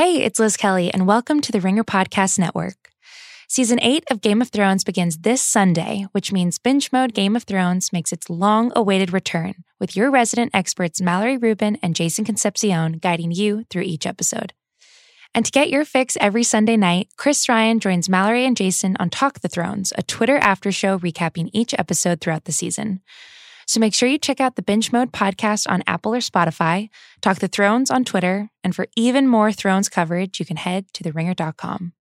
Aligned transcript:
Hey, 0.00 0.22
it's 0.22 0.38
Liz 0.38 0.56
Kelly, 0.56 0.90
and 0.90 1.06
welcome 1.06 1.42
to 1.42 1.52
the 1.52 1.60
Ringer 1.60 1.84
Podcast 1.84 2.38
Network. 2.38 2.90
Season 3.48 3.78
8 3.82 4.04
of 4.10 4.22
Game 4.22 4.40
of 4.40 4.48
Thrones 4.48 4.82
begins 4.82 5.18
this 5.18 5.42
Sunday, 5.42 6.06
which 6.12 6.32
means 6.32 6.58
Binge 6.58 6.90
Mode 6.90 7.12
Game 7.12 7.36
of 7.36 7.42
Thrones 7.42 7.92
makes 7.92 8.10
its 8.10 8.30
long 8.30 8.72
awaited 8.74 9.12
return, 9.12 9.56
with 9.78 9.94
your 9.94 10.10
resident 10.10 10.52
experts 10.54 11.02
Mallory 11.02 11.36
Rubin 11.36 11.76
and 11.82 11.94
Jason 11.94 12.24
Concepcion 12.24 12.92
guiding 12.92 13.30
you 13.30 13.64
through 13.68 13.82
each 13.82 14.06
episode. 14.06 14.54
And 15.34 15.44
to 15.44 15.52
get 15.52 15.68
your 15.68 15.84
fix 15.84 16.16
every 16.18 16.44
Sunday 16.44 16.78
night, 16.78 17.08
Chris 17.18 17.46
Ryan 17.46 17.78
joins 17.78 18.08
Mallory 18.08 18.46
and 18.46 18.56
Jason 18.56 18.96
on 18.98 19.10
Talk 19.10 19.40
the 19.40 19.48
Thrones, 19.48 19.92
a 19.98 20.02
Twitter 20.02 20.38
after 20.38 20.72
show 20.72 20.98
recapping 20.98 21.50
each 21.52 21.74
episode 21.78 22.22
throughout 22.22 22.46
the 22.46 22.52
season. 22.52 23.02
So 23.70 23.78
make 23.78 23.94
sure 23.94 24.08
you 24.08 24.18
check 24.18 24.40
out 24.40 24.56
the 24.56 24.62
Binge 24.62 24.90
Mode 24.90 25.12
podcast 25.12 25.70
on 25.70 25.84
Apple 25.86 26.12
or 26.12 26.18
Spotify, 26.18 26.88
Talk 27.20 27.38
the 27.38 27.46
Thrones 27.46 27.88
on 27.88 28.04
Twitter, 28.04 28.50
and 28.64 28.74
for 28.74 28.88
even 28.96 29.28
more 29.28 29.52
Thrones 29.52 29.88
coverage, 29.88 30.40
you 30.40 30.44
can 30.44 30.56
head 30.56 30.86
to 30.94 31.04
theringer.com. 31.04 31.92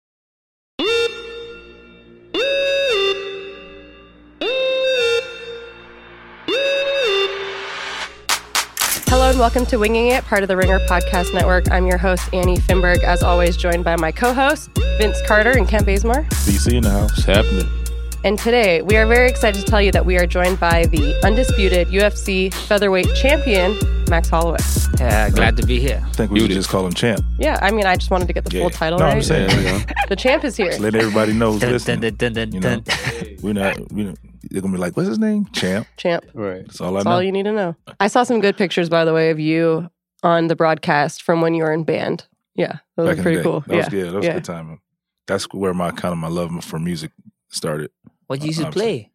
Hello 9.06 9.30
and 9.30 9.38
welcome 9.38 9.68
to 9.68 9.78
Winging 9.78 10.08
It, 10.08 10.24
part 10.24 10.42
of 10.42 10.48
the 10.48 10.58
Ringer 10.58 10.80
Podcast 10.88 11.36
Network. 11.36 11.70
I'm 11.70 11.86
your 11.86 12.00
host, 12.00 12.34
Annie 12.34 12.58
Finberg, 12.58 13.04
as 13.04 13.22
always, 13.22 13.56
joined 13.56 13.84
by 13.84 13.96
my 13.96 14.12
co 14.12 14.34
hosts, 14.34 14.72
Vince 14.98 15.22
Carter 15.28 15.52
and 15.52 15.68
Kent 15.68 15.86
Bazemore. 15.86 16.24
BC 16.32 16.78
in 16.78 16.82
the 16.82 16.90
house. 16.90 17.24
Happening. 17.26 17.89
And 18.26 18.38
today, 18.38 18.82
we 18.82 18.98
are 18.98 19.08
very 19.08 19.30
excited 19.30 19.60
to 19.64 19.66
tell 19.66 19.82
you 19.82 19.94
that 19.94 20.06
we 20.06 20.18
are 20.18 20.28
joined 20.28 20.60
by 20.60 20.88
the 20.88 21.18
undisputed 21.26 21.88
UFC 21.88 22.54
featherweight 22.54 23.08
champion, 23.16 23.78
Max 24.10 24.28
Holloway. 24.28 24.58
Yeah, 24.98 25.30
glad 25.30 25.56
to 25.56 25.66
be 25.66 25.80
here. 25.80 26.02
I 26.06 26.12
think 26.12 26.32
we 26.32 26.42
should 26.42 26.52
just 26.52 26.68
call 26.68 26.86
him 26.86 26.92
champ. 26.94 27.22
Yeah, 27.38 27.58
I 27.62 27.72
mean, 27.72 27.86
I 27.86 27.96
just 27.96 28.12
wanted 28.12 28.28
to 28.28 28.34
get 28.34 28.44
the 28.44 28.54
Yeah. 28.58 28.64
full 28.64 28.72
title 28.72 29.00
no, 29.00 29.06
right. 29.06 29.16
I'm 29.16 29.22
saying, 29.22 29.50
you 29.52 29.64
know, 29.64 29.80
The 30.10 30.18
champ 30.18 30.44
is 30.44 30.58
here. 30.58 30.68
just 30.68 30.82
let 30.82 30.96
everybody 30.96 31.32
know 31.32 31.54
who's 31.54 31.62
Dun, 31.62 31.72
listening. 31.72 32.16
dun, 32.16 32.34
dun, 32.34 32.34
dun, 32.34 32.52
you 32.52 32.60
know, 32.60 32.82
we're 33.42 33.54
not. 33.54 33.90
We 33.94 34.04
don't, 34.04 34.20
they're 34.52 34.62
gonna 34.62 34.74
be 34.74 34.80
like, 34.80 34.98
"What's 34.98 35.08
his 35.08 35.20
name? 35.20 35.46
Champ." 35.54 35.88
Champ. 35.96 36.26
Right. 36.34 36.66
That's 36.66 36.82
all 36.82 36.96
I 36.96 37.00
That's 37.00 37.06
know. 37.06 37.12
all 37.12 37.24
you 37.24 37.32
need 37.32 37.44
to 37.44 37.54
know. 37.54 37.76
I 38.02 38.08
saw 38.08 38.24
some 38.24 38.42
good 38.42 38.58
pictures, 38.58 38.90
by 38.90 39.06
the 39.06 39.14
way, 39.14 39.30
of 39.30 39.40
you 39.40 39.90
on 40.24 40.48
the 40.48 40.56
broadcast 40.58 41.22
from 41.24 41.40
when 41.40 41.54
you 41.54 41.64
were 41.64 41.72
in 41.72 41.86
band. 41.86 42.26
Yeah, 42.56 42.80
those 42.98 43.08
Back 43.08 43.18
were 43.18 43.24
pretty 43.24 43.44
cool. 43.44 43.62
That 43.62 43.74
yeah. 43.74 43.78
was 43.80 43.90
good. 43.90 44.08
That 44.08 44.16
was 44.16 44.26
yeah. 44.26 44.32
a 44.32 44.34
good 44.36 44.44
time. 44.44 44.82
That's 45.28 45.46
where 45.54 45.74
my 45.74 45.92
kind 45.92 46.12
of 46.12 46.18
my 46.18 46.28
love 46.28 46.62
for 46.66 46.80
music 46.80 47.12
started. 47.50 47.92
What 48.28 48.40
did 48.40 48.46
you 48.46 48.50
used 48.50 48.62
to 48.62 48.72
play? 48.72 49.12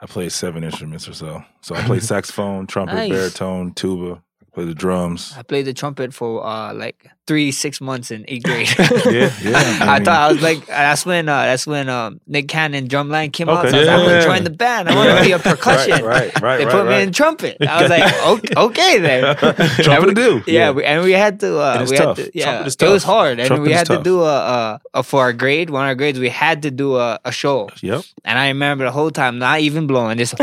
I 0.00 0.06
played 0.06 0.32
seven 0.32 0.64
instruments 0.64 1.08
or 1.08 1.14
so. 1.14 1.42
So 1.62 1.74
I 1.74 1.82
played 1.82 2.02
saxophone, 2.14 2.66
trumpet, 2.66 2.94
Nice. 2.94 3.10
baritone, 3.10 3.72
tuba. 3.74 4.22
I 4.54 4.62
played 4.62 4.68
the 4.68 4.74
drums. 4.74 5.34
I 5.36 5.42
played 5.42 5.64
the 5.64 5.74
trumpet 5.74 6.14
for 6.14 6.46
uh 6.46 6.72
like 6.72 7.10
three 7.26 7.50
six 7.50 7.80
months 7.80 8.10
in 8.12 8.24
eighth 8.28 8.44
grade. 8.44 8.68
Yeah, 8.78 9.32
yeah. 9.42 9.78
I, 9.80 9.98
mean, 9.98 10.04
thought 10.04 10.20
I 10.30 10.32
was 10.32 10.42
like 10.42 10.64
that's 10.66 11.04
when 11.04 11.28
uh, 11.28 11.42
that's 11.42 11.66
when 11.66 11.88
um, 11.88 12.20
Nick 12.26 12.46
Cannon 12.48 12.86
drumline 12.86 13.32
came 13.32 13.48
out. 13.48 13.66
Okay. 13.66 13.70
So 13.84 13.90
I 13.90 13.96
was 13.96 14.06
like, 14.06 14.12
Yeah. 14.12 14.20
join 14.24 14.44
the 14.44 14.50
band. 14.50 14.88
I 14.88 14.94
want 14.94 15.18
to 15.18 15.24
be 15.24 15.32
a 15.32 15.38
percussion. 15.50 16.04
Right, 16.04 16.04
right, 16.04 16.40
right. 16.40 16.56
They 16.58 16.66
right, 16.66 16.72
put 16.72 16.84
me 16.86 16.92
right. 16.92 17.02
in 17.02 17.12
trumpet. 17.12 17.56
I 17.60 17.82
was 17.82 17.90
like, 17.90 18.26
okay, 18.26 18.54
okay 18.56 18.98
then. 18.98 19.36
Trumpet 19.82 20.08
we- 20.08 20.14
do. 20.14 20.42
Yeah, 20.46 20.70
we, 20.70 20.84
and 20.84 21.02
we 21.02 21.12
had 21.12 21.40
to. 21.40 21.58
Uh, 21.58 21.86
we 21.88 21.96
tough. 21.96 22.16
Had 22.18 22.26
to, 22.26 22.38
yeah, 22.38 22.44
Trumpet 22.44 22.66
is 22.66 22.76
it 22.80 22.88
was 22.88 23.04
hard, 23.04 23.38
and 23.40 23.48
Trumpet 23.48 23.66
we 23.66 23.72
had 23.72 23.86
to 23.88 24.02
do 24.02 24.22
a, 24.22 24.36
a, 24.36 24.80
a 24.94 25.02
for 25.02 25.20
our 25.22 25.32
grade. 25.32 25.70
One 25.70 25.84
of 25.84 25.88
our 25.88 25.94
grades, 25.94 26.18
we 26.20 26.28
had 26.28 26.62
to 26.62 26.70
do 26.70 26.96
a, 26.96 27.18
a 27.24 27.32
show. 27.32 27.70
Yep. 27.82 28.04
And 28.24 28.38
I 28.38 28.48
remember 28.48 28.84
the 28.84 28.92
whole 28.92 29.10
time 29.10 29.38
not 29.38 29.60
even 29.60 29.86
blowing, 29.86 30.18
just, 30.18 30.34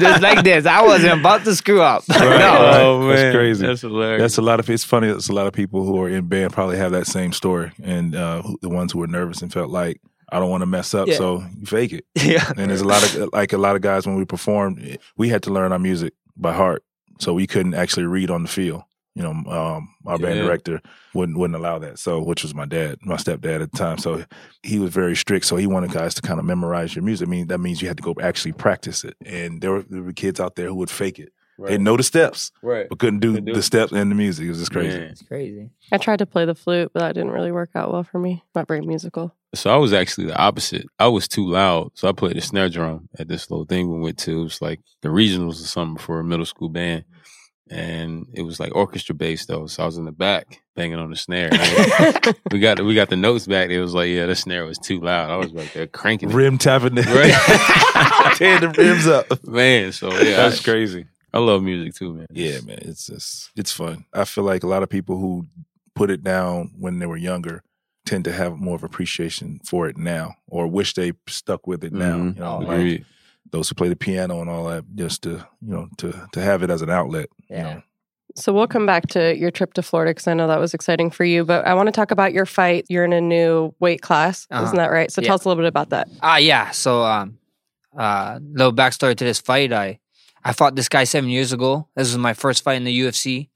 just 0.00 0.22
like 0.22 0.44
this. 0.44 0.66
I 0.66 0.82
wasn't 0.82 1.20
about 1.20 1.44
to 1.44 1.54
screw 1.54 1.80
up. 1.82 2.04
Right, 2.08 2.18
no. 2.20 2.26
right. 2.28 2.80
Oh 2.80 3.08
That's 3.08 3.34
crazy. 3.34 3.66
That's 3.66 3.80
hilarious. 3.82 4.20
That's 4.22 4.38
a 4.38 4.42
lot 4.42 4.60
of. 4.60 4.68
It's 4.70 4.84
funny. 4.84 5.08
It's 5.08 5.28
a 5.28 5.32
lot 5.32 5.46
of 5.46 5.52
people 5.52 5.84
who 5.84 6.00
are 6.00 6.08
in 6.08 6.26
band 6.26 6.52
probably 6.52 6.76
have 6.76 6.92
that 6.92 7.06
same 7.06 7.32
story, 7.32 7.72
and 7.82 8.14
uh, 8.14 8.42
who- 8.42 8.58
the 8.62 8.68
ones 8.68 8.92
who 8.92 8.98
were 8.98 9.06
nervous 9.06 9.42
and 9.42 9.52
felt 9.52 9.70
like 9.70 10.00
I 10.32 10.38
don't 10.38 10.50
want 10.50 10.62
to 10.62 10.66
mess 10.66 10.94
up, 10.94 11.06
Yeah. 11.08 11.16
so 11.16 11.44
you 11.58 11.66
fake 11.66 11.92
it. 11.92 12.04
Yeah. 12.22 12.50
And 12.56 12.70
there's 12.70 12.80
a 12.80 12.88
lot 12.88 13.02
of 13.02 13.30
like 13.32 13.52
a 13.52 13.58
lot 13.58 13.76
of 13.76 13.82
guys 13.82 14.06
when 14.06 14.16
we 14.16 14.24
performed, 14.24 14.98
we 15.16 15.28
had 15.28 15.42
to 15.44 15.52
learn 15.52 15.72
our 15.72 15.78
music 15.78 16.14
by 16.36 16.52
heart, 16.52 16.82
so 17.20 17.32
we 17.34 17.46
couldn't 17.46 17.74
actually 17.74 18.06
read 18.06 18.30
on 18.30 18.42
the 18.42 18.48
field. 18.48 18.82
You 19.16 19.22
know, 19.22 19.30
um, 19.30 19.88
our 20.06 20.18
band 20.18 20.38
Yeah. 20.38 20.44
director 20.44 20.80
wouldn't 21.14 21.38
wouldn't 21.38 21.56
allow 21.56 21.78
that. 21.78 21.98
So, 22.00 22.20
which 22.20 22.42
was 22.42 22.52
my 22.54 22.66
dad, 22.66 22.98
my 23.02 23.14
stepdad 23.16 23.62
at 23.62 23.70
the 23.70 23.78
time. 23.78 23.98
So 23.98 24.24
he 24.64 24.78
was 24.80 24.90
very 24.90 25.14
strict. 25.14 25.46
So 25.46 25.54
he 25.56 25.66
wanted 25.68 25.92
guys 25.92 26.14
to 26.14 26.22
kind 26.22 26.40
of 26.40 26.44
memorize 26.46 26.96
your 26.96 27.04
music. 27.04 27.28
I 27.28 27.30
mean, 27.30 27.46
that 27.46 27.58
means 27.58 27.80
you 27.80 27.86
had 27.88 27.96
to 27.98 28.02
go 28.02 28.14
actually 28.20 28.52
practice 28.52 29.04
it. 29.04 29.16
And 29.24 29.60
there 29.60 29.70
were, 29.70 29.82
there 29.88 30.02
were 30.02 30.12
kids 30.12 30.40
out 30.40 30.56
there 30.56 30.66
who 30.66 30.74
would 30.74 30.90
fake 30.90 31.20
it. 31.20 31.32
right. 31.58 31.70
They 31.70 31.78
know 31.78 31.96
the 31.96 32.02
steps, 32.02 32.50
right. 32.60 32.88
but 32.88 32.98
couldn't 32.98 33.20
do 33.20 33.30
Couldn't 33.34 33.44
do 33.44 33.52
the 33.52 33.60
it. 33.60 33.62
steps 33.62 33.92
and 33.92 34.10
the 34.10 34.16
music. 34.16 34.46
It 34.46 34.48
was 34.48 34.58
just 34.58 34.72
crazy. 34.72 34.98
Man. 34.98 35.10
It's 35.10 35.22
crazy. 35.22 35.70
I 35.92 35.98
tried 35.98 36.18
to 36.18 36.26
play 36.26 36.44
the 36.44 36.56
flute, 36.56 36.90
but 36.92 36.98
that 36.98 37.12
didn't 37.14 37.30
really 37.30 37.52
work 37.52 37.70
out 37.76 37.92
well 37.92 38.02
for 38.02 38.18
me. 38.18 38.42
Not 38.56 38.66
very 38.66 38.80
musical. 38.80 39.32
So 39.54 39.70
I 39.72 39.76
was 39.76 39.92
actually 39.92 40.26
the 40.26 40.36
opposite. 40.36 40.86
I 40.98 41.06
was 41.06 41.28
too 41.28 41.46
loud, 41.48 41.92
so 41.94 42.08
I 42.08 42.12
played 42.12 42.34
the 42.34 42.40
snare 42.40 42.68
drum 42.68 43.08
at 43.16 43.28
this 43.28 43.48
little 43.48 43.64
thing 43.66 43.88
we 43.88 44.00
went 44.00 44.18
to. 44.18 44.40
It 44.40 44.42
was 44.42 44.60
like 44.60 44.80
the 45.02 45.10
regionals 45.10 45.62
or 45.62 45.66
something 45.68 45.98
for 46.04 46.18
a 46.18 46.24
middle 46.24 46.44
school 46.44 46.68
band, 46.68 47.04
and 47.70 48.26
it 48.34 48.42
was 48.42 48.60
like 48.60 48.74
orchestra 48.74 49.14
based 49.14 49.48
though. 49.48 49.66
So 49.66 49.82
I 49.82 49.86
was 49.86 49.96
in 49.96 50.04
the 50.04 50.12
back 50.12 50.60
banging 50.76 50.98
on 50.98 51.10
the 51.10 51.16
snare. 51.16 51.48
And 51.52 52.36
we 52.52 52.58
got 52.60 52.80
we 52.84 52.94
got 52.94 53.08
the 53.10 53.16
notes 53.16 53.46
back. 53.46 53.70
It 53.70 53.80
was 53.80 53.94
like, 53.94 54.08
yeah, 54.10 54.26
the 54.26 54.34
snare 54.36 54.64
was 54.66 54.78
too 54.78 55.00
loud. 55.00 55.30
I 55.30 55.36
was 55.36 55.52
like, 55.52 55.72
they're 55.72 55.86
cranking 55.86 56.30
it. 56.30 56.34
Rim 56.34 56.58
tapping 56.58 56.94
the 56.94 57.02
Right. 57.02 58.34
tearing 58.36 58.60
the 58.60 58.68
rims 58.70 59.06
up. 59.06 59.44
man. 59.46 59.92
So 59.92 60.12
yeah, 60.12 60.36
That's 60.36 60.60
I, 60.60 60.64
crazy. 60.64 61.06
I 61.32 61.38
love 61.38 61.62
music 61.62 61.94
too, 61.94 62.14
man. 62.14 62.26
Yeah, 62.30 62.60
man, 62.64 62.78
it's 62.82 63.06
just 63.06 63.50
it's 63.56 63.72
fun. 63.72 64.04
I 64.12 64.24
feel 64.24 64.44
like 64.44 64.62
a 64.62 64.68
lot 64.68 64.82
of 64.82 64.88
people 64.88 65.18
who 65.18 65.46
put 65.94 66.10
it 66.10 66.22
down 66.22 66.70
when 66.78 66.98
they 66.98 67.06
were 67.06 67.16
younger 67.16 67.62
tend 68.06 68.24
to 68.26 68.32
have 68.32 68.56
more 68.58 68.76
of 68.76 68.84
appreciation 68.84 69.58
for 69.64 69.88
it 69.88 69.96
now, 69.96 70.34
or 70.46 70.66
wish 70.68 70.92
they 70.94 71.12
stuck 71.26 71.66
with 71.66 71.82
it 71.82 71.92
now. 71.92 72.16
Mhm. 72.18 72.34
You 72.36 72.40
know, 72.40 72.58
like 72.58 72.68
Agreed. 72.78 73.06
Those 73.54 73.68
who 73.68 73.74
play 73.74 73.88
the 73.88 73.96
piano 73.96 74.40
and 74.40 74.50
all 74.50 74.64
that, 74.68 74.84
just 74.94 75.22
to 75.22 75.30
you 75.62 75.72
know 75.74 75.88
to 75.98 76.12
to 76.32 76.40
have 76.40 76.62
it 76.64 76.70
as 76.70 76.82
an 76.82 76.90
outlet. 76.90 77.28
You 77.48 77.56
Yeah. 77.56 77.62
know, 77.74 77.82
So 78.36 78.52
we'll 78.52 78.66
come 78.76 78.84
back 78.86 79.06
to 79.14 79.20
your 79.42 79.52
trip 79.52 79.74
to 79.74 79.82
Florida 79.82 80.10
because 80.10 80.26
I 80.26 80.34
know 80.34 80.48
that 80.48 80.58
was 80.58 80.74
exciting 80.74 81.10
for 81.10 81.24
you. 81.24 81.44
But 81.44 81.66
I 81.66 81.74
want 81.74 81.86
to 81.86 81.92
talk 81.92 82.10
about 82.10 82.32
your 82.32 82.46
fight. 82.46 82.84
You're 82.88 83.04
in 83.04 83.12
a 83.12 83.20
new 83.20 83.72
weight 83.84 84.02
class, 84.02 84.46
Uh-huh. 84.50 84.64
isn't 84.64 84.76
that 84.76 84.90
right? 84.90 85.10
So 85.12 85.20
Yeah. 85.20 85.28
tell 85.28 85.36
us 85.36 85.44
a 85.44 85.48
little 85.48 85.62
bit 85.62 85.68
about 85.68 85.90
that. 85.90 86.08
Ah, 86.20 86.38
yeah. 86.38 86.70
So, 86.72 87.04
um, 87.04 87.38
uh, 87.96 88.40
little 88.60 88.72
backstory 88.72 89.14
to 89.16 89.24
this 89.24 89.40
fight. 89.40 89.72
I, 89.72 90.00
I 90.44 90.52
fought 90.52 90.74
this 90.74 90.88
guy 90.88 91.04
seven 91.04 91.30
years 91.30 91.52
ago. 91.52 91.86
This 91.96 92.08
was 92.08 92.18
my 92.18 92.34
first 92.34 92.64
fight 92.64 92.74
in 92.76 92.84
the 92.84 92.98
UFC. 93.02 93.50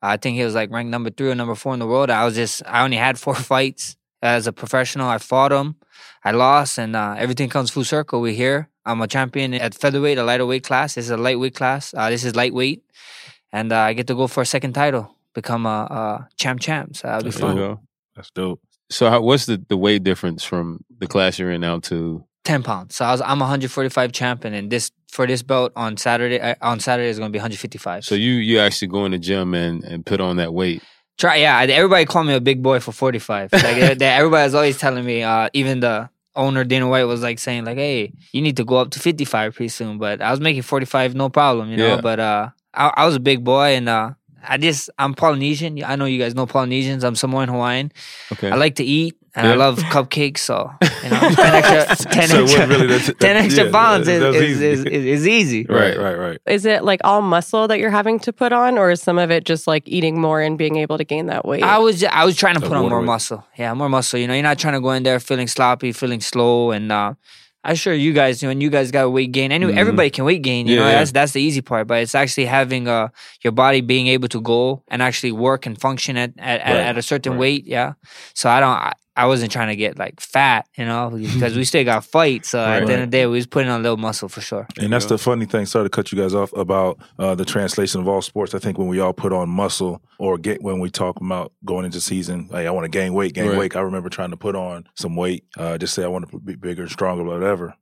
I 0.00 0.16
think 0.16 0.36
he 0.38 0.44
was 0.44 0.54
like 0.54 0.70
ranked 0.70 0.90
number 0.90 1.10
three 1.10 1.30
or 1.30 1.34
number 1.36 1.54
four 1.54 1.74
in 1.74 1.80
the 1.80 1.86
world. 1.86 2.08
I 2.10 2.24
was 2.24 2.34
just, 2.34 2.62
I 2.66 2.82
only 2.84 2.96
had 2.96 3.18
four 3.18 3.34
fights 3.52 3.96
as 4.22 4.46
a 4.46 4.52
professional. 4.52 5.08
I 5.08 5.18
fought 5.18 5.52
him. 5.52 5.76
I 6.24 6.30
lost, 6.32 6.78
and 6.78 6.96
uh, 6.96 7.16
everything 7.18 7.48
comes 7.50 7.70
full 7.70 7.84
circle. 7.84 8.20
We're 8.22 8.32
here. 8.46 8.68
I'm 8.84 9.00
a 9.00 9.06
champion 9.08 9.54
at 9.54 9.74
featherweight, 9.74 10.18
a 10.18 10.24
lightweight 10.24 10.64
class. 10.64 10.94
This 10.94 11.04
is 11.06 11.10
a 11.10 11.16
lightweight 11.16 11.54
class. 11.54 11.94
Uh, 11.96 12.10
this 12.10 12.24
is 12.24 12.34
lightweight, 12.36 12.82
and 13.52 13.72
uh, 13.72 13.78
I 13.78 13.92
get 13.92 14.06
to 14.08 14.14
go 14.14 14.26
for 14.26 14.42
a 14.42 14.46
second 14.46 14.72
title, 14.74 15.14
become 15.34 15.66
a, 15.66 15.68
a 15.68 16.28
champ 16.36 16.60
champ. 16.60 16.96
So 16.96 17.08
that'll 17.08 17.24
be 17.24 17.30
There 17.30 17.40
There 17.40 17.48
you 17.50 17.54
fun. 17.54 17.56
go. 17.76 17.80
that's 18.16 18.30
dope. 18.30 18.60
So 18.90 19.08
how, 19.08 19.20
what's 19.22 19.46
the, 19.46 19.62
the 19.68 19.76
weight 19.76 20.02
difference 20.02 20.44
from 20.44 20.84
the 20.98 21.06
class 21.06 21.38
you're 21.38 21.50
in 21.50 21.60
now 21.62 21.78
to? 21.80 22.24
ten 22.44 22.62
pounds. 22.64 22.96
So 22.96 23.04
I 23.04 23.12
was, 23.12 23.20
I'm 23.20 23.38
145 23.38 24.10
champion, 24.12 24.52
and 24.54 24.68
this 24.70 24.90
for 25.08 25.26
this 25.28 25.42
belt 25.42 25.72
on 25.76 25.96
Saturday 25.96 26.40
uh, 26.40 26.56
on 26.60 26.80
Saturday 26.80 27.08
is 27.08 27.18
going 27.18 27.30
to 27.30 27.32
be 27.32 27.38
155. 27.38 28.04
So 28.04 28.16
you 28.16 28.32
you 28.32 28.58
actually 28.58 28.88
go 28.88 29.04
in 29.04 29.12
the 29.12 29.18
gym 29.18 29.54
and, 29.54 29.84
and 29.84 30.04
put 30.04 30.20
on 30.20 30.36
that 30.38 30.52
weight. 30.52 30.82
try, 31.18 31.36
yeah. 31.36 31.60
Everybody 31.60 32.04
called 32.04 32.26
me 32.26 32.34
a 32.34 32.40
big 32.40 32.60
boy 32.62 32.80
for 32.80 32.90
45. 32.90 33.52
Like 33.52 33.62
they- 33.62 33.94
they- 33.94 34.06
everybody 34.08 34.42
was 34.44 34.54
always 34.56 34.76
telling 34.76 35.04
me. 35.04 35.22
Uh, 35.22 35.48
even 35.52 35.78
the 35.80 36.10
owner 36.34 36.64
Dana 36.64 36.88
White 36.88 37.04
was 37.04 37.22
like 37.22 37.38
saying 37.38 37.64
like, 37.64 37.76
"Hey, 37.76 38.12
you 38.32 38.42
need 38.42 38.56
to 38.56 38.64
go 38.64 38.76
up 38.76 38.90
to 38.90 38.98
55 39.00 39.54
pretty 39.54 39.68
soon." 39.68 39.98
But 39.98 40.20
I 40.20 40.30
was 40.30 40.40
making 40.40 40.62
45, 40.62 41.14
no 41.14 41.28
problem, 41.28 41.70
you 41.70 41.76
know. 41.76 41.96
Yeah. 41.96 42.00
But 42.00 42.20
uh, 42.20 42.48
I, 42.74 42.92
I 42.96 43.06
was 43.06 43.16
a 43.16 43.20
big 43.20 43.44
boy, 43.44 43.74
and 43.74 43.88
uh, 43.88 44.12
I 44.46 44.58
just 44.58 44.90
I'm 44.98 45.14
Polynesian. 45.14 45.82
I 45.84 45.96
know 45.96 46.04
you 46.04 46.18
guys 46.18 46.34
know 46.34 46.46
Polynesians. 46.46 47.04
I'm 47.04 47.14
Samoan 47.16 47.48
Hawaiian. 47.48 47.92
Okay. 48.32 48.50
I 48.50 48.56
like 48.56 48.76
to 48.76 48.84
eat. 48.84 49.16
And 49.34 49.46
I 49.46 49.54
love 49.54 49.78
cupcakes, 49.78 50.40
so 50.40 50.70
you 50.82 51.08
know, 51.08 51.18
ten 51.34 51.54
extra, 51.64 51.96
ten 52.12 52.28
So 52.28 52.42
extra, 52.42 52.66
wasn't 52.66 52.70
really 52.82 52.98
ten 53.14 53.36
extra 53.38 53.64
yeah, 53.64 53.70
pounds 53.72 54.04
that- 54.04 54.12
is, 54.16 54.20
that's 54.20 54.36
is, 54.36 54.42
easy. 54.60 54.66
is, 54.66 54.84
is, 54.84 55.04
is 55.22 55.26
easy. 55.26 55.64
Right, 55.70 55.96
Right. 55.96 55.98
right, 55.98 56.18
right. 56.18 56.38
Is 56.46 56.66
it 56.66 56.84
like 56.84 57.00
all 57.02 57.22
muscle 57.22 57.66
that 57.68 57.78
you're 57.78 57.88
having 57.88 58.18
to 58.20 58.32
put 58.34 58.52
on, 58.52 58.76
or 58.76 58.90
is 58.90 59.00
some 59.00 59.16
of 59.16 59.30
it 59.30 59.46
just 59.46 59.66
like 59.66 59.84
eating 59.88 60.20
more 60.20 60.42
and 60.42 60.58
being 60.58 60.76
able 60.76 60.98
to 60.98 61.04
gain 61.04 61.28
that 61.28 61.46
weight? 61.46 61.62
I 61.62 61.78
was 61.78 62.04
I 62.04 62.26
was 62.26 62.36
trying 62.36 62.56
to 62.56 62.60
The 62.60 62.68
put 62.68 62.76
on 62.76 62.90
more 62.90 62.98
weight. 63.00 63.06
muscle. 63.06 63.42
Yeah, 63.56 63.72
more 63.72 63.88
muscle. 63.88 64.18
You 64.20 64.26
know, 64.26 64.34
you're 64.34 64.42
not 64.42 64.58
trying 64.58 64.74
to 64.74 64.82
go 64.82 64.90
in 64.90 65.02
there 65.02 65.18
feeling 65.18 65.48
sloppy, 65.48 65.92
feeling 65.92 66.20
slow, 66.20 66.70
and 66.70 66.92
uh, 66.92 67.14
I'm 67.64 67.76
sure 67.76 67.94
you 67.94 68.12
guys, 68.12 68.42
you 68.42 68.46
know, 68.48 68.50
when 68.50 68.60
you 68.60 68.70
guys 68.70 68.90
got 68.90 69.12
weight 69.12 69.30
gain. 69.32 69.52
Anyway, 69.52 69.72
Mhm. 69.72 69.78
everybody 69.78 70.10
can 70.10 70.24
weight 70.24 70.42
gain. 70.42 70.66
You 70.66 70.76
know, 70.76 70.82
Yeah, 70.82 70.90
yeah. 70.92 70.98
that's 70.98 71.12
that's 71.12 71.32
the 71.32 71.40
easy 71.42 71.60
part. 71.60 71.86
But 71.86 72.02
it's 72.02 72.14
actually 72.14 72.46
having 72.46 72.88
uh 72.88 73.08
your 73.42 73.52
body 73.52 73.80
being 73.80 74.08
able 74.08 74.28
to 74.28 74.40
go 74.40 74.82
and 74.88 75.00
actually 75.02 75.32
work 75.32 75.66
and 75.66 75.80
function 75.80 76.16
at 76.16 76.32
at, 76.38 76.60
at, 76.60 76.66
Right, 76.74 76.76
at 76.86 76.98
a 76.98 77.02
certain 77.02 77.32
right. 77.32 77.38
weight. 77.40 77.64
Yeah. 77.66 77.92
So 78.34 78.50
I 78.50 78.60
don't. 78.60 78.70
I, 78.70 78.92
I 79.14 79.26
wasn't 79.26 79.52
trying 79.52 79.68
to 79.68 79.76
get 79.76 79.98
like 79.98 80.20
fat, 80.20 80.66
you 80.76 80.84
know, 80.86 81.10
because 81.14 81.54
we 81.56 81.64
still 81.64 81.84
got 81.84 82.04
fights. 82.04 82.48
So 82.50 82.58
at 82.64 82.86
the 82.86 82.92
end 82.94 83.02
of 83.02 83.10
the 83.10 83.16
day, 83.16 83.26
we 83.26 83.36
was 83.36 83.46
putting 83.46 83.70
on 83.70 83.80
a 83.80 83.82
little 83.82 83.98
muscle 83.98 84.28
for 84.28 84.40
sure. 84.40 84.66
And 84.78 84.92
that's 84.92 85.04
the 85.06 85.18
funny 85.18 85.44
thing. 85.44 85.66
Sorry 85.66 85.84
to 85.84 85.90
cut 85.90 86.12
you 86.12 86.18
guys 86.18 86.34
off 86.34 86.52
about 86.54 86.98
uh, 87.18 87.34
the 87.34 87.44
translation 87.44 88.00
of 88.00 88.08
all 88.08 88.22
sports. 88.22 88.54
I 88.54 88.58
think 88.58 88.78
when 88.78 88.88
we 88.88 89.00
all 89.00 89.12
put 89.12 89.32
on 89.32 89.48
muscle 89.50 90.00
or 90.18 90.38
get 90.38 90.62
when 90.62 90.80
we 90.80 90.88
talk 90.90 91.20
about 91.20 91.52
going 91.64 91.84
into 91.84 92.00
season, 92.00 92.48
like 92.50 92.66
I 92.66 92.70
want 92.70 92.84
to 92.84 92.88
gain 92.90 93.12
weight, 93.12 93.34
gain 93.34 93.48
Right. 93.48 93.58
weight. 93.58 93.76
I 93.76 93.80
remember 93.80 94.08
trying 94.08 94.30
to 94.30 94.36
put 94.38 94.56
on 94.56 94.86
some 94.94 95.14
weight, 95.14 95.44
uh, 95.58 95.76
just 95.76 95.92
say 95.94 96.04
I 96.04 96.08
want 96.08 96.30
to 96.30 96.38
be 96.40 96.54
bigger 96.56 96.82
and 96.82 96.90
stronger, 96.90 97.22
whatever. 97.22 97.74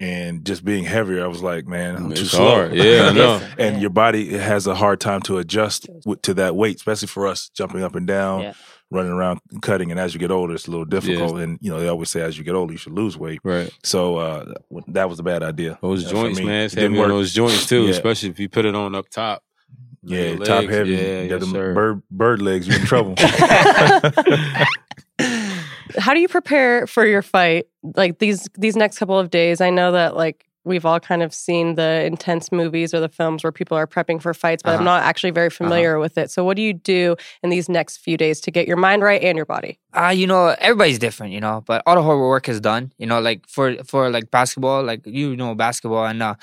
And 0.00 0.44
just 0.44 0.64
being 0.64 0.84
heavier, 0.84 1.24
I 1.24 1.26
was 1.26 1.42
like, 1.42 1.66
man, 1.66 1.96
I'm 1.96 2.12
too 2.14 2.20
It's 2.22 2.30
slow. 2.30 2.48
hard. 2.48 2.74
Yeah, 2.74 3.08
I 3.08 3.12
know. 3.14 3.40
and 3.58 3.80
your 3.80 3.90
body 3.90 4.28
has 4.38 4.68
a 4.68 4.74
hard 4.76 5.00
time 5.00 5.22
to 5.22 5.38
adjust 5.38 5.88
to 6.22 6.34
that 6.34 6.54
weight, 6.54 6.76
especially 6.76 7.08
for 7.08 7.26
us 7.26 7.48
jumping 7.48 7.82
up 7.82 7.96
and 7.96 8.06
down, 8.06 8.42
Yeah. 8.42 8.52
Running 8.90 9.12
around, 9.12 9.40
cutting. 9.60 9.90
And 9.90 10.00
as 10.00 10.14
you 10.14 10.20
get 10.20 10.30
older, 10.30 10.54
it's 10.54 10.66
a 10.66 10.70
little 10.70 10.86
difficult. 10.86 11.38
And 11.40 11.58
you 11.60 11.70
know, 11.70 11.78
they 11.80 11.88
always 11.88 12.08
say 12.08 12.20
as 12.22 12.38
you 12.38 12.44
get 12.44 12.54
older, 12.54 12.72
you 12.72 12.78
should 12.78 12.92
lose 12.94 13.16
weight. 13.18 13.40
Right. 13.44 13.70
So 13.82 14.16
uh, 14.16 14.54
that 14.88 15.08
was 15.08 15.18
a 15.18 15.22
bad 15.22 15.42
idea. 15.42 15.78
Those 15.82 16.02
That's 16.04 16.12
joints, 16.12 16.40
man. 16.40 16.64
It's 16.64 16.74
didn't 16.74 16.92
heavy 16.94 17.02
on 17.04 17.08
those 17.10 17.32
joints 17.32 17.66
too, 17.66 17.84
Yeah. 17.84 17.90
especially 17.90 18.30
if 18.30 18.38
you 18.38 18.48
put 18.48 18.64
it 18.64 18.74
on 18.74 18.94
up 18.94 19.08
top. 19.10 19.42
Yeah, 20.02 20.28
Your 20.28 20.38
top 20.44 20.64
heavy. 20.64 20.92
Yeah, 20.92 21.22
Yeah, 21.22 21.36
yes, 21.36 21.50
sir. 21.50 21.74
bird 21.74 22.02
bird 22.10 22.40
legs, 22.40 22.66
you're 22.68 22.78
in 22.80 22.86
trouble. 22.86 23.14
How 25.98 26.14
do 26.14 26.20
you 26.20 26.28
prepare 26.28 26.86
for 26.86 27.04
your 27.06 27.22
fight? 27.22 27.66
Like 27.82 28.18
these 28.18 28.48
these 28.56 28.76
next 28.76 28.98
couple 28.98 29.18
of 29.18 29.30
days, 29.30 29.60
I 29.60 29.70
know 29.70 29.92
that 29.92 30.16
like 30.16 30.47
we've 30.68 30.86
all 30.86 31.00
kind 31.00 31.22
of 31.22 31.34
seen 31.34 31.74
the 31.74 32.04
intense 32.04 32.52
movies 32.52 32.94
or 32.94 33.00
the 33.00 33.08
films 33.08 33.42
where 33.42 33.50
people 33.50 33.76
are 33.76 33.86
prepping 33.86 34.22
for 34.22 34.32
fights, 34.34 34.62
but 34.62 34.70
I'm 34.70 34.76
Uh-huh. 34.76 34.84
not 34.84 35.02
actually 35.02 35.30
very 35.32 35.50
familiar 35.50 35.98
with 35.98 36.16
it. 36.18 36.30
So 36.30 36.44
what 36.44 36.56
do 36.56 36.62
you 36.62 36.72
do 36.74 37.16
in 37.42 37.50
these 37.50 37.68
next 37.68 37.96
few 37.96 38.16
days 38.16 38.40
to 38.42 38.50
get 38.52 38.68
your 38.68 38.76
mind 38.76 39.02
right 39.02 39.20
and 39.22 39.34
your 39.36 39.46
body? 39.46 39.78
Uh, 39.92 40.12
you 40.14 40.26
know, 40.26 40.54
everybody's 40.60 40.98
different, 40.98 41.32
you 41.32 41.40
know, 41.40 41.64
but 41.66 41.82
all 41.86 41.96
the 41.96 42.02
hard 42.02 42.18
work 42.20 42.48
is 42.48 42.60
done. 42.60 42.92
You 42.98 43.06
know, 43.06 43.20
like 43.20 43.48
for 43.48 43.74
for 43.84 44.10
like 44.10 44.30
basketball, 44.30 44.84
like 44.84 45.00
you 45.06 45.34
know 45.34 45.54
basketball, 45.54 46.06
and 46.06 46.22
uh, 46.22 46.34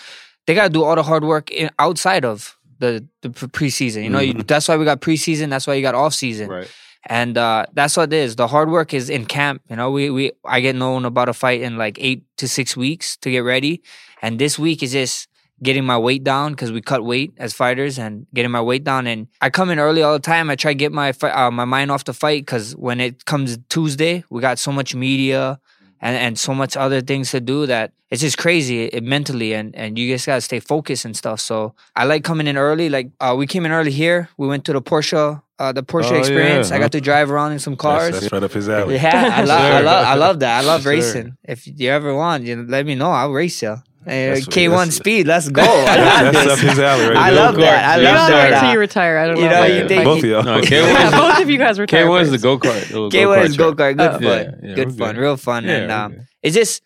they 0.48 0.54
gotta 0.56 0.70
do 0.70 0.84
all 0.84 0.96
the 0.96 1.04
hard 1.04 1.24
work 1.24 1.50
in, 1.52 1.70
outside 1.80 2.26
of 2.26 2.58
the 2.80 3.08
the 3.22 3.30
preseason. 3.30 4.04
You 4.04 4.10
know, 4.10 4.20
you, 4.20 4.34
that's 4.44 4.68
why 4.68 4.76
we 4.78 4.84
got 4.86 5.00
preseason. 5.02 5.50
That's 5.50 5.68
why 5.68 5.76
you 5.76 5.82
got 5.82 5.96
off 5.96 6.14
season, 6.14 6.50
Right. 6.50 6.68
And 7.06 7.38
uh, 7.38 7.66
that's 7.74 7.96
what 7.98 8.12
it 8.12 8.16
is. 8.16 8.36
The 8.36 8.48
hard 8.48 8.70
work 8.70 8.94
is 8.94 9.10
in 9.10 9.26
camp. 9.26 9.62
You 9.70 9.76
know, 9.76 9.92
we 9.92 10.10
we 10.10 10.32
I 10.44 10.60
get 10.60 10.76
known 10.76 11.06
about 11.06 11.30
a 11.30 11.34
fight 11.34 11.62
in 11.62 11.78
like 11.78 11.98
eight 12.00 12.24
to 12.38 12.48
six 12.48 12.76
weeks 12.76 13.18
to 13.18 13.32
get 13.32 13.40
ready, 13.40 13.84
and 14.22 14.40
this 14.40 14.58
week 14.58 14.82
is 14.82 14.92
just 14.92 15.28
getting 15.64 15.86
my 15.86 15.98
weight 15.98 16.24
down 16.24 16.52
because 16.52 16.72
we 16.72 16.82
cut 16.82 17.04
weight 17.04 17.34
as 17.38 17.54
fighters 17.54 17.98
and 17.98 18.28
getting 18.34 18.52
my 18.52 18.62
weight 18.62 18.84
down. 18.84 19.08
And 19.08 19.28
I 19.40 19.50
come 19.50 19.70
in 19.70 19.80
early 19.80 20.04
all 20.04 20.14
the 20.14 20.20
time. 20.20 20.50
I 20.50 20.56
try 20.56 20.72
to 20.72 20.76
get 20.76 20.92
my 20.92 21.14
uh, 21.22 21.52
my 21.52 21.66
mind 21.66 21.92
off 21.92 22.04
the 22.04 22.14
fight 22.14 22.42
because 22.42 22.76
when 22.76 23.00
it 23.00 23.26
comes 23.26 23.58
Tuesday, 23.70 24.24
we 24.30 24.42
got 24.42 24.60
so 24.60 24.72
much 24.72 24.96
media 24.96 25.60
and, 26.06 26.16
and 26.26 26.34
so 26.40 26.54
much 26.54 26.78
other 26.86 27.02
things 27.02 27.32
to 27.32 27.40
do 27.42 27.66
that 27.66 27.92
it's 28.12 28.22
just 28.22 28.38
crazy 28.38 28.78
it, 28.98 29.04
mentally 29.04 29.52
and, 29.58 29.76
and 29.76 29.98
you 29.98 30.06
just 30.14 30.26
gotta 30.28 30.40
stay 30.42 30.60
focused 30.60 31.06
and 31.06 31.16
stuff. 31.18 31.40
So 31.42 31.74
I 31.96 32.04
like 32.06 32.24
coming 32.24 32.48
in 32.48 32.56
early. 32.58 32.88
Like 32.98 33.08
uh, 33.20 33.34
we 33.40 33.46
came 33.48 33.66
in 33.66 33.72
early 33.72 33.92
here. 33.92 34.30
We 34.38 34.48
went 34.48 34.64
to 34.66 34.74
the 34.74 34.82
Porsche 34.82 35.42
uh, 35.58 35.72
the 35.72 35.84
Porsche 35.84 36.12
Oh, 36.12 36.20
experience. 36.20 36.70
yeah. 36.70 36.76
I 36.76 36.80
got 36.80 36.92
to 36.92 37.02
drive 37.02 37.32
around 37.32 37.54
in 37.54 37.60
some 37.60 37.76
cars. 37.76 38.12
That's, 38.12 38.20
that's 38.26 38.34
right 38.34 38.44
up 38.44 38.52
his 38.52 38.68
alley. 38.70 38.96
Yeah, 38.96 39.32
I 39.40 39.44
love, 39.44 39.60
I 39.60 39.70
Sure. 39.80 39.84
love, 39.92 40.06
I 40.06 40.16
love 40.26 40.40
that. 40.42 40.54
I 40.64 40.68
love 40.68 40.82
Sure. 40.84 40.92
racing. 40.92 41.38
If 41.44 41.66
you 41.66 41.90
ever 41.90 42.14
want, 42.14 42.44
you 42.44 42.56
know, 42.58 42.66
let 42.76 42.86
me 42.86 42.94
know. 42.96 43.10
I'll 43.12 43.32
race 43.32 43.62
you. 43.64 43.76
Uh, 44.08 44.38
K1 44.38 44.92
speed, 44.92 45.26
let's 45.26 45.50
go. 45.50 45.62
I 45.64 45.96
got 45.96 46.34
That's 46.34 46.48
up 46.52 46.60
his 46.60 46.78
alley 46.78 47.08
right 47.08 47.18
I 47.18 47.32
there. 47.32 47.40
love 47.44 47.56
that. 47.56 47.86
I 47.90 47.98
You 47.98 48.04
love 48.04 48.16
gotta 48.16 48.32
that. 48.34 48.44
wait 48.52 48.60
till 48.60 48.70
uh, 48.70 48.74
you 48.74 48.80
retire. 48.80 49.18
I 49.18 49.28
don't 49.28 49.38
you 49.38 49.44
know. 49.46 49.50
know, 49.50 49.66
you 49.66 49.76
you. 49.82 49.88
think- 49.88 50.04
Both 50.04 50.20
of 50.20 50.26
y'all. 50.30 50.44
No, 50.46 50.62
K1 50.62 50.70
yeah, 50.72 51.08
is 51.08 51.12
both 51.14 51.42
of 51.42 51.50
you 51.50 51.58
guys 51.58 51.80
retire. 51.80 52.06
K1 52.06 52.22
is 52.22 52.28
the 52.32 52.36
first. 52.38 52.44
go 52.44 52.60
kart. 52.60 53.10
K1 53.12 53.44
is 53.46 53.58
go 53.58 53.74
kart, 53.74 53.98
good 53.98 54.12
fun, 54.12 54.22
Yeah, 54.22 54.52
yeah, 54.62 54.76
good 54.76 54.88
we're 54.90 54.94
fun, 54.94 55.16
good. 55.16 55.22
real 55.22 55.38
fun, 55.38 55.64
Yeah, 55.64 55.72
and 55.72 55.88
we're 55.90 55.96
um, 55.98 56.12
good. 56.12 56.28
it's 56.44 56.56
just 56.56 56.82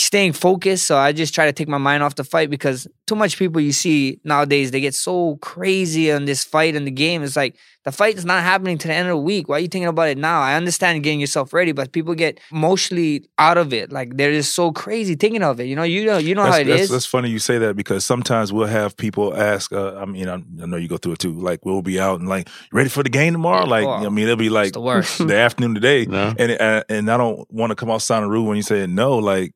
staying 0.00 0.32
focused. 0.32 0.86
So 0.86 0.96
I 0.96 1.12
just 1.12 1.34
try 1.34 1.46
to 1.46 1.52
take 1.52 1.68
my 1.68 1.78
mind 1.78 2.02
off 2.02 2.14
the 2.14 2.24
fight 2.24 2.50
because 2.50 2.86
too 3.06 3.16
much 3.16 3.36
people 3.38 3.60
you 3.60 3.72
see 3.72 4.20
nowadays 4.24 4.70
they 4.70 4.80
get 4.80 4.94
so 4.94 5.36
crazy 5.36 6.12
on 6.12 6.24
this 6.24 6.44
fight 6.44 6.76
and 6.76 6.86
the 6.86 6.90
game. 6.90 7.22
It's 7.22 7.36
like 7.36 7.56
the 7.84 7.92
fight 7.92 8.16
is 8.16 8.24
not 8.24 8.42
happening 8.42 8.78
to 8.78 8.88
the 8.88 8.94
end 8.94 9.08
of 9.08 9.12
the 9.12 9.22
week. 9.22 9.48
Why 9.48 9.56
are 9.56 9.60
you 9.60 9.68
thinking 9.68 9.88
about 9.88 10.08
it 10.08 10.18
now? 10.18 10.40
I 10.40 10.54
understand 10.54 11.02
getting 11.02 11.20
yourself 11.20 11.52
ready, 11.52 11.72
but 11.72 11.92
people 11.92 12.14
get 12.14 12.38
emotionally 12.52 13.28
out 13.38 13.58
of 13.58 13.72
it. 13.72 13.90
Like 13.90 14.16
they're 14.16 14.32
just 14.32 14.54
so 14.54 14.72
crazy 14.72 15.14
thinking 15.14 15.42
of 15.42 15.58
it. 15.58 15.64
You 15.64 15.74
know, 15.74 15.82
you 15.82 16.04
know, 16.04 16.18
you 16.18 16.34
know 16.34 16.44
that's, 16.44 16.56
how 16.56 16.60
it 16.60 16.64
that's, 16.66 16.82
is. 16.82 16.90
that's 16.90 17.06
funny 17.06 17.30
you 17.30 17.38
say 17.38 17.58
that 17.58 17.76
because 17.76 18.04
sometimes 18.04 18.52
we'll 18.52 18.66
have 18.66 18.96
people 18.96 19.36
ask. 19.36 19.72
Uh, 19.72 19.96
I 19.96 20.04
mean, 20.04 20.28
I, 20.28 20.34
I 20.34 20.66
know 20.66 20.76
you 20.76 20.88
go 20.88 20.98
through 20.98 21.14
it 21.14 21.18
too. 21.18 21.32
Like 21.32 21.64
we'll 21.64 21.82
be 21.82 21.98
out 21.98 22.20
and 22.20 22.28
like, 22.28 22.48
ready 22.72 22.88
for 22.88 23.02
the 23.02 23.10
game 23.10 23.32
tomorrow? 23.32 23.64
Like, 23.64 23.86
oh, 23.86 24.06
I 24.06 24.08
mean, 24.10 24.24
it'll 24.24 24.36
be 24.36 24.50
like 24.50 24.74
the 24.74 24.80
worst. 24.80 25.18
the 25.26 25.36
afternoon 25.36 25.74
today, 25.74 26.04
No. 26.04 26.34
and 26.38 26.52
uh, 26.52 26.84
and 26.88 27.10
I 27.10 27.16
don't 27.16 27.50
want 27.52 27.70
to 27.70 27.76
come 27.76 27.90
out 27.90 28.02
sounding 28.02 28.30
rude 28.30 28.46
when 28.46 28.56
you 28.56 28.62
say 28.62 28.86
no. 28.86 29.18
Like, 29.18 29.52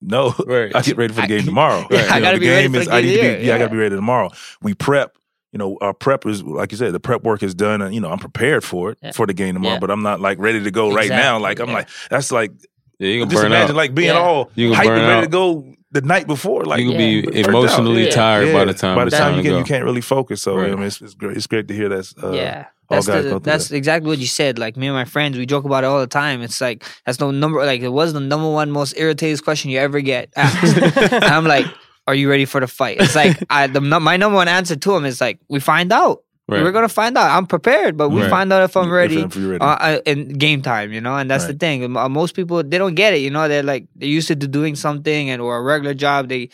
no, 0.00 0.34
Right. 0.46 0.70
I 0.74 0.82
get 0.82 0.96
ready 0.96 1.12
for 1.12 1.20
the 1.22 1.26
game 1.26 1.44
tomorrow. 1.44 1.86
Yeah, 1.90 2.08
I 2.10 2.20
gotta 2.20 2.38
the 2.38 2.40
be 2.40 2.48
ready 2.48 2.62
game 2.64 2.72
for 2.72 2.78
is- 2.80 2.86
the 2.86 2.92
I 2.94 3.02
game 3.02 3.38
need 3.38 3.46
Yeah, 3.46 3.54
I 3.54 3.58
gotta 3.58 3.70
be 3.70 3.76
ready 3.78 3.94
tomorrow. 3.96 4.30
We 4.62 4.74
prep. 4.74 5.16
You 5.52 5.58
know, 5.58 5.78
our 5.80 5.92
prep 5.92 6.26
is 6.26 6.44
like 6.44 6.70
you 6.70 6.78
said. 6.78 6.92
The 6.92 7.00
prep 7.00 7.24
work 7.24 7.42
is 7.42 7.54
done, 7.56 7.82
and 7.82 7.92
you 7.92 8.00
know, 8.00 8.08
I'm 8.10 8.20
prepared 8.20 8.62
for 8.62 8.92
it 8.92 8.98
Yeah. 9.02 9.10
for 9.12 9.26
the 9.26 9.34
game 9.34 9.54
tomorrow. 9.54 9.80
But 9.80 9.90
I'm 9.90 10.02
not 10.02 10.20
like 10.20 10.38
ready 10.38 10.62
to 10.62 10.70
go 10.70 10.92
right 10.94 11.08
now. 11.08 11.38
Like 11.40 11.58
I'm 11.58 11.72
like 11.72 11.88
that's 12.08 12.30
like 12.30 12.52
Yeah, 13.00 13.08
you 13.08 13.20
can 13.22 13.30
just 13.30 13.42
burn 13.42 13.50
imagine 13.50 13.72
out. 13.74 13.76
like 13.76 13.92
being 13.94 14.10
all 14.12 14.50
You 14.54 14.70
hyped 14.70 14.80
and 14.86 14.88
ready 14.90 15.12
out. 15.12 15.20
to 15.22 15.26
go 15.28 15.74
the 15.92 16.00
night 16.02 16.26
before. 16.26 16.64
Like 16.64 16.80
you 16.80 16.90
can 16.90 17.00
Yeah. 17.00 17.20
be 17.20 17.22
burnt 17.22 17.36
out. 17.36 17.54
emotionally 17.54 18.04
Yeah. 18.06 18.10
tired 18.10 18.52
by 18.52 18.64
the 18.64 18.74
time. 18.74 18.94
by 18.96 19.04
the 19.04 19.08
it's 19.08 19.16
time 19.18 19.36
you 19.36 19.42
get 19.42 19.50
go. 19.50 19.58
you 19.58 19.64
can't 19.64 19.84
really 19.84 20.00
focus. 20.00 20.42
So 20.42 20.56
Right. 20.56 20.70
I 20.70 20.74
mean, 20.74 20.84
it's, 20.84 21.00
it's 21.02 21.14
great. 21.14 21.36
It's 21.36 21.46
great 21.46 21.66
to 21.68 21.74
hear 21.74 21.88
that. 21.88 22.12
Uh, 22.22 22.32
yeah. 22.32 22.66
all 22.90 22.96
That's 22.96 23.06
guys 23.06 23.16
the, 23.16 23.22
go 23.22 23.38
through 23.38 23.40
that's 23.50 23.68
that. 23.68 23.76
exactly 23.76 24.08
what 24.08 24.18
you 24.18 24.26
said. 24.26 24.58
Like 24.58 24.76
me 24.76 24.86
and 24.88 24.96
my 24.96 25.04
friends, 25.04 25.36
we 25.38 25.46
joke 25.46 25.64
about 25.64 25.84
it 25.84 25.86
all 25.86 26.00
the 26.00 26.06
time. 26.06 26.42
It's 26.42 26.60
like 26.60 26.84
that's 27.06 27.18
the 27.18 27.30
number 27.30 27.64
like 27.64 27.80
it 27.82 27.88
was 27.88 28.12
the 28.12 28.20
number 28.20 28.50
one 28.50 28.70
most 28.70 28.94
irritating 28.96 29.38
question 29.44 29.70
you 29.70 29.78
ever 29.78 30.00
get 30.00 30.30
asked. 30.36 31.12
I'm 31.12 31.44
like, 31.44 31.66
are 32.06 32.14
you 32.14 32.28
ready 32.28 32.44
for 32.46 32.60
the 32.60 32.66
fight? 32.66 32.98
It's 33.00 33.14
like 33.14 33.38
I 33.50 33.66
the 33.68 33.80
my 33.80 34.16
number 34.16 34.36
one 34.36 34.48
answer 34.48 34.76
to 34.76 34.96
him 34.96 35.04
is 35.04 35.20
like, 35.20 35.38
we 35.48 35.60
find 35.60 35.92
out. 35.92 36.22
Right. 36.50 36.62
We're 36.62 36.72
gonna 36.72 36.88
find 36.88 37.16
out. 37.16 37.30
I'm 37.30 37.46
prepared, 37.46 37.96
but 37.96 38.08
we 38.10 38.22
Right. 38.22 38.30
find 38.30 38.52
out 38.52 38.62
if 38.64 38.76
I'm 38.76 38.90
ready. 38.90 39.20
if 39.22 39.36
ready. 39.36 39.60
Uh, 39.60 39.64
uh, 39.66 39.98
in 40.04 40.28
game 40.28 40.62
time, 40.62 40.92
you 40.92 41.00
know, 41.00 41.16
and 41.16 41.30
that's 41.30 41.46
the 41.46 41.54
thing. 41.54 41.96
Uh, 41.96 42.08
Most 42.08 42.34
people 42.34 42.62
they 42.62 42.78
don't 42.78 42.94
get 42.94 43.14
it, 43.14 43.18
you 43.18 43.30
know. 43.30 43.46
They're 43.48 43.62
like 43.62 43.86
they're 43.96 44.08
used 44.08 44.28
to 44.28 44.34
doing 44.34 44.74
something 44.74 45.30
and 45.30 45.40
or 45.40 45.56
a 45.56 45.62
regular 45.62 45.94
job. 45.94 46.28
They, 46.28 46.48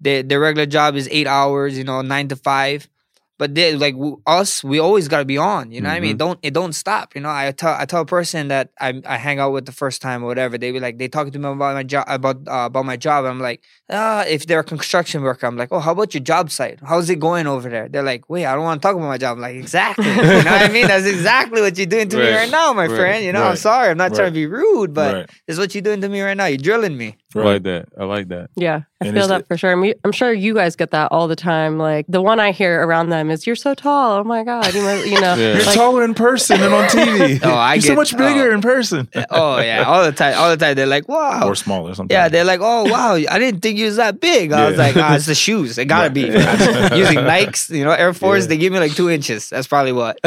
they 0.00 0.22
their 0.22 0.40
regular 0.40 0.66
job 0.66 0.96
is 0.96 1.08
eight 1.12 1.26
hours, 1.26 1.78
you 1.78 1.84
know, 1.84 2.02
nine 2.02 2.28
to 2.28 2.36
five. 2.36 2.88
But 3.38 3.54
they 3.54 3.74
like 3.76 3.94
w- 3.94 4.20
us, 4.26 4.64
we 4.64 4.78
always 4.78 5.08
got 5.08 5.18
to 5.18 5.24
be 5.26 5.36
on. 5.36 5.70
You 5.70 5.82
know 5.82 5.90
what 5.90 5.96
I 5.96 6.00
mean? 6.00 6.12
Mm-hmm. 6.12 6.16
Don't 6.18 6.38
it 6.42 6.54
don't 6.54 6.72
stop. 6.72 7.14
You 7.14 7.20
know, 7.20 7.28
I 7.28 7.52
tell 7.52 7.74
I 7.74 7.84
tell 7.84 8.00
a 8.00 8.06
person 8.06 8.48
that 8.48 8.70
I 8.80 9.02
I 9.04 9.18
hang 9.18 9.38
out 9.40 9.52
with 9.52 9.66
the 9.66 9.72
first 9.72 10.00
time 10.00 10.22
or 10.24 10.26
whatever. 10.26 10.56
They 10.56 10.72
be 10.72 10.80
like 10.80 10.96
they 10.96 11.08
talking 11.08 11.32
to 11.32 11.38
me 11.38 11.46
about 11.48 11.74
my 11.74 11.82
job 11.82 12.06
about 12.08 12.36
uh, 12.48 12.64
about 12.66 12.86
my 12.86 12.96
job. 12.96 13.26
I'm 13.26 13.38
like, 13.40 13.62
ah, 13.90 14.24
if 14.26 14.46
they're 14.46 14.60
a 14.60 14.64
construction 14.64 15.22
worker, 15.22 15.46
I'm 15.46 15.56
like, 15.58 15.68
oh, 15.70 15.80
how 15.80 15.92
about 15.92 16.14
your 16.14 16.22
job 16.22 16.50
site? 16.50 16.78
How's 16.82 17.10
it 17.10 17.20
going 17.20 17.46
over 17.46 17.68
there? 17.68 17.88
They're 17.90 18.02
like, 18.02 18.28
wait, 18.30 18.46
I 18.46 18.54
don't 18.54 18.64
want 18.64 18.80
to 18.80 18.86
talk 18.88 18.96
about 18.96 19.06
my 19.08 19.18
job. 19.18 19.36
I'm 19.36 19.42
like, 19.42 19.56
exactly. 19.56 20.08
you 20.08 20.16
know 20.16 20.26
what 20.56 20.62
I 20.62 20.68
mean? 20.72 20.86
That's 20.88 21.04
exactly 21.06 21.60
what 21.60 21.76
you're 21.76 21.86
doing 21.86 22.08
to 22.08 22.16
me 22.16 22.22
Right. 22.22 22.36
right 22.36 22.50
now, 22.50 22.72
my 22.72 22.86
Right. 22.86 22.96
friend. 22.96 23.24
You 23.24 23.32
know, 23.34 23.42
I'm 23.44 23.56
sorry. 23.56 23.90
I'm 23.90 23.98
not 23.98 24.14
trying 24.14 24.28
to 24.28 24.34
be 24.34 24.46
rude, 24.46 24.94
but 24.94 25.14
Right. 25.14 25.26
this 25.46 25.54
is 25.54 25.58
what 25.58 25.74
you're 25.74 25.82
doing 25.82 26.00
to 26.00 26.08
me 26.08 26.22
right 26.22 26.36
now. 26.36 26.46
You're 26.46 26.56
drilling 26.58 26.96
me. 26.96 27.16
I 27.42 27.44
like 27.44 27.62
that. 27.64 27.88
I 27.98 28.04
like 28.04 28.28
that. 28.28 28.50
Yeah, 28.56 28.82
I 29.00 29.06
And 29.06 29.16
feel 29.16 29.28
that 29.28 29.40
it- 29.42 29.46
for 29.48 29.56
sure. 29.56 29.72
I'm, 29.72 29.92
I'm 30.04 30.12
sure 30.12 30.32
you 30.32 30.54
guys 30.54 30.76
get 30.76 30.90
that 30.92 31.12
all 31.12 31.28
the 31.28 31.36
time. 31.36 31.78
Like 31.78 32.06
the 32.08 32.22
one 32.22 32.40
I 32.40 32.52
hear 32.52 32.82
around 32.84 33.10
them 33.10 33.30
is, 33.30 33.46
"You're 33.46 33.56
so 33.56 33.74
tall. 33.74 34.18
Oh 34.20 34.24
my 34.24 34.44
god, 34.44 34.72
you, 34.74 34.82
must, 34.82 35.06
you 35.06 35.20
know." 35.20 35.34
Yeah. 35.36 35.54
You're 35.56 35.64
like- 35.66 35.74
taller 35.74 36.04
in 36.04 36.14
person 36.14 36.60
than 36.60 36.72
on 36.72 36.84
TV. 36.88 37.40
Oh, 37.42 37.50
I 37.50 37.74
You're 37.74 37.82
so 37.82 37.94
much 37.94 38.16
bigger 38.16 38.50
oh. 38.50 38.54
in 38.54 38.60
person. 38.62 39.08
oh 39.30 39.58
yeah, 39.60 39.82
all 39.82 40.04
the 40.04 40.12
time, 40.12 40.34
all 40.38 40.50
the 40.50 40.56
time. 40.56 40.74
They're 40.76 40.86
like, 40.86 41.08
wow. 41.08 41.46
or 41.46 41.54
smaller. 41.54 41.94
Sometimes. 41.94 42.12
Yeah, 42.14 42.28
they're 42.28 42.44
like, 42.44 42.60
oh 42.62 42.84
wow, 42.90 43.14
I 43.14 43.38
didn't 43.38 43.60
think 43.60 43.78
you 43.78 43.86
was 43.86 43.96
that 43.96 44.20
big. 44.20 44.52
I 44.52 44.68
was 44.68 44.78
like, 44.78 44.96
ah, 44.96 45.14
it's 45.14 45.26
the 45.26 45.34
shoes. 45.34 45.78
It 45.78 45.86
gotta 45.86 46.10
be. 46.10 46.22
Using 46.22 47.18
Nikes, 47.18 47.68
you 47.70 47.84
know, 47.84 47.90
Air 47.92 48.14
Force. 48.14 48.44
Yeah. 48.44 48.48
They 48.48 48.56
give 48.58 48.72
me 48.72 48.78
like 48.78 48.94
two 48.94 49.10
inches. 49.10 49.50
That's 49.50 49.66
probably 49.66 49.92
what. 49.92 50.18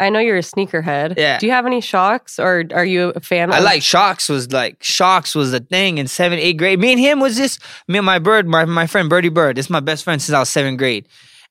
I 0.00 0.10
know 0.10 0.18
you're 0.20 0.36
a 0.36 0.40
sneakerhead. 0.40 1.14
Yeah. 1.16 1.38
Do 1.38 1.46
you 1.46 1.52
have 1.52 1.66
any 1.66 1.80
shocks, 1.80 2.38
or 2.38 2.64
are 2.72 2.84
you 2.84 3.10
a 3.16 3.20
fan? 3.20 3.52
I 3.52 3.58
of- 3.58 3.64
like 3.64 3.82
shocks 3.82 4.28
was 4.28 4.52
like 4.52 4.82
shocks 4.82 5.34
was 5.34 5.50
the 5.52 5.60
thing 5.60 5.98
in 5.98 6.07
seventh, 6.08 6.40
eighth 6.42 6.58
grade. 6.58 6.78
Me 6.78 6.92
and 6.92 7.00
him 7.00 7.20
was 7.20 7.36
just 7.36 7.60
me 7.86 7.98
and 7.98 8.06
my 8.06 8.18
bird, 8.18 8.46
my, 8.46 8.64
my 8.64 8.86
friend 8.86 9.08
Birdie 9.08 9.28
Bird. 9.28 9.56
This 9.56 9.66
is 9.66 9.70
my 9.70 9.80
best 9.80 10.04
friend 10.04 10.20
since 10.20 10.34
I 10.34 10.40
was 10.40 10.48
seventh 10.48 10.78
grade. 10.78 11.06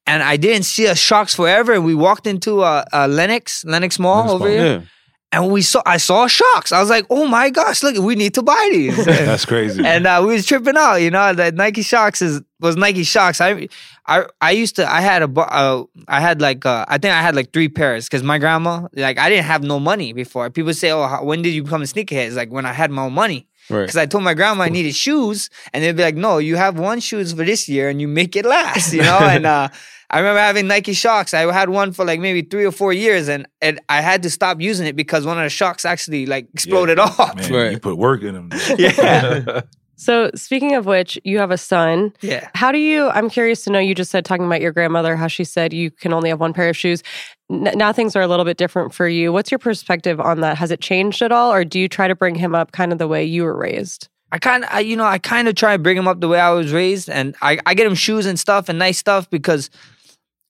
And 0.05 0.23
I 0.23 0.37
didn't 0.37 0.63
see 0.63 0.85
a 0.85 0.95
shocks 0.95 1.35
forever. 1.35 1.73
And 1.73 1.83
we 1.85 1.93
walked 1.93 2.27
into 2.27 2.63
a, 2.63 2.85
a 2.93 3.07
Lenox, 3.07 3.65
Lenox 3.65 3.99
Mall 3.99 4.19
Lenox 4.25 4.33
over 4.33 4.43
Mall, 4.45 4.53
here. 4.53 4.65
Yeah. 4.65 4.81
And 5.33 5.51
we 5.51 5.61
saw 5.61 5.81
I 5.85 5.97
saw 5.97 6.27
sharks. 6.27 6.71
I 6.71 6.79
was 6.79 6.89
like, 6.89 7.05
oh 7.09 7.27
my 7.27 7.49
gosh, 7.49 7.83
look, 7.83 7.97
we 7.97 8.15
need 8.15 8.33
to 8.35 8.41
buy 8.41 8.69
these. 8.71 9.05
That's 9.05 9.43
crazy. 9.43 9.83
and 9.85 10.07
uh, 10.07 10.23
we 10.25 10.33
was 10.33 10.45
tripping 10.45 10.77
out. 10.77 10.95
You 10.95 11.11
know, 11.11 11.33
the 11.33 11.51
Nike 11.51 11.81
Shox 11.81 12.21
is 12.21 12.41
was 12.61 12.77
Nike 12.77 13.01
Shox. 13.01 13.41
I 13.41 13.67
I 14.07 14.25
I 14.39 14.51
used 14.51 14.77
to 14.77 14.89
I 14.89 15.01
had 15.01 15.23
a 15.23 15.41
uh, 15.41 15.83
I 16.07 16.21
had 16.21 16.39
like 16.39 16.65
uh, 16.65 16.85
I 16.87 16.97
think 16.97 17.13
I 17.13 17.21
had 17.21 17.35
like 17.35 17.51
three 17.51 17.67
pairs 17.67 18.05
because 18.05 18.23
my 18.23 18.37
grandma 18.39 18.87
like 18.93 19.19
I 19.19 19.29
didn't 19.29 19.45
have 19.45 19.63
no 19.63 19.81
money 19.81 20.13
before. 20.13 20.49
People 20.49 20.73
say, 20.73 20.91
"Oh, 20.91 21.05
how, 21.05 21.25
when 21.25 21.41
did 21.41 21.49
you 21.49 21.63
become 21.63 21.81
a 21.81 21.85
sneakerhead?" 21.85 22.27
It's 22.27 22.37
like 22.37 22.49
when 22.49 22.65
I 22.65 22.71
had 22.71 22.89
my 22.89 23.03
own 23.03 23.13
money. 23.13 23.47
Right. 23.69 23.81
Because 23.81 23.97
I 23.97 24.05
told 24.05 24.23
my 24.23 24.33
grandma 24.33 24.63
I 24.63 24.69
needed 24.69 24.95
shoes, 24.95 25.49
and 25.73 25.83
they'd 25.83 25.95
be 25.95 26.03
like, 26.03 26.15
"No, 26.15 26.37
you 26.37 26.55
have 26.55 26.79
one 26.79 26.99
shoes 26.99 27.33
for 27.33 27.43
this 27.43 27.67
year, 27.67 27.89
and 27.89 27.99
you 27.99 28.07
make 28.07 28.35
it 28.35 28.45
last," 28.45 28.93
you 28.93 29.01
know. 29.01 29.17
and 29.19 29.45
uh, 29.55 29.67
I 30.09 30.19
remember 30.19 30.39
having 30.39 30.67
Nike 30.67 30.93
Shox. 30.93 31.33
I 31.33 31.51
had 31.53 31.69
one 31.69 31.91
for 31.91 32.05
like 32.05 32.19
maybe 32.21 32.41
three 32.43 32.65
or 32.65 32.71
four 32.71 32.93
years, 32.93 33.27
and, 33.27 33.45
and 33.61 33.81
I 33.89 33.99
had 34.01 34.23
to 34.23 34.29
stop 34.29 34.61
using 34.61 34.87
it 34.87 34.95
because 34.95 35.25
one 35.25 35.37
of 35.37 35.43
the 35.43 35.49
shocks 35.49 35.83
actually 35.83 36.25
like 36.25 36.47
exploded 36.53 36.97
off. 37.07 37.35
Man, 37.35 37.51
Right. 37.53 37.71
you 37.73 37.79
put 37.79 37.97
work 37.97 38.21
in 38.23 38.33
them. 38.35 38.49
Yeah. 38.77 39.61
So, 39.99 40.29
speaking 40.35 40.75
of 40.75 40.85
which, 40.85 41.19
you 41.23 41.39
have 41.39 41.49
a 41.49 41.57
son. 41.57 42.13
Yeah. 42.21 42.49
How 42.53 42.71
do 42.71 42.77
you? 42.77 43.09
I'm 43.09 43.31
curious 43.31 43.63
to 43.63 43.71
know. 43.71 43.79
You 43.79 43.95
just 43.95 44.11
said 44.11 44.25
talking 44.25 44.45
about 44.45 44.61
your 44.61 44.71
grandmother, 44.71 45.15
how 45.15 45.27
she 45.27 45.43
said 45.43 45.73
you 45.73 45.89
can 45.89 46.13
only 46.13 46.29
have 46.29 46.39
one 46.39 46.53
pair 46.53 46.69
of 46.69 46.77
shoes. 46.77 47.01
N- 47.51 47.71
now 47.75 47.91
things 47.91 48.15
are 48.15 48.21
a 48.21 48.27
little 48.27 48.45
bit 48.45 48.57
different 48.57 48.93
for 48.93 49.07
you. 49.07 49.33
What's 49.33 49.49
your 49.49 49.57
perspective 49.57 50.19
on 50.19 50.41
that? 50.41 50.55
Has 50.57 50.69
it 50.69 50.81
changed 50.81 51.23
at 51.23 51.31
all, 51.31 51.51
or 51.51 51.65
do 51.65 51.79
you 51.79 51.89
try 51.89 52.07
to 52.07 52.15
bring 52.15 52.35
him 52.35 52.53
up 52.53 52.71
kind 52.71 52.91
of 52.91 52.99
the 52.99 53.07
way 53.07 53.23
you 53.23 53.43
were 53.43 53.57
raised? 53.57 54.07
I 54.31 54.37
kind 54.37 54.65
of, 54.65 54.83
you 54.83 54.95
know, 54.95 55.05
I 55.05 55.17
kind 55.17 55.47
of 55.47 55.55
try 55.55 55.75
to 55.75 55.81
bring 55.81 55.97
him 55.97 56.07
up 56.07 56.21
the 56.21 56.27
way 56.27 56.39
I 56.39 56.51
was 56.51 56.71
raised, 56.71 57.09
and 57.09 57.35
I, 57.41 57.57
I 57.65 57.73
get 57.73 57.87
him 57.87 57.95
shoes 57.95 58.27
and 58.27 58.39
stuff 58.39 58.69
and 58.69 58.77
nice 58.77 58.99
stuff 58.99 59.27
because 59.31 59.71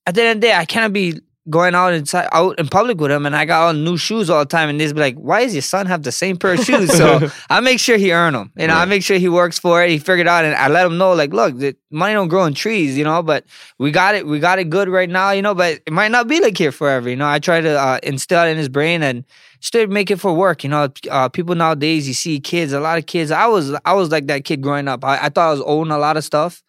at 0.04 0.14
the 0.14 0.22
end 0.22 0.30
of 0.30 0.40
the 0.42 0.46
day, 0.48 0.54
I 0.54 0.66
cannot 0.66 0.92
be 0.92 1.20
going 1.50 1.74
out 1.74 1.92
inside 1.92 2.28
out 2.32 2.58
in 2.58 2.68
public 2.68 3.00
with 3.00 3.10
him, 3.10 3.26
and 3.26 3.34
I 3.34 3.44
got 3.44 3.68
on 3.68 3.84
new 3.84 3.96
shoes 3.96 4.28
all 4.30 4.40
the 4.40 4.46
time, 4.46 4.68
and 4.68 4.80
they'd 4.80 4.94
be 4.94 5.00
like, 5.00 5.16
"Why 5.16 5.44
does 5.44 5.54
your 5.54 5.62
son 5.62 5.86
have 5.86 6.02
the 6.02 6.12
same 6.12 6.36
pair 6.36 6.54
of 6.54 6.60
shoes?" 6.60 6.92
So 6.92 7.28
I 7.50 7.60
make 7.60 7.80
sure 7.80 7.96
he 7.96 8.12
earn 8.12 8.34
them, 8.34 8.52
you 8.56 8.66
know. 8.66 8.74
I 8.74 8.84
make 8.84 9.02
sure 9.02 9.18
he 9.18 9.28
works 9.28 9.58
for 9.58 9.82
it. 9.82 9.90
He 9.90 9.98
figured 9.98 10.26
it 10.26 10.28
out, 10.28 10.44
and 10.44 10.54
I 10.54 10.68
let 10.68 10.86
him 10.86 10.98
know, 10.98 11.12
like, 11.12 11.32
look, 11.32 11.56
the 11.58 11.76
money 11.90 12.14
don't 12.14 12.28
grow 12.28 12.42
on 12.42 12.54
trees, 12.54 12.96
you 12.96 13.04
know. 13.04 13.22
But 13.22 13.44
we 13.78 13.90
got 13.90 14.14
it, 14.14 14.26
we 14.26 14.38
got 14.38 14.58
it 14.58 14.70
good 14.70 14.88
right 14.88 15.08
now, 15.08 15.30
you 15.30 15.42
know. 15.42 15.54
But 15.54 15.80
it 15.86 15.92
might 15.92 16.10
not 16.10 16.28
be 16.28 16.40
like 16.40 16.56
here 16.56 16.72
forever, 16.72 17.08
you 17.08 17.16
know. 17.16 17.28
I 17.28 17.38
try 17.38 17.60
to 17.60 17.78
uh, 17.78 17.98
instill 18.02 18.44
it 18.44 18.50
in 18.50 18.56
his 18.56 18.68
brain 18.68 19.02
and 19.02 19.24
still 19.60 19.86
make 19.86 20.10
it 20.10 20.20
for 20.20 20.32
work. 20.32 20.64
You 20.64 20.70
know, 20.70 20.88
uh, 21.10 21.28
people 21.28 21.54
nowadays, 21.54 22.06
you 22.08 22.14
see 22.14 22.40
kids, 22.40 22.72
a 22.72 22.80
lot 22.80 22.98
of 22.98 23.06
kids. 23.06 23.30
I 23.30 23.46
was, 23.46 23.74
I 23.84 23.94
was 23.94 24.10
like 24.10 24.26
that 24.26 24.44
kid 24.44 24.60
growing 24.62 24.88
up. 24.88 25.04
I, 25.04 25.26
I 25.26 25.28
thought 25.28 25.48
I 25.48 25.50
was 25.52 25.62
owing 25.64 25.90
a 25.90 25.98
lot 25.98 26.16
of 26.16 26.24
stuff, 26.24 26.62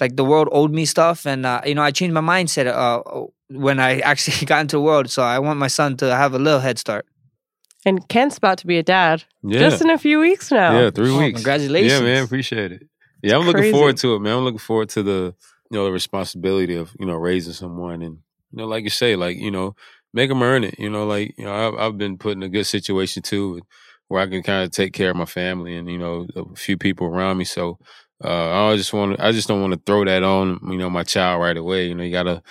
like 0.00 0.16
the 0.16 0.24
world 0.24 0.48
owed 0.52 0.72
me 0.72 0.84
stuff, 0.84 1.26
and 1.26 1.46
uh, 1.46 1.60
you 1.64 1.74
know, 1.74 1.82
I 1.82 1.90
changed 1.90 2.14
my 2.14 2.20
mindset 2.20 2.66
uh, 2.66 3.26
when 3.50 3.78
I 3.80 3.98
actually 4.10 4.46
got 4.46 4.60
into 4.62 4.76
the 4.76 4.80
world. 4.82 5.10
So 5.10 5.22
I 5.22 5.38
want 5.38 5.58
my 5.58 5.68
son 5.68 5.96
to 5.98 6.14
have 6.14 6.34
a 6.34 6.38
little 6.38 6.60
head 6.60 6.78
start. 6.78 7.06
And 7.86 8.08
Kent's 8.08 8.38
about 8.38 8.58
to 8.58 8.66
be 8.66 8.78
a 8.78 8.82
dad 8.82 9.24
Yeah. 9.42 9.58
just 9.58 9.82
in 9.82 9.90
a 9.90 9.98
few 9.98 10.18
weeks 10.20 10.50
now. 10.50 10.78
Yeah, 10.78 10.90
three 10.90 11.10
Oh, 11.10 11.18
weeks. 11.18 11.36
congratulations. 11.36 11.92
Yeah, 11.92 12.00
man, 12.00 12.24
appreciate 12.24 12.72
it. 12.72 12.82
Yeah, 13.22 13.36
I'm 13.36 13.42
looking 13.46 13.60
crazy. 13.62 13.72
forward 13.72 13.96
to 13.98 14.14
it, 14.14 14.20
man. 14.20 14.38
I'm 14.38 14.44
looking 14.44 14.58
forward 14.58 14.88
to 14.90 15.02
the 15.02 15.34
you 15.70 15.78
know 15.78 15.84
the 15.86 15.92
responsibility 15.92 16.76
of 16.76 16.94
you 16.98 17.06
know 17.06 17.14
raising 17.14 17.52
someone 17.54 18.02
and 18.02 18.18
you 18.52 18.58
know 18.58 18.66
like 18.66 18.84
you 18.84 18.90
say, 18.90 19.16
like 19.16 19.36
you 19.38 19.50
know 19.50 19.74
make 20.12 20.28
them 20.28 20.42
earn 20.42 20.62
it. 20.64 20.78
You 20.78 20.90
know, 20.90 21.06
like 21.06 21.34
you 21.38 21.44
know 21.44 21.54
I've, 21.54 21.74
I've 21.74 21.98
been 21.98 22.16
put 22.18 22.36
in 22.36 22.42
a 22.42 22.48
good 22.50 22.64
situation 22.66 23.22
too, 23.22 23.60
where 24.08 24.22
I 24.22 24.26
can 24.26 24.42
kind 24.42 24.64
of 24.64 24.70
take 24.72 24.92
care 24.92 25.10
of 25.10 25.16
my 25.16 25.24
family 25.24 25.74
and 25.76 25.90
you 25.90 25.98
know 25.98 26.26
a 26.36 26.54
few 26.56 26.76
people 26.76 27.06
around 27.06 27.38
me. 27.38 27.44
So 27.44 27.78
uh, 28.22 28.68
I 28.70 28.76
just 28.76 28.92
want 28.92 29.18
I 29.20 29.32
just 29.32 29.48
don't 29.48 29.60
want 29.62 29.72
to 29.74 29.80
throw 29.84 30.04
that 30.04 30.22
on 30.22 30.58
you 30.70 30.76
know 30.78 30.90
my 30.90 31.02
child 31.02 31.42
right 31.42 31.56
away. 31.56 31.88
You 31.88 31.94
know, 31.94 32.04
you 32.04 32.12
gotta 32.12 32.42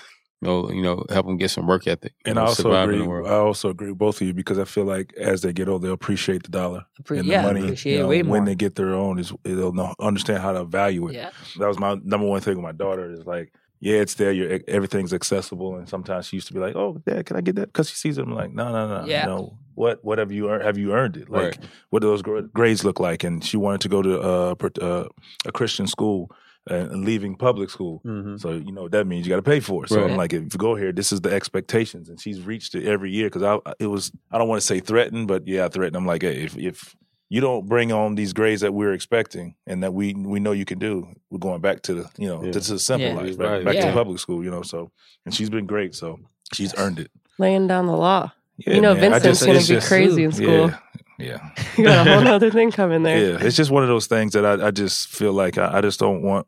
you 0.44 0.50
know 0.50 0.72
you 0.72 0.82
know 0.82 1.06
help 1.10 1.26
them 1.26 1.38
get 1.38 1.52
some 1.52 1.68
work 1.68 1.88
ethic 1.88 2.14
And 2.26 2.36
know, 2.36 2.42
I 2.42 2.46
also 2.48 2.64
survive 2.64 2.90
in 2.90 2.96
agree. 2.96 3.04
the 3.04 3.10
world. 3.10 3.28
I 3.28 3.36
also 3.36 3.70
agree 3.70 3.90
with 3.90 3.98
both 3.98 4.20
of 4.22 4.28
you 4.28 4.34
because 4.34 4.60
I 4.60 4.66
feel 4.66 4.86
like 4.86 5.14
as 5.14 5.42
they 5.42 5.54
get 5.54 5.70
older, 5.70 5.88
they'll 5.88 5.94
appreciate 5.94 6.44
the 6.44 6.50
dollar 6.50 6.86
Appre- 7.02 7.20
and 7.20 7.28
yeah, 7.28 7.42
the 7.42 7.48
money. 7.48 7.64
appreciate 7.64 7.94
you 7.94 8.00
know, 8.00 8.08
way 8.10 8.22
more. 8.24 8.34
when 8.34 8.46
they 8.46 8.56
get 8.56 8.76
their 8.76 8.94
own, 8.94 9.20
is 9.20 9.32
they'll 9.44 9.72
know, 9.72 9.94
understand 10.00 10.40
how 10.40 10.52
to 10.52 10.66
value 10.66 11.08
it. 11.10 11.16
yeah. 11.16 11.32
That 11.60 11.68
was 11.68 11.80
my 11.80 11.96
number 12.04 12.28
one 12.28 12.42
thing 12.42 12.56
with 12.56 12.64
my 12.64 12.72
daughter 12.74 13.10
is 13.12 13.26
like, 13.26 13.54
yeah, 13.80 13.98
it's 13.98 14.14
there. 14.16 14.32
You're, 14.32 14.60
everything's 14.68 15.14
accessible, 15.14 15.76
and 15.76 15.90
sometimes 15.90 16.28
she 16.28 16.38
used 16.38 16.48
to 16.48 16.54
be 16.54 16.60
like, 16.62 16.74
"Oh, 16.76 17.02
Dad, 17.06 17.26
can 17.26 17.36
I 17.36 17.42
get 17.42 17.56
that?" 17.56 17.68
Because 17.68 17.90
she 17.90 17.98
sees 17.98 18.18
it. 18.18 18.22
I'm 18.26 18.34
like, 18.34 18.54
"No, 18.54 18.72
no, 18.72 18.88
no, 18.88 19.06
Yeah. 19.06 19.26
no. 19.26 19.58
What, 19.76 20.00
what 20.06 20.20
have 20.20 20.32
you 20.32 20.50
earned? 20.50 20.64
Have 20.64 20.78
you 20.78 20.94
earned 20.94 21.18
it? 21.18 21.30
Like, 21.30 21.58
Right. 21.58 21.60
what 21.90 22.02
do 22.02 22.08
those 22.08 22.22
grades 22.54 22.86
look 22.86 23.02
like?" 23.02 23.26
And 23.26 23.44
she 23.44 23.58
wanted 23.58 23.82
to 23.82 23.90
go 23.90 24.02
to 24.02 24.22
uh, 24.22 24.56
per- 24.56 24.72
uh, 24.82 25.06
a 25.46 25.52
Christian 25.52 25.88
school 25.88 26.32
and, 26.70 26.92
and 26.92 27.06
leaving 27.06 27.36
public 27.36 27.70
school. 27.70 28.02
Mhm. 28.06 28.40
So 28.40 28.52
you 28.52 28.72
know 28.72 28.84
what 28.84 28.92
that 28.94 29.06
means 29.08 29.26
you 29.26 29.30
got 29.30 29.38
to 29.38 29.42
pay 29.42 29.60
for 29.60 29.84
it. 29.86 29.90
So 29.90 30.02
Right. 30.02 30.12
I'm 30.12 30.18
like, 30.18 30.34
if 30.34 30.42
you 30.54 30.58
go 30.58 30.76
here, 30.76 30.92
this 30.92 31.12
is 31.12 31.22
the 31.22 31.32
expectations, 31.34 32.10
and 32.10 32.20
she's 32.20 32.42
reached 32.42 32.76
it 32.76 32.86
every 32.86 33.12
year. 33.12 33.28
Because 33.28 33.44
I, 33.44 33.60
it 33.80 33.88
was, 33.88 34.12
I 34.32 34.38
don't 34.38 34.48
want 34.48 34.62
to 34.62 34.66
say 34.68 34.80
threatened, 34.80 35.28
but 35.28 35.48
yeah, 35.48 35.66
I 35.66 35.70
threatened. 35.70 35.96
I'm 35.98 36.06
like, 36.06 36.22
hey, 36.24 36.44
if 36.44 36.58
if 36.58 36.96
you 37.30 37.42
don't 37.42 37.66
bring 37.68 37.92
on 37.92 38.16
these 38.16 38.32
grades 38.32 38.62
that 38.62 38.74
we're 38.74 38.94
expecting 38.94 39.56
and 39.66 39.82
that 39.84 39.94
we 39.94 40.14
we 40.14 40.40
know 40.40 40.52
you 40.52 40.66
can 40.66 40.80
do, 40.80 41.08
we're 41.30 41.40
going 41.40 41.62
back 41.62 41.82
to 41.84 41.94
the 41.96 42.10
you 42.18 42.28
know 42.28 42.44
Yeah. 42.44 42.52
to 42.52 42.60
the 42.60 42.80
simple 42.80 43.08
Yeah. 43.10 43.16
life, 43.16 43.38
back, 43.38 43.50
Right. 43.50 43.66
back 43.66 43.76
Yeah. 43.76 43.88
to 43.88 43.94
public 43.94 44.20
school. 44.20 44.44
You 44.44 44.52
know, 44.52 44.62
so 44.62 44.92
and 45.26 45.34
she's 45.34 45.50
been 45.50 45.66
great. 45.66 45.96
So 45.96 46.20
she's 46.54 46.74
earned 46.78 47.00
it. 47.00 47.12
Laying 47.40 47.68
down 47.68 47.88
the 47.88 47.98
law. 47.98 48.32
Yeah, 48.58 48.76
you 48.76 48.82
know, 48.82 48.94
man. 48.94 49.12
Vincent's 49.12 49.40
just- 49.40 49.46
gonna 49.48 49.60
be 49.60 49.66
just- 49.66 49.88
crazy 49.88 50.24
in 50.24 50.32
school. 50.32 50.68
Yeah, 50.70 50.78
yeah. 51.20 51.50
you 51.78 51.84
got 51.86 52.08
a 52.08 52.14
whole 52.14 52.28
other 52.28 52.52
thing 52.52 52.72
coming 52.72 53.04
there. 53.04 53.32
Yeah, 53.32 53.38
it's 53.46 53.56
just 53.56 53.72
one 53.72 53.84
of 53.84 53.90
those 53.90 54.08
things 54.08 54.34
that 54.34 54.46
I, 54.46 54.68
I 54.68 54.72
just 54.72 55.08
feel 55.10 55.34
like 55.34 55.58
I, 55.58 55.78
I 55.78 55.82
just 55.82 56.00
don't 56.00 56.22
want 56.22 56.48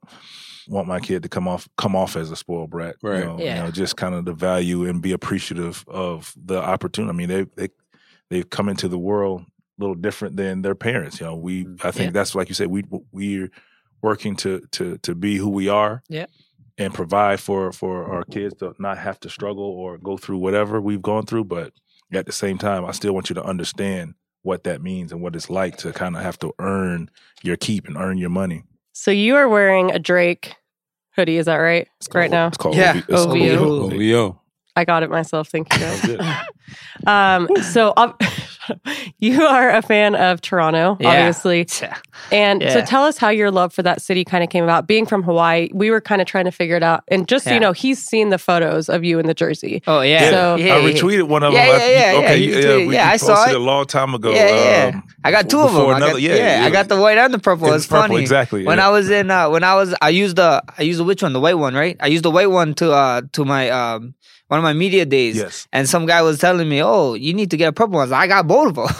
want 0.67 0.87
my 0.87 0.99
kid 0.99 1.21
to 1.23 1.29
come 1.29 1.47
off 1.47 1.67
come 1.77 1.95
off 1.95 2.15
as 2.15 2.31
a 2.31 2.35
spoiled 2.35 2.69
brat. 2.71 2.95
Right. 3.03 3.19
You 3.19 3.25
know, 3.25 3.39
Yeah. 3.39 3.57
you 3.57 3.63
know, 3.63 3.71
just 3.71 3.97
kind 3.97 4.15
of 4.15 4.25
the 4.25 4.33
value 4.33 4.85
and 4.85 5.01
be 5.01 5.11
appreciative 5.11 5.83
of 5.87 6.33
the 6.43 6.57
opportunity. 6.61 7.09
I 7.09 7.15
mean, 7.15 7.29
they 7.29 7.45
they 7.55 7.69
they've 8.29 8.49
come 8.49 8.69
into 8.69 8.87
the 8.87 8.97
world 8.97 9.41
a 9.41 9.45
little 9.81 9.95
different 9.95 10.37
than 10.37 10.61
their 10.63 10.75
parents. 10.75 11.19
You 11.19 11.27
know, 11.27 11.35
we 11.35 11.65
mm. 11.65 11.83
I 11.85 11.91
think 11.91 12.07
Yeah. 12.07 12.11
that's 12.11 12.33
like 12.35 12.49
you 12.49 12.55
said, 12.55 12.67
we 12.67 12.83
we're 13.11 13.49
working 14.01 14.35
to 14.37 14.61
to 14.71 14.97
to 14.99 15.13
be 15.15 15.37
who 15.37 15.49
we 15.49 15.69
are. 15.69 16.01
Yeah. 16.09 16.25
And 16.77 16.93
provide 16.93 17.39
for 17.39 17.71
for 17.71 18.11
our 18.13 18.23
kids 18.25 18.55
to 18.55 18.73
not 18.79 18.97
have 18.97 19.17
to 19.21 19.29
struggle 19.29 19.63
or 19.63 19.97
go 19.97 20.17
through 20.17 20.39
whatever 20.39 20.81
we've 20.81 21.01
gone 21.01 21.25
through, 21.25 21.45
but 21.45 21.71
at 22.11 22.25
the 22.25 22.33
same 22.33 22.57
time, 22.57 22.83
I 22.83 22.91
still 22.91 23.13
want 23.13 23.29
you 23.29 23.35
to 23.35 23.43
understand 23.43 24.15
what 24.45 24.63
that 24.63 24.81
means 24.81 25.11
and 25.11 25.21
what 25.21 25.35
it's 25.35 25.49
like 25.49 25.75
to 25.77 25.91
kind 25.91 26.15
of 26.15 26.21
have 26.21 26.37
to 26.39 26.53
earn 26.59 27.09
your 27.41 27.57
keep 27.57 27.87
and 27.87 27.97
earn 27.97 28.17
your 28.17 28.29
money. 28.29 28.63
So 28.93 29.11
you 29.11 29.35
are 29.35 29.49
wearing 29.49 29.91
a 29.91 29.99
Drake 29.99 30.55
hoodie, 31.15 31.37
is 31.37 31.47
that 31.47 31.55
right? 31.57 31.87
It's 31.99 32.07
right 32.13 32.29
now. 32.29 32.47
It's 32.47 32.57
called 32.57 32.75
Yeah. 32.75 33.01
OVO. 33.09 33.31
OVO. 33.31 33.95
OVO. 33.95 34.41
I 34.75 34.85
got 34.85 35.03
it 35.03 35.09
myself. 35.09 35.47
Thank 35.49 35.73
you. 35.73 35.79
That 35.79 36.07
was 36.07 36.17
guys. 36.17 36.45
um, 37.07 37.63
so 37.63 37.93
ob- 37.97 38.19
you 39.19 39.43
are 39.43 39.69
a 39.69 39.81
fan 39.81 40.15
of 40.15 40.41
Toronto, 40.41 40.97
Yeah. 40.99 41.09
obviously. 41.09 41.67
And 42.31 42.61
so 42.63 42.81
tell 42.85 43.03
us 43.03 43.17
how 43.17 43.29
your 43.29 43.51
love 43.51 43.73
for 43.73 43.83
that 43.83 44.01
city 44.01 44.23
kind 44.25 44.43
of 44.43 44.49
came 44.49 44.63
about. 44.63 44.87
Being 44.87 45.05
from 45.05 45.23
Hawaii, 45.23 45.69
we 45.73 45.91
were 45.91 46.01
kind 46.01 46.21
of 46.21 46.27
trying 46.27 46.45
to 46.45 46.51
figure 46.51 46.75
it 46.75 46.83
out. 46.83 47.03
And 47.07 47.27
just 47.27 47.45
so 47.45 47.53
you 47.53 47.59
know, 47.59 47.71
he's 47.71 48.01
seen 48.01 48.29
the 48.29 48.37
photos 48.37 48.89
of 48.89 49.03
you 49.03 49.19
in 49.19 49.25
the 49.27 49.33
jersey. 49.33 49.81
Oh 49.87 50.01
yeah. 50.01 50.23
Yeah, 50.23 50.29
So- 50.31 50.55
yeah, 50.55 50.75
I 50.75 50.79
retweeted 50.81 51.27
one 51.27 51.43
of 51.43 51.53
them. 51.53 51.65
yeah, 51.65 51.77
yeah, 51.77 52.11
yeah. 52.13 52.19
Okay, 52.19 52.37
You 52.37 52.49
yeah, 52.51 52.61
retweeted- 52.61 52.87
we 52.87 52.93
yeah, 52.95 53.09
I 53.09 53.17
saw 53.17 53.49
it. 53.49 53.55
a 53.55 53.59
long 53.59 53.85
time 53.85 54.13
ago. 54.13 54.31
Yeah, 54.31 54.47
yeah. 54.89 54.91
um, 54.95 55.03
I 55.23 55.31
got 55.31 55.49
two 55.49 55.59
of 55.59 55.71
them. 55.73 55.75
before 55.81 55.93
I 55.93 55.99
got, 55.99 56.05
another- 56.09 56.19
yeah, 56.19 56.59
yeah, 56.59 56.65
I 56.65 56.69
got 56.69 56.87
the 56.87 56.99
white 56.99 57.17
and 57.17 57.33
the 57.33 57.39
purple. 57.39 57.67
in 57.69 57.75
It's 57.75 57.87
purple, 57.87 58.07
funny. 58.09 58.21
exactly. 58.21 58.63
When 58.65 58.77
yeah. 58.77 58.87
I 58.87 58.89
was 58.89 59.09
in, 59.09 59.29
uh, 59.31 59.49
when 59.49 59.63
I 59.63 59.75
was, 59.75 59.93
I 60.01 60.09
used 60.09 60.35
the, 60.37 60.63
I 60.77 60.81
used 60.83 60.99
the 60.99 61.03
which 61.03 61.21
one, 61.23 61.33
the 61.33 61.39
white 61.39 61.57
one, 61.57 61.73
right? 61.75 61.97
I 61.99 62.07
used 62.07 62.23
the 62.23 62.31
white 62.31 62.49
one 62.51 62.73
to, 62.75 62.91
uh, 62.91 63.21
to 63.33 63.45
my, 63.45 63.69
um, 63.69 64.13
one 64.47 64.59
of 64.59 64.63
my 64.63 64.73
media 64.73 65.05
days. 65.05 65.35
yes, 65.37 65.67
And 65.73 65.89
some 65.89 66.05
guy 66.05 66.21
was 66.21 66.39
telling 66.39 66.69
me, 66.69 66.81
"Oh, 66.83 67.13
you 67.15 67.33
need 67.33 67.51
to 67.51 67.57
get 67.57 67.69
a 67.69 67.73
purple 67.73 67.95
one." 67.95 68.07
I, 68.07 68.11
like, 68.11 68.25
I 68.25 68.27
got 68.27 68.47
both 68.47 68.67
of 68.69 68.75
them. 68.75 68.87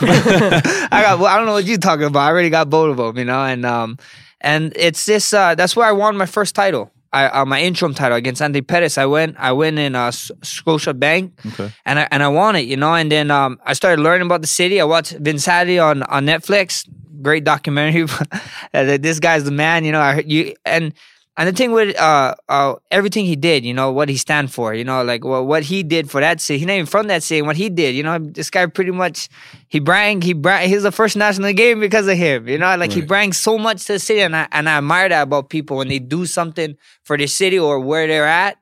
I 0.90 1.02
got. 1.02 1.20
I 1.22 1.36
don't 1.36 1.46
know 1.46 1.52
what 1.52 1.64
you're 1.64 1.78
talking 1.78 2.06
about. 2.06 2.20
I 2.20 2.28
already 2.28 2.50
got 2.50 2.68
both 2.68 2.90
of 2.90 2.96
them, 2.96 3.18
you 3.18 3.24
know. 3.24 3.44
And 3.44 3.64
um, 3.64 3.98
and 4.40 4.72
it's 4.76 5.06
this. 5.06 5.32
Uh, 5.32 5.54
that's 5.54 5.76
where 5.76 5.86
I 5.86 5.92
won 5.92 6.16
my 6.16 6.26
first 6.26 6.54
title. 6.54 6.90
I 7.12 7.26
uh, 7.28 7.44
my 7.44 7.60
interim 7.60 7.94
title 7.94 8.16
against 8.16 8.42
Andy 8.42 8.60
Pettis. 8.60 8.98
I 8.98 9.06
went. 9.06 9.36
I 9.38 9.52
went 9.52 9.78
in 9.78 9.94
uh, 9.94 10.10
Scotiabank, 10.10 11.32
okay. 11.52 11.72
and 11.84 12.00
I 12.00 12.08
and 12.10 12.22
I 12.22 12.28
won 12.28 12.56
it, 12.56 12.66
you 12.66 12.76
know. 12.76 12.94
And 12.94 13.10
then 13.10 13.30
um, 13.30 13.58
I 13.64 13.72
started 13.74 14.02
learning 14.02 14.26
about 14.26 14.40
the 14.40 14.48
city. 14.48 14.80
I 14.80 14.84
watched 14.84 15.12
Vince 15.12 15.46
Hattie 15.46 15.78
on 15.78 16.02
on 16.04 16.26
Netflix. 16.26 16.88
Great 17.22 17.44
documentary. 17.44 18.06
This 18.72 19.20
guy's 19.20 19.44
the 19.44 19.50
man, 19.50 19.84
you 19.84 19.92
know. 19.92 20.00
I 20.00 20.14
heard 20.14 20.30
you 20.30 20.54
and. 20.64 20.92
And 21.38 21.46
the 21.48 21.52
thing 21.52 21.72
with 21.72 21.94
uh, 21.98 22.34
uh, 22.48 22.76
everything 22.90 23.26
he 23.26 23.36
did, 23.36 23.62
you 23.64 23.74
know, 23.74 23.92
what 23.92 24.08
he 24.08 24.16
stand 24.16 24.50
for, 24.50 24.72
you 24.72 24.84
know, 24.84 25.02
like 25.04 25.22
well, 25.22 25.44
what 25.46 25.64
he 25.64 25.82
did 25.82 26.10
for 26.10 26.20
that 26.20 26.40
city. 26.40 26.58
He's 26.58 26.66
not 26.66 26.72
even 26.74 26.86
from 26.86 27.08
that 27.08 27.22
city. 27.22 27.42
What 27.42 27.56
he 27.56 27.68
did, 27.68 27.94
you 27.94 28.02
know, 28.02 28.18
this 28.18 28.48
guy 28.48 28.64
pretty 28.66 28.90
much 28.92 29.28
he 29.68 29.78
brang, 29.78 30.22
he 30.24 30.32
brang. 30.34 30.66
He's 30.66 30.82
the 30.82 30.92
first 30.92 31.14
national 31.14 31.52
game 31.52 31.78
because 31.78 32.08
of 32.08 32.16
him, 32.16 32.48
you 32.48 32.56
know, 32.56 32.74
like 32.76 32.92
he 32.92 33.00
Right. 33.00 33.08
brings 33.08 33.36
so 33.36 33.58
much 33.58 33.84
to 33.84 33.92
the 33.94 33.98
city, 33.98 34.20
and 34.20 34.34
I 34.34 34.48
and 34.50 34.66
I 34.68 34.78
admire 34.78 35.10
that 35.10 35.22
about 35.22 35.50
people 35.50 35.76
when 35.76 35.88
they 35.88 35.98
do 35.98 36.24
something 36.24 36.76
for 37.02 37.18
the 37.18 37.26
city 37.26 37.58
or 37.58 37.80
where 37.80 38.06
they're 38.06 38.26
at. 38.26 38.56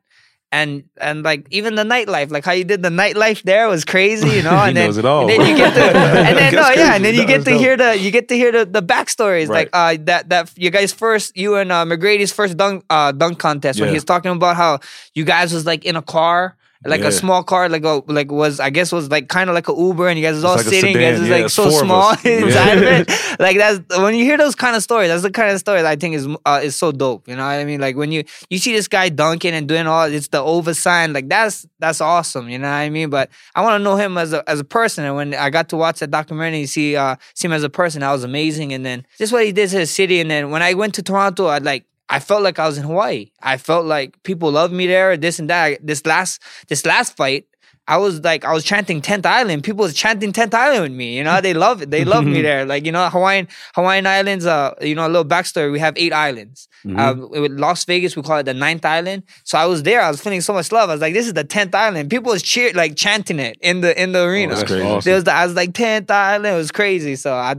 And 0.55 0.85
and 1.01 1.25
like 1.27 1.49
even 1.51 1.75
the 1.75 1.83
nightlife, 1.83 2.31
like 2.31 2.45
how 2.47 2.53
you 2.55 2.63
did 2.65 2.81
the 2.87 2.89
nightlife 3.03 3.43
there 3.43 3.67
was 3.69 3.83
crazy, 3.85 4.29
you 4.39 4.43
know. 4.47 4.55
He 4.63 4.69
And 4.69 4.77
then, 4.77 4.87
knows 4.87 4.99
it 5.03 5.05
all. 5.05 5.23
and 5.23 5.31
then 5.31 5.41
you 5.51 5.57
get 5.57 5.75
to 5.75 5.83
and 6.29 6.35
then 6.39 6.55
no, 6.55 6.69
yeah, 6.71 6.95
and 6.95 7.03
then 7.05 7.15
you 7.19 7.27
get 7.27 7.43
to 7.51 7.55
hear 7.63 7.75
the 7.77 7.91
you 7.99 8.11
get 8.19 8.29
to 8.29 8.37
hear 8.37 8.53
the, 8.53 8.65
the 8.65 8.83
backstories, 8.93 9.49
like 9.59 9.69
uh 9.73 9.97
that 10.11 10.29
that 10.31 10.53
you 10.57 10.71
guys 10.71 10.93
first 10.93 11.37
you 11.37 11.57
and 11.57 11.73
uh, 11.73 11.85
McGrady's 11.85 12.33
first 12.33 12.57
dunk 12.57 12.85
uh 12.89 13.11
dunk 13.13 13.39
contest 13.39 13.81
when 13.81 13.89
Yeah. 13.89 13.95
he 13.95 13.97
was 13.97 14.05
talking 14.05 14.31
about 14.31 14.55
how 14.57 14.79
you 15.15 15.25
guys 15.25 15.53
was 15.53 15.65
like 15.67 15.85
in 15.85 15.97
a 15.97 16.03
car 16.03 16.57
like 16.87 17.01
Yeah. 17.01 17.09
a 17.09 17.13
small 17.13 17.43
car, 17.43 17.69
like 17.69 17.85
a 17.85 18.03
like 18.07 18.31
was 18.31 18.61
I 18.61 18.71
guess 18.71 18.93
was 18.93 19.11
like 19.11 19.29
kind 19.29 19.49
of 19.51 19.55
like 19.55 19.69
a 19.69 19.75
Uber, 19.75 20.09
and 20.09 20.19
you 20.19 20.25
guys 20.25 20.35
was 20.35 20.45
all 20.45 20.57
like 20.57 20.65
sitting, 20.67 20.93
you 20.95 21.01
guys 21.01 21.19
was 21.21 21.29
yeah, 21.29 21.37
like 21.39 21.51
so 21.51 21.71
small 21.71 22.11
inside 22.25 22.27
Yeah. 22.29 22.73
of 22.75 22.83
it. 23.09 23.21
Like 23.41 23.57
that's 23.57 23.81
when 23.99 24.15
you 24.15 24.25
hear 24.25 24.39
those 24.39 24.55
kind 24.55 24.77
of 24.77 24.83
stories. 24.83 25.09
That's 25.09 25.23
the 25.23 25.31
kind 25.31 25.51
of 25.51 25.59
stories 25.59 25.85
I 25.85 25.97
think 25.97 26.15
is 26.15 26.29
uh, 26.47 26.61
is 26.63 26.77
so 26.77 26.93
dope. 26.93 27.27
You 27.27 27.35
know 27.37 27.43
what 27.43 27.51
I 27.53 27.65
mean? 27.65 27.81
Like 27.81 27.97
when 27.97 28.13
you 28.13 28.23
you 28.49 28.59
see 28.59 28.73
this 28.73 28.87
guy 28.87 29.09
dunking 29.09 29.55
and 29.55 29.67
doing 29.69 29.87
all 29.89 30.05
it's 30.05 30.29
the 30.29 30.41
over 30.41 30.73
sign. 30.73 31.13
Like 31.13 31.29
that's 31.29 31.67
that's 31.81 32.01
awesome. 32.01 32.49
You 32.49 32.59
know 32.59 32.69
what 32.69 32.75
I 32.75 32.91
mean? 32.91 33.11
But 33.11 33.31
I 33.57 33.63
want 33.63 33.81
to 33.81 33.85
know 33.85 33.97
him 33.97 34.17
as 34.19 34.33
a 34.33 34.49
as 34.49 34.61
a 34.61 34.65
person. 34.65 35.05
And 35.05 35.17
when 35.17 35.35
I 35.35 35.51
got 35.51 35.69
to 35.71 35.77
watch 35.77 35.99
that 35.99 36.11
documentary, 36.13 36.67
see 36.67 36.95
uh 36.97 37.17
see 37.35 37.49
him 37.49 37.53
as 37.53 37.65
a 37.65 37.71
person, 37.71 38.01
that 38.03 38.13
was 38.13 38.23
amazing. 38.25 38.73
And 38.73 38.87
then 38.87 39.05
just 39.19 39.33
what 39.33 39.45
he 39.45 39.51
did 39.53 39.71
to 39.71 39.79
his 39.79 39.91
city. 39.91 40.21
And 40.21 40.31
then 40.31 40.51
when 40.51 40.63
I 40.63 40.75
went 40.75 40.95
to 40.95 41.03
Toronto, 41.03 41.47
I 41.47 41.59
like. 41.59 41.87
I 42.09 42.21
felt 42.21 42.43
like 42.43 42.59
I 42.59 42.67
was 42.67 42.79
in 42.79 42.85
Hawaii. 42.85 43.31
I 43.43 43.57
felt 43.57 43.87
like 43.87 44.23
people 44.23 44.51
loved 44.51 44.73
me 44.73 44.87
there, 44.87 45.17
this 45.17 45.39
and 45.39 45.49
that. 45.51 45.85
This 45.87 46.05
last 46.07 46.43
this 46.69 46.85
last 46.85 47.17
fight, 47.17 47.47
I 47.87 47.99
was 47.99 48.21
like 48.23 48.45
I 48.45 48.53
was 48.53 48.65
chanting 48.65 49.03
10th 49.03 49.27
Island. 49.27 49.63
People 49.63 49.83
was 49.83 49.95
chanting 49.95 50.33
10th 50.33 50.55
Island 50.55 50.83
with 50.83 50.93
me. 50.93 51.17
You 51.19 51.25
know, 51.25 51.41
they 51.41 51.53
love 51.53 51.83
it. 51.83 51.91
They 51.91 52.05
love 52.05 52.25
me 52.25 52.41
there. 52.49 52.65
Like, 52.65 52.87
you 52.87 52.93
know, 52.93 53.09
Hawaiian 53.11 53.47
Hawaiian 53.75 54.07
Islands, 54.07 54.47
uh, 54.47 54.75
you 54.81 54.95
know, 54.95 55.07
a 55.07 55.09
little 55.09 55.25
backstory. 55.25 55.71
We 55.71 55.81
have 55.81 55.95
eight 55.97 56.13
islands. 56.13 56.69
Mhm. 56.87 56.99
Um, 56.99 57.31
with 57.31 57.53
Las 57.53 57.85
Vegas, 57.87 58.15
we 58.15 58.23
call 58.23 58.39
it 58.39 58.43
the 58.45 58.53
ninth 58.53 58.85
island. 58.85 59.23
So 59.45 59.57
I 59.59 59.65
was 59.65 59.83
there. 59.85 60.03
I 60.03 60.11
was 60.11 60.21
feeling 60.21 60.43
so 60.43 60.53
much 60.53 60.71
love. 60.71 60.91
I 60.91 60.95
was 60.95 61.01
like, 61.01 61.15
this 61.15 61.27
is 61.27 61.33
the 61.33 61.45
10th 61.45 61.75
island. 61.75 62.11
People 62.11 62.31
was 62.33 62.43
cheer 62.43 62.73
like 62.75 62.95
chanting 62.97 63.39
it 63.39 63.57
in 63.61 63.81
the 63.81 63.91
in 64.03 64.13
the 64.13 64.23
arena. 64.23 64.55
that's 64.55 64.71
crazy. 64.71 64.87
awesome. 64.87 65.01
There 65.09 65.15
was 65.15 65.25
the, 65.25 65.33
I 65.33 65.47
was 65.47 65.55
like 65.55 65.73
10th 65.73 66.11
island. 66.11 66.55
It 66.55 66.59
was 66.59 66.71
crazy. 66.71 67.17
So 67.17 67.35
I 67.35 67.55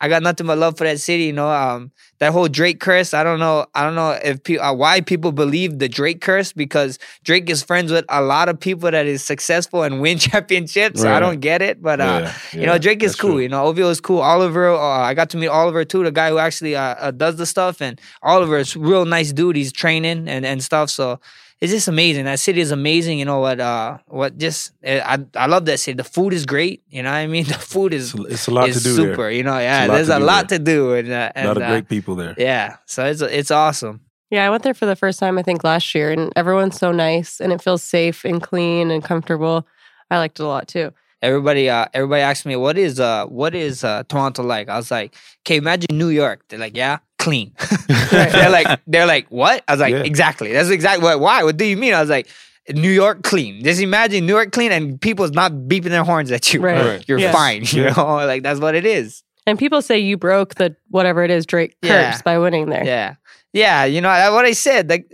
I 0.00 0.08
got 0.08 0.22
nothing 0.22 0.46
but 0.46 0.58
love 0.58 0.76
for 0.78 0.84
that 0.84 1.00
city. 1.00 1.24
You 1.24 1.32
know, 1.34 1.50
um, 1.50 1.90
that 2.20 2.32
whole 2.32 2.48
Drake 2.48 2.80
curse. 2.80 3.14
I 3.14 3.22
don't 3.22 3.38
know. 3.40 3.66
I 3.76 3.82
don't 3.84 3.94
know 3.96 4.10
if 4.10 4.42
pe- 4.42 4.58
uh, 4.58 4.72
why 4.72 5.00
people 5.00 5.30
believe 5.32 5.78
the 5.78 5.88
Drake 5.88 6.20
curse 6.20 6.52
because 6.52 6.98
Drake 7.24 7.48
is 7.50 7.62
friends 7.62 7.90
with 7.92 8.04
a 8.08 8.22
lot 8.22 8.48
of 8.48 8.58
people 8.58 8.90
that 8.90 9.06
is 9.06 9.24
successful 9.24 9.67
and 9.74 10.00
win 10.00 10.18
championships. 10.28 11.04
I 11.04 11.20
don't 11.20 11.40
get 11.40 11.62
it, 11.62 11.80
but 11.82 12.00
uh, 12.00 12.04
Yeah, 12.04 12.60
you 12.60 12.66
know, 12.66 12.78
Drake 12.78 13.02
is 13.02 13.14
cool. 13.14 13.30
true. 13.32 13.38
You 13.40 13.48
know, 13.48 13.64
OVO 13.64 13.88
is 13.90 14.00
cool. 14.00 14.20
Oliver, 14.20 14.68
uh, 14.70 14.78
I 14.80 15.14
got 15.14 15.30
to 15.30 15.36
meet 15.36 15.48
Oliver 15.48 15.84
too, 15.84 16.02
the 16.04 16.10
guy 16.12 16.30
who 16.30 16.38
actually 16.38 16.74
uh, 16.76 16.94
uh, 16.98 17.10
does 17.10 17.36
the 17.36 17.46
stuff. 17.46 17.80
And 17.80 18.00
Oliver 18.22 18.58
is 18.58 18.74
real 18.76 19.04
nice 19.04 19.32
dude. 19.32 19.56
He's 19.56 19.72
training 19.72 20.28
and, 20.28 20.44
and 20.46 20.62
stuff. 20.62 20.90
So 20.90 21.20
it's 21.60 21.72
just 21.72 21.88
amazing. 21.88 22.24
That 22.26 22.38
city 22.38 22.60
is 22.60 22.70
amazing. 22.70 23.18
You 23.18 23.24
know 23.24 23.40
what? 23.40 23.58
Uh, 23.58 23.98
what 24.06 24.38
just 24.38 24.72
eh, 24.84 25.00
I 25.04 25.18
I 25.34 25.46
love 25.46 25.64
that 25.66 25.78
city. 25.80 25.96
The 25.96 26.04
food 26.04 26.32
is 26.32 26.46
great. 26.46 26.82
You 26.88 27.02
know 27.02 27.10
what 27.10 27.16
I 27.16 27.26
mean? 27.26 27.44
The 27.54 27.54
food 27.54 27.92
is 27.92 28.14
It's, 28.14 28.24
it's 28.34 28.46
a 28.46 28.50
lot 28.52 28.66
to 28.66 28.72
do 28.74 28.94
super. 28.94 29.16
there. 29.16 29.30
You 29.32 29.42
know, 29.42 29.58
yeah. 29.58 29.86
lot 29.86 29.94
There's 29.94 30.06
to 30.08 30.16
a 30.16 30.18
do 30.20 30.24
lot 30.24 30.48
to 30.50 30.58
do, 30.60 30.94
and, 30.94 31.10
uh, 31.10 31.32
A 31.34 31.46
lot 31.48 31.56
of 31.56 31.62
uh, 31.64 31.68
great 31.70 31.88
people 31.88 32.14
there. 32.14 32.34
yeah. 32.38 32.76
So 32.86 33.04
it's 33.06 33.22
it's 33.22 33.50
awesome. 33.50 34.00
Yeah, 34.30 34.46
I 34.46 34.50
went 34.50 34.62
there 34.62 34.74
for 34.74 34.84
the 34.86 34.96
first 34.96 35.18
time, 35.18 35.38
I 35.38 35.42
think, 35.42 35.64
last 35.64 35.94
year, 35.94 36.10
and 36.10 36.32
everyone's 36.36 36.78
so 36.78 36.92
nice 36.92 37.40
and 37.40 37.52
it 37.52 37.62
feels 37.62 37.82
safe 37.82 38.24
and 38.24 38.42
clean 38.42 38.90
and 38.90 39.02
comfortable. 39.02 39.66
I 40.10 40.18
liked 40.18 40.38
it 40.38 40.42
a 40.42 40.46
lot 40.46 40.68
too. 40.68 40.92
Everybody, 41.22 41.68
uh, 41.68 41.86
everybody 41.94 42.22
asked 42.22 42.46
me, 42.46 42.54
"What 42.54 42.78
is 42.78 43.00
uh, 43.00 43.26
what 43.26 43.54
is 43.54 43.82
uh, 43.82 44.04
Toronto 44.08 44.42
like?" 44.42 44.68
I 44.68 44.76
was 44.76 44.90
like, 44.90 45.14
"Okay, 45.44 45.56
imagine 45.56 45.88
New 45.98 46.10
York." 46.10 46.44
They're 46.48 46.58
like, 46.60 46.76
"Yeah, 46.76 46.98
clean." 47.18 47.52
they're 47.88 48.50
like, 48.50 48.80
they're 48.86 49.06
like, 49.06 49.26
"What?" 49.28 49.64
I 49.66 49.72
was 49.72 49.80
like, 49.80 49.92
Yeah. 49.92 50.02
"Exactly. 50.04 50.52
That's 50.52 50.68
exactly 50.70 51.02
what. 51.02 51.18
Why? 51.20 51.42
What 51.42 51.56
do 51.56 51.64
you 51.64 51.76
mean?" 51.76 51.92
I 51.94 52.00
was 52.00 52.08
like, 52.10 52.28
"New 52.72 52.90
York 52.90 53.24
clean. 53.24 53.64
Just 53.64 53.80
imagine 53.80 54.26
New 54.26 54.34
York 54.34 54.52
clean, 54.52 54.70
and 54.70 55.00
people's 55.00 55.32
not 55.32 55.50
beeping 55.52 55.90
their 55.90 56.04
horns 56.04 56.30
at 56.30 56.52
you. 56.54 56.60
Right. 56.60 56.84
Right. 56.84 57.08
You're 57.08 57.18
Yeah. 57.18 57.32
fine. 57.32 57.62
You 57.66 57.84
Yeah. 57.84 57.94
know, 57.96 58.14
like 58.26 58.42
that's 58.44 58.60
what 58.60 58.74
it 58.76 58.86
is. 58.86 59.24
And 59.44 59.58
people 59.58 59.82
say 59.82 59.98
you 59.98 60.16
broke 60.16 60.54
the 60.54 60.76
whatever 60.90 61.24
it 61.24 61.30
is 61.32 61.46
Drake 61.46 61.74
curse 61.82 61.90
Yeah. 61.90 62.20
by 62.24 62.38
winning 62.38 62.68
there. 62.70 62.84
Yeah, 62.84 63.14
yeah. 63.52 63.84
You 63.84 64.00
know 64.00 64.08
what 64.32 64.44
I 64.44 64.52
said. 64.52 64.88
Like 64.88 65.10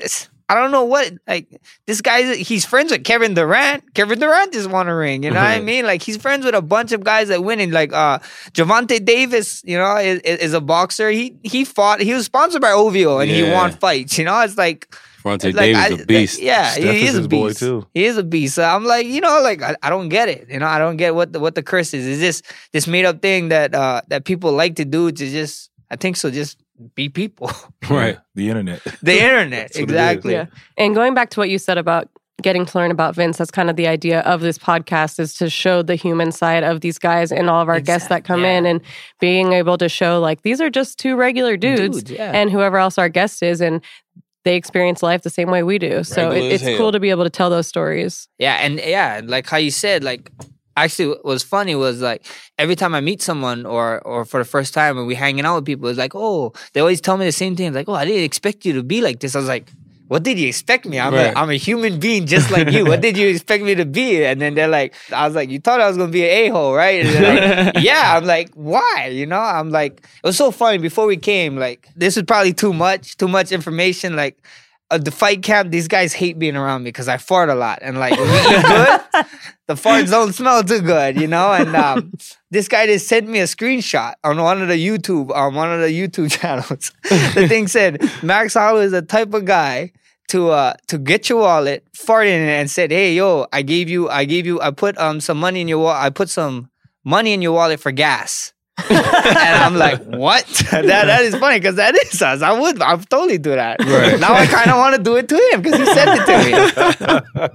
I 0.48 0.54
don't 0.54 0.70
know 0.72 0.84
what 0.84 1.12
like 1.26 1.60
this 1.86 2.00
guy. 2.02 2.34
He's 2.34 2.64
friends 2.66 2.92
with 2.92 3.04
Kevin 3.04 3.34
Durant. 3.34 3.94
Kevin 3.94 4.18
Durant 4.18 4.52
just 4.52 4.68
won 4.68 4.88
a 4.88 4.94
ring. 4.94 5.22
You 5.22 5.30
know 5.30 5.40
what 5.40 5.46
I 5.50 5.60
mean? 5.60 5.86
Like 5.86 6.02
he's 6.02 6.18
friends 6.18 6.44
with 6.44 6.54
a 6.54 6.60
bunch 6.62 6.92
of 6.92 7.02
guys 7.02 7.28
that 7.28 7.42
winning. 7.42 7.70
Like 7.70 7.92
uh 7.92 8.18
Gervonta 8.52 9.02
Davis. 9.02 9.62
You 9.64 9.78
know 9.78 9.96
is, 9.96 10.20
is 10.20 10.52
a 10.52 10.60
boxer. 10.60 11.10
He 11.10 11.36
he 11.42 11.64
fought. 11.64 12.00
He 12.00 12.12
was 12.12 12.26
sponsored 12.26 12.60
by 12.60 12.72
OVO 12.72 13.20
and 13.20 13.30
he 13.30 13.42
won 13.50 13.72
fights. 13.72 14.18
You 14.18 14.24
know 14.24 14.40
it's 14.40 14.56
like. 14.56 14.94
It's 15.26 15.42
like, 15.42 15.54
Davis 15.54 15.80
I- 15.80 16.02
a 16.02 16.04
beast. 16.04 16.42
yeah, 16.42 16.68
Steph 16.68 16.84
he 16.84 17.06
is 17.06 17.14
is 17.14 17.24
a 17.24 17.28
beast. 17.28 17.58
too. 17.58 17.86
He 17.94 18.04
is 18.04 18.18
a 18.18 18.22
beast. 18.22 18.56
So 18.56 18.62
I'm 18.62 18.84
like, 18.84 19.06
you 19.06 19.22
know, 19.22 19.40
like 19.40 19.62
I, 19.62 19.74
I 19.82 19.88
don't 19.88 20.10
get 20.10 20.28
it. 20.28 20.50
You 20.50 20.58
know, 20.58 20.66
I 20.66 20.78
don't 20.78 20.98
get 20.98 21.14
what 21.14 21.32
the 21.32 21.40
what 21.40 21.54
the 21.54 21.62
curse 21.62 21.94
is. 21.94 22.04
Is 22.06 22.20
this 22.20 22.42
this 22.72 22.86
made 22.86 23.06
up 23.06 23.22
thing 23.22 23.48
that 23.48 23.74
uh 23.74 24.02
that 24.08 24.26
people 24.26 24.52
like 24.52 24.76
to 24.76 24.84
do 24.84 25.10
to 25.10 25.30
just 25.30 25.70
I 25.90 25.96
think 25.96 26.18
so 26.18 26.30
just 26.30 26.58
be 26.94 27.08
people. 27.08 27.50
Right. 27.90 28.16
The 28.34 28.48
internet. 28.48 28.82
the 29.02 29.20
internet. 29.20 29.72
That's 29.74 29.78
what 29.78 29.82
it 29.82 29.90
is. 29.90 29.94
exactly. 29.94 30.32
Yeah. 30.32 30.46
And 30.78 30.94
going 30.94 31.12
back 31.12 31.28
to 31.30 31.40
what 31.40 31.50
you 31.50 31.58
said 31.58 31.76
about 31.76 32.08
getting 32.40 32.64
to 32.64 32.78
learn 32.78 32.90
about 32.90 33.14
Vince, 33.14 33.36
that's 33.36 33.50
kind 33.50 33.68
of 33.68 33.76
the 33.76 33.86
idea 33.86 34.20
of 34.20 34.40
this 34.40 34.56
podcast 34.56 35.20
is 35.20 35.34
to 35.34 35.50
show 35.50 35.82
the 35.82 35.96
human 35.96 36.32
side 36.32 36.64
of 36.64 36.80
these 36.80 36.98
guys 36.98 37.30
and 37.30 37.50
all 37.50 37.60
of 37.60 37.68
our 37.68 37.80
guests 37.80 38.08
that 38.08 38.24
come 38.24 38.40
yeah. 38.40 38.56
in 38.56 38.64
and 38.64 38.80
being 39.20 39.52
able 39.52 39.76
to 39.76 39.88
show 39.88 40.18
like 40.18 40.40
these 40.42 40.62
are 40.62 40.70
just 40.70 40.98
two 40.98 41.14
regular 41.14 41.58
dudes, 41.58 42.02
Dudes, 42.02 42.10
yeah. 42.10 42.32
and 42.32 42.50
whoever 42.50 42.78
else 42.78 42.96
our 42.96 43.10
guest 43.10 43.42
is 43.42 43.60
and 43.60 43.82
they 44.44 44.56
experience 44.56 45.02
life 45.02 45.22
the 45.22 45.30
same 45.30 45.50
way 45.50 45.62
we 45.62 45.78
do. 45.78 46.04
So 46.04 46.30
it, 46.30 46.42
it's 46.44 46.62
hell. 46.62 46.78
cool 46.78 46.92
to 46.92 47.00
be 47.00 47.10
able 47.10 47.24
to 47.24 47.30
tell 47.30 47.50
those 47.50 47.66
stories. 47.66 48.28
Yeah, 48.38 48.54
and 48.54 48.78
yeah, 48.78 49.20
like 49.24 49.46
how 49.46 49.56
you 49.58 49.70
said, 49.70 50.02
like 50.02 50.30
actually 50.76 51.08
what 51.08 51.24
was 51.24 51.42
funny 51.42 51.74
was 51.74 52.00
like 52.00 52.24
every 52.58 52.76
time 52.76 52.94
I 52.94 53.00
meet 53.00 53.22
someone 53.22 53.64
or 53.66 54.00
or 54.02 54.24
for 54.24 54.38
the 54.38 54.44
first 54.44 54.74
time 54.74 54.96
when 54.96 55.06
we 55.06 55.14
hanging 55.14 55.44
out 55.44 55.56
with 55.56 55.64
people, 55.66 55.88
it's 55.88 55.98
like, 55.98 56.14
oh, 56.14 56.52
they 56.72 56.80
always 56.80 57.00
tell 57.00 57.16
me 57.16 57.24
the 57.26 57.32
same 57.32 57.56
thing. 57.56 57.72
Like, 57.72 57.88
oh, 57.88 57.94
I 57.94 58.04
didn't 58.04 58.24
expect 58.24 58.64
you 58.64 58.72
to 58.74 58.82
be 58.82 59.00
like 59.00 59.20
this. 59.20 59.34
I 59.34 59.38
was 59.38 59.48
like, 59.48 59.70
what 60.08 60.22
did 60.22 60.38
you 60.38 60.48
expect 60.48 60.84
me? 60.84 61.00
I'm 61.00 61.14
Right. 61.14 61.32
a, 61.34 61.38
I'm 61.38 61.48
a 61.50 61.54
human 61.56 61.98
being 61.98 62.26
just 62.26 62.50
like 62.50 62.70
you. 62.70 62.84
What 62.84 63.00
did 63.00 63.16
you 63.16 63.28
expect 63.28 63.64
me 63.64 63.74
to 63.74 63.86
be? 63.86 64.24
And 64.24 64.38
then 64.40 64.54
they're 64.54 64.68
like, 64.68 64.94
I 65.12 65.26
was 65.26 65.34
like, 65.34 65.48
you 65.48 65.58
thought 65.60 65.80
I 65.80 65.88
was 65.88 65.96
gonna 65.96 66.12
be 66.12 66.24
an 66.24 66.30
a 66.30 66.48
hole, 66.54 66.74
right? 66.74 67.04
And 67.06 67.74
like, 67.74 67.82
yeah. 67.82 68.14
I'm 68.16 68.24
like, 68.26 68.50
why? 68.54 69.08
You 69.10 69.26
know? 69.26 69.40
I'm 69.40 69.70
like, 69.70 70.00
it 70.02 70.26
was 70.26 70.36
so 70.36 70.50
funny 70.50 70.78
before 70.78 71.06
we 71.06 71.16
came. 71.16 71.56
Like, 71.56 71.88
this 71.96 72.16
is 72.18 72.22
probably 72.24 72.52
too 72.52 72.72
much, 72.74 73.16
too 73.16 73.28
much 73.28 73.50
information. 73.52 74.14
Like. 74.14 74.36
At 74.94 75.04
the 75.04 75.10
fight 75.10 75.42
camp, 75.42 75.70
these 75.72 75.88
guys 75.88 76.12
hate 76.12 76.38
being 76.38 76.54
around 76.56 76.84
me 76.84 76.88
because 76.88 77.08
I 77.08 77.16
fart 77.16 77.48
a 77.48 77.54
lot, 77.54 77.80
and 77.82 77.98
like 77.98 78.16
we 78.16 78.24
eat 78.24 78.62
good, 78.62 79.00
the 79.66 79.74
farts 79.74 80.10
don't 80.10 80.32
smell 80.32 80.62
too 80.62 80.80
good, 80.80 81.20
you 81.20 81.26
know. 81.26 81.52
And 81.52 81.74
um, 81.74 82.12
this 82.50 82.68
guy 82.68 82.86
just 82.86 83.08
sent 83.08 83.28
me 83.28 83.40
a 83.40 83.44
screenshot 83.44 84.14
on 84.22 84.40
one 84.40 84.62
of 84.62 84.68
the 84.68 84.76
YouTube, 84.76 85.34
on 85.34 85.54
one 85.54 85.72
of 85.72 85.80
the 85.80 85.88
YouTube 85.88 86.30
channels. 86.40 86.92
the 87.02 87.46
thing 87.48 87.66
said, 87.66 88.08
Max 88.22 88.54
Holloway 88.54 88.84
is 88.84 88.92
the 88.92 89.02
type 89.02 89.34
of 89.34 89.44
guy 89.44 89.90
to 90.28 90.50
uh 90.50 90.74
to 90.86 90.96
get 90.96 91.28
your 91.28 91.40
wallet, 91.40 91.84
fart 91.92 92.26
in 92.26 92.40
it, 92.40 92.52
and 92.52 92.70
said, 92.70 92.90
"Hey, 92.90 93.14
yo, 93.14 93.46
I 93.52 93.62
gave 93.62 93.90
you, 93.90 94.08
I 94.08 94.24
gave 94.24 94.46
you, 94.46 94.60
I 94.60 94.70
put 94.70 94.96
um 94.96 95.20
some 95.20 95.38
money 95.38 95.60
in 95.60 95.68
your 95.68 95.80
wallet, 95.80 96.02
I 96.02 96.10
put 96.10 96.30
some 96.30 96.70
money 97.04 97.34
in 97.34 97.42
your 97.42 97.52
wallet 97.52 97.80
for 97.80 97.92
gas." 97.92 98.53
And 98.76 99.62
I'm 99.62 99.76
like, 99.76 100.02
what? 100.04 100.46
that 100.70 100.86
that 100.86 101.22
is 101.22 101.34
funny 101.36 101.58
because 101.58 101.76
that 101.76 101.94
is 101.94 102.20
us. 102.20 102.42
I 102.42 102.58
would, 102.58 102.82
I 102.82 102.94
would 102.94 103.08
totally 103.08 103.38
do 103.38 103.50
that. 103.50 103.80
Right. 103.80 104.18
Now 104.18 104.34
I 104.34 104.46
kind 104.46 104.70
of 104.70 104.78
want 104.78 104.96
to 104.96 105.02
do 105.02 105.16
it 105.16 105.28
to 105.28 105.50
him 105.52 105.62
because 105.62 105.78
he 105.78 105.86
sent 105.86 106.10
it 106.20 107.30
to 107.40 107.50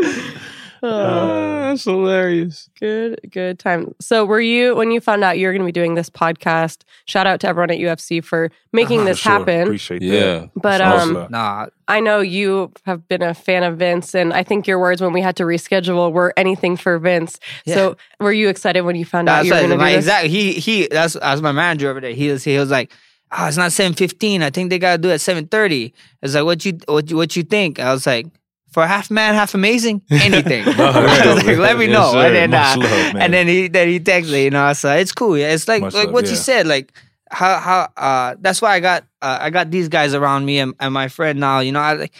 me. 0.00 0.34
Uh, 0.84 1.68
that's 1.68 1.84
hilarious. 1.84 2.68
Good, 2.78 3.20
good 3.30 3.58
time. 3.58 3.94
So, 4.00 4.24
were 4.24 4.40
you 4.40 4.74
when 4.76 4.90
you 4.90 5.00
found 5.00 5.24
out 5.24 5.38
you 5.38 5.46
were 5.46 5.52
going 5.52 5.62
to 5.62 5.66
be 5.66 5.72
doing 5.72 5.94
this 5.94 6.10
podcast? 6.10 6.82
Shout 7.06 7.26
out 7.26 7.40
to 7.40 7.48
everyone 7.48 7.70
at 7.70 7.78
UFC 7.78 8.22
for 8.22 8.50
making 8.72 9.00
For 9.00 9.04
this 9.06 9.18
sure. 9.18 9.32
happen. 9.32 9.62
Appreciate 9.62 10.00
that. 10.00 10.06
Yeah. 10.06 10.46
But 10.54 10.80
Much 10.80 11.00
um, 11.02 11.14
love. 11.14 11.30
Nah, 11.30 11.66
I 11.88 12.00
know 12.00 12.20
you 12.20 12.70
have 12.84 13.06
been 13.08 13.22
a 13.22 13.34
fan 13.34 13.62
of 13.62 13.78
Vince, 13.78 14.14
and 14.14 14.32
I 14.32 14.42
think 14.42 14.66
your 14.66 14.78
words 14.78 15.00
when 15.00 15.12
we 15.12 15.20
had 15.20 15.36
to 15.36 15.44
reschedule 15.44 16.12
were 16.12 16.32
anything 16.36 16.76
for 16.76 16.98
Vince. 16.98 17.38
So, 17.66 17.96
were 18.20 18.32
you 18.32 18.48
excited 18.48 18.82
when 18.82 18.96
you 18.96 19.04
found 19.04 19.28
out 19.28 19.44
That's 19.44 19.48
you 19.48 19.54
were 19.54 19.60
going 19.60 19.70
to 19.70 19.76
My 19.78 19.90
do 19.90 19.96
this? 19.96 20.04
exact. 20.04 20.26
He 20.28 20.52
he. 20.52 20.88
That's 20.90 21.14
that's 21.14 21.40
my 21.40 21.52
manager 21.52 21.90
over 21.90 22.00
there. 22.00 22.12
He 22.12 22.28
was 22.30 22.44
he 22.44 22.58
was 22.58 22.70
like, 22.70 22.92
oh, 23.36 23.46
it's 23.46 23.56
not 23.56 23.72
seven 23.72 23.94
fifteen. 23.94 24.42
I 24.42 24.50
think 24.50 24.70
they 24.70 24.78
gotta 24.78 25.00
do 25.00 25.08
it 25.10 25.14
at 25.14 25.20
seven 25.20 25.46
thirty. 25.46 25.94
It's 26.22 26.34
like, 26.34 26.44
what 26.44 26.64
you 26.64 26.78
what 26.86 27.10
you, 27.10 27.16
what 27.16 27.36
you 27.36 27.42
think? 27.42 27.78
I 27.80 27.92
was 27.92 28.06
like, 28.06 28.26
for 28.74 28.86
half 28.86 29.10
man, 29.10 29.34
half 29.34 29.54
amazing, 29.54 30.02
anything. 30.10 30.64
No, 30.76 30.84
I 30.92 31.32
like, 31.34 31.56
let 31.58 31.78
me 31.78 31.86
Yes, 31.86 31.92
know. 31.94 32.12
sir. 32.12 32.26
and 32.26 32.34
then 32.36 32.54
uh, 32.54 32.74
love, 32.76 33.16
and 33.22 33.32
then 33.32 33.46
he 33.48 33.68
then 33.68 33.88
he 33.88 34.00
texted 34.00 34.32
me. 34.32 34.44
You 34.44 34.50
know, 34.50 34.72
so 34.74 34.92
it's 34.94 35.12
cool. 35.12 35.38
Yeah, 35.38 35.54
it's 35.54 35.68
like 35.68 35.80
Much 35.80 35.94
like 35.94 36.06
love, 36.06 36.14
what 36.14 36.24
you 36.26 36.32
yeah. 36.32 36.48
said. 36.50 36.66
Like 36.66 36.92
how 37.30 37.58
how 37.58 37.88
uh 37.96 38.34
that's 38.40 38.60
why 38.60 38.74
I 38.74 38.80
got 38.80 39.04
uh, 39.22 39.38
I 39.40 39.50
got 39.50 39.70
these 39.70 39.88
guys 39.88 40.12
around 40.12 40.44
me 40.44 40.58
and, 40.58 40.74
and 40.80 40.92
my 40.92 41.08
friend 41.08 41.38
now. 41.40 41.60
You 41.60 41.72
know, 41.72 41.80
I 41.80 41.92
like 41.94 42.12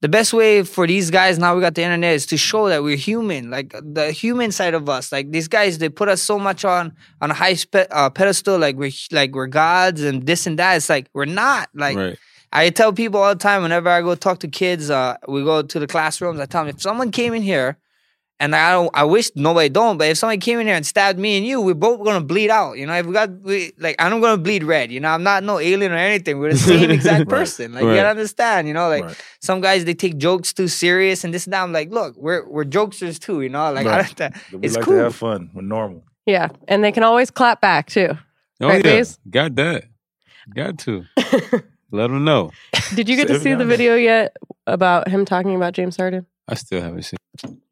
the 0.00 0.08
best 0.08 0.32
way 0.32 0.62
for 0.64 0.86
these 0.86 1.10
guys 1.10 1.38
now 1.38 1.54
we 1.54 1.60
got 1.60 1.74
the 1.74 1.82
internet 1.82 2.14
is 2.14 2.24
to 2.32 2.36
show 2.38 2.70
that 2.70 2.82
we're 2.82 2.96
human 2.96 3.50
like 3.50 3.74
the 3.82 4.10
human 4.12 4.50
side 4.50 4.72
of 4.72 4.88
us 4.88 5.12
like 5.12 5.30
these 5.30 5.46
guys 5.46 5.76
they 5.76 5.90
put 5.90 6.08
us 6.08 6.22
so 6.22 6.38
much 6.38 6.64
on 6.64 6.96
on 7.20 7.30
a 7.30 7.34
high 7.34 7.52
spe- 7.52 7.90
uh, 7.90 8.08
pedestal 8.08 8.56
like 8.58 8.76
we're 8.76 8.90
like 9.12 9.34
we're 9.34 9.46
gods 9.46 10.00
and 10.02 10.24
this 10.24 10.46
and 10.46 10.58
that 10.58 10.76
it's 10.76 10.88
like 10.88 11.10
we're 11.12 11.26
not 11.26 11.68
like 11.74 11.98
right. 11.98 12.18
I 12.52 12.68
tell 12.70 12.92
people 12.92 13.20
all 13.22 13.34
the 13.34 13.38
time 13.38 13.62
whenever 13.62 13.88
i 13.88 14.00
go 14.02 14.14
talk 14.14 14.38
to 14.40 14.48
kids 14.48 14.90
uh 14.90 15.16
we 15.28 15.42
go 15.44 15.62
to 15.62 15.78
the 15.78 15.86
classrooms 15.86 16.40
i 16.40 16.46
tell 16.46 16.64
them 16.64 16.74
if 16.74 16.80
someone 16.82 17.10
came 17.10 17.34
in 17.34 17.42
here 17.42 17.76
And 18.42 18.56
I 18.56 18.72
don't, 18.72 18.88
I 18.94 19.04
wish 19.04 19.28
nobody 19.36 19.68
don't, 19.68 19.98
but 19.98 20.08
if 20.08 20.16
somebody 20.16 20.40
came 20.40 20.58
in 20.60 20.66
here 20.66 20.74
and 20.80 20.86
stabbed 20.86 21.18
me 21.18 21.36
and 21.36 21.44
you, 21.44 21.60
we're 21.60 21.76
both 21.76 22.00
gonna 22.02 22.24
bleed 22.24 22.48
out. 22.48 22.72
You 22.80 22.86
know, 22.88 22.96
if 22.96 23.04
we 23.04 23.12
got 23.12 23.28
we, 23.44 23.72
like 23.76 23.96
I'm 24.00 24.08
not 24.12 24.20
gonna 24.24 24.40
bleed 24.40 24.64
red. 24.64 24.88
You 24.90 24.98
know, 24.98 25.12
I'm 25.12 25.22
not 25.22 25.44
no 25.44 25.58
alien 25.60 25.92
or 25.92 26.00
anything. 26.00 26.38
We're 26.40 26.54
the 26.56 26.64
same 26.72 26.88
exact 26.90 27.28
Right. 27.28 27.36
person. 27.36 27.74
Like 27.74 27.84
you 27.84 27.96
gotta 28.00 28.08
understand. 28.16 28.64
You 28.66 28.72
know, 28.72 28.88
like 28.88 29.04
Right. 29.04 29.20
some 29.44 29.60
guys 29.60 29.84
they 29.84 29.92
take 29.92 30.16
jokes 30.16 30.54
too 30.54 30.68
serious 30.68 31.22
and 31.22 31.34
this 31.34 31.44
and 31.44 31.52
that. 31.52 31.62
I'm 31.62 31.74
like, 31.80 31.90
look, 31.92 32.16
we're 32.16 32.42
we're 32.48 32.64
jokesters 32.64 33.18
too. 33.20 33.42
You 33.44 33.50
know, 33.52 33.70
like 33.76 33.86
I 33.86 33.96
Right. 34.00 34.16
don't, 34.16 34.34
We 34.52 34.60
it's 34.64 34.74
like 34.76 34.86
cool. 34.88 34.96
to 34.96 35.02
have 35.12 35.16
fun. 35.20 35.50
We're 35.52 35.68
normal. 35.76 36.00
Yeah. 36.24 36.48
And 36.66 36.80
they 36.82 36.92
can 36.96 37.04
always 37.04 37.30
clap 37.30 37.60
back 37.60 37.88
too. 37.92 38.16
Oh 38.64 38.68
Right, 38.72 38.80
yeah, 38.82 39.04
Faze? 39.04 39.18
got 39.28 39.52
that. 39.60 39.84
Got 40.56 40.78
to 40.88 41.04
let 41.92 42.08
them 42.08 42.24
know. 42.24 42.50
Did 42.94 43.08
you 43.08 43.16
get 43.16 43.28
to 43.28 43.38
see 43.38 43.44
the 43.50 43.52
and 43.52 43.60
then. 43.62 43.68
video 43.68 43.94
yet 43.96 44.36
about 44.66 45.08
him 45.08 45.24
talking 45.24 45.54
about 45.56 45.72
James 45.74 45.96
Harden? 45.96 46.26
I 46.48 46.54
still 46.54 46.80
haven't 46.80 47.02
seen. 47.02 47.16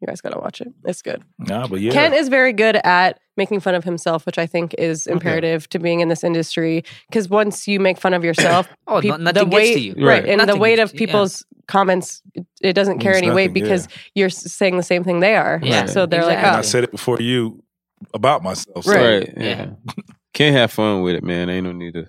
You 0.00 0.06
guys 0.06 0.20
got 0.20 0.30
to 0.30 0.38
watch 0.38 0.60
it. 0.60 0.68
It's 0.84 1.02
good. 1.02 1.22
Nah, 1.38 1.66
but 1.66 1.80
yeah. 1.80 1.90
Kent 1.90 2.14
is 2.14 2.28
very 2.28 2.52
good 2.52 2.76
at 2.84 3.18
making 3.36 3.58
fun 3.60 3.74
of 3.74 3.82
himself, 3.82 4.24
which 4.24 4.38
I 4.38 4.46
think 4.46 4.74
is 4.78 5.06
imperative 5.08 5.68
to 5.70 5.78
being 5.80 5.98
in 6.00 6.08
this 6.08 6.22
industry. 6.22 6.84
Because 7.08 7.28
once 7.28 7.66
you 7.66 7.80
make 7.80 7.98
fun 7.98 8.14
of 8.14 8.22
yourself, 8.24 8.68
Oh, 8.86 9.00
peop- 9.00 9.10
no, 9.10 9.16
nothing 9.16 9.44
the 9.44 9.50
gets 9.50 9.54
weight, 9.54 9.74
to 9.74 9.80
you. 9.80 10.06
right? 10.06 10.22
Right. 10.22 10.28
And 10.28 10.48
the 10.48 10.56
weight 10.56 10.76
gets 10.76 10.92
of 10.92 10.96
to 10.96 11.02
you, 11.02 11.06
yeah. 11.06 11.12
people's 11.12 11.44
comments, 11.66 12.22
it, 12.34 12.46
it 12.62 12.72
doesn't 12.74 13.00
carry 13.00 13.16
Means 13.16 13.26
any 13.26 13.34
weight 13.34 13.48
nothing, 13.50 13.62
yeah. 13.64 13.68
because 13.68 13.88
you're 14.14 14.26
s- 14.28 14.52
saying 14.52 14.76
the 14.76 14.82
same 14.84 15.02
thing 15.02 15.20
they 15.20 15.34
are. 15.34 15.60
Yeah. 15.62 15.86
So 15.86 16.06
they're 16.06 16.22
oh. 16.22 16.28
and 16.28 16.46
I 16.46 16.54
like, 16.56 16.64
said 16.64 16.84
it 16.84 16.92
before 16.92 17.20
you 17.20 17.62
about 18.14 18.42
myself. 18.44 18.84
So, 18.84 18.92
Right. 18.92 19.28
Right. 19.28 19.32
Yeah. 19.36 19.70
Can't 20.34 20.54
have 20.54 20.70
fun 20.70 21.02
with 21.02 21.16
it, 21.16 21.24
man. 21.24 21.50
Ain't 21.50 21.64
no 21.64 21.72
need 21.72 21.94
to 21.94 22.06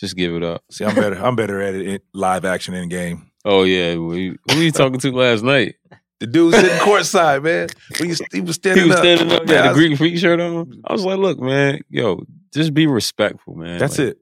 just 0.00 0.16
give 0.16 0.34
it 0.34 0.42
up. 0.42 0.62
See, 0.70 0.84
I'm 0.84 0.94
better. 0.94 1.16
I'm 1.16 1.36
better 1.36 1.60
at 1.62 1.74
it 1.74 1.86
in 1.86 2.00
live 2.14 2.44
action 2.44 2.74
in 2.74 2.88
game. 2.88 3.30
Oh 3.44 3.62
yeah. 3.62 3.96
We, 3.96 4.28
who 4.50 4.56
were 4.56 4.62
you 4.62 4.72
talking 4.72 4.98
to 5.00 5.12
last 5.12 5.42
night? 5.42 5.76
The 6.18 6.26
dude 6.26 6.52
sitting 6.54 6.70
courtside, 6.80 7.42
man. 7.42 7.68
He 7.96 8.08
was, 8.08 8.20
he 8.32 8.40
was 8.42 8.56
standing 8.56 8.84
He 8.84 8.88
was 8.90 8.96
up. 8.98 9.02
standing 9.04 9.32
up, 9.32 9.46
Man, 9.46 9.56
had 9.56 9.64
I 9.64 9.68
a 9.68 9.70
was- 9.70 9.78
Greek 9.78 9.96
freak 9.98 10.18
shirt 10.18 10.38
on. 10.40 10.82
I 10.84 10.92
was 10.92 11.04
like, 11.04 11.18
look, 11.18 11.38
man, 11.40 11.80
yo, 11.88 12.22
just 12.52 12.74
be 12.74 12.86
respectful, 12.86 13.54
man. 13.54 13.78
That's 13.78 13.98
Like, 13.98 14.08
it. 14.08 14.18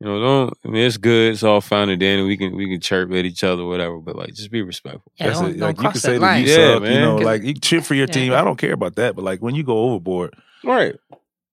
You 0.00 0.06
know, 0.08 0.20
don't. 0.20 0.54
I 0.64 0.68
mean, 0.68 0.82
it's 0.86 0.96
good. 0.98 1.32
It's 1.32 1.42
all 1.42 1.60
fine 1.62 1.88
and 1.88 1.98
dandy. 2.00 2.22
We 2.26 2.36
can 2.36 2.54
we 2.56 2.68
can 2.68 2.80
chirp 2.82 3.10
at 3.12 3.24
each 3.24 3.42
other, 3.44 3.64
whatever. 3.64 3.98
But 3.98 4.14
like, 4.16 4.34
just 4.34 4.50
be 4.50 4.60
respectful. 4.62 5.10
Yeah, 5.16 5.26
That's 5.28 5.40
don't, 5.40 5.50
it. 5.50 5.52
don't 5.58 5.60
Like 5.68 5.76
you 5.76 5.80
cross 5.82 5.92
can 5.94 6.00
say 6.00 6.12
that 6.14 6.20
line. 6.20 6.42
you 6.44 6.48
Yeah, 6.50 6.56
suck, 6.56 6.74
you 6.74 6.80
man. 6.80 7.00
know, 7.02 7.16
'Cause- 7.16 7.24
like 7.24 7.42
you 7.44 7.54
cheer 7.54 7.80
for 7.82 7.94
your 7.94 8.06
Yeah. 8.06 8.12
team. 8.12 8.32
I 8.34 8.42
don't 8.42 8.56
care 8.58 8.72
about 8.74 8.96
that. 8.96 9.14
But 9.16 9.24
like 9.24 9.40
when 9.40 9.54
you 9.54 9.62
go 9.62 9.78
overboard, 9.78 10.34
Right. 10.64 10.94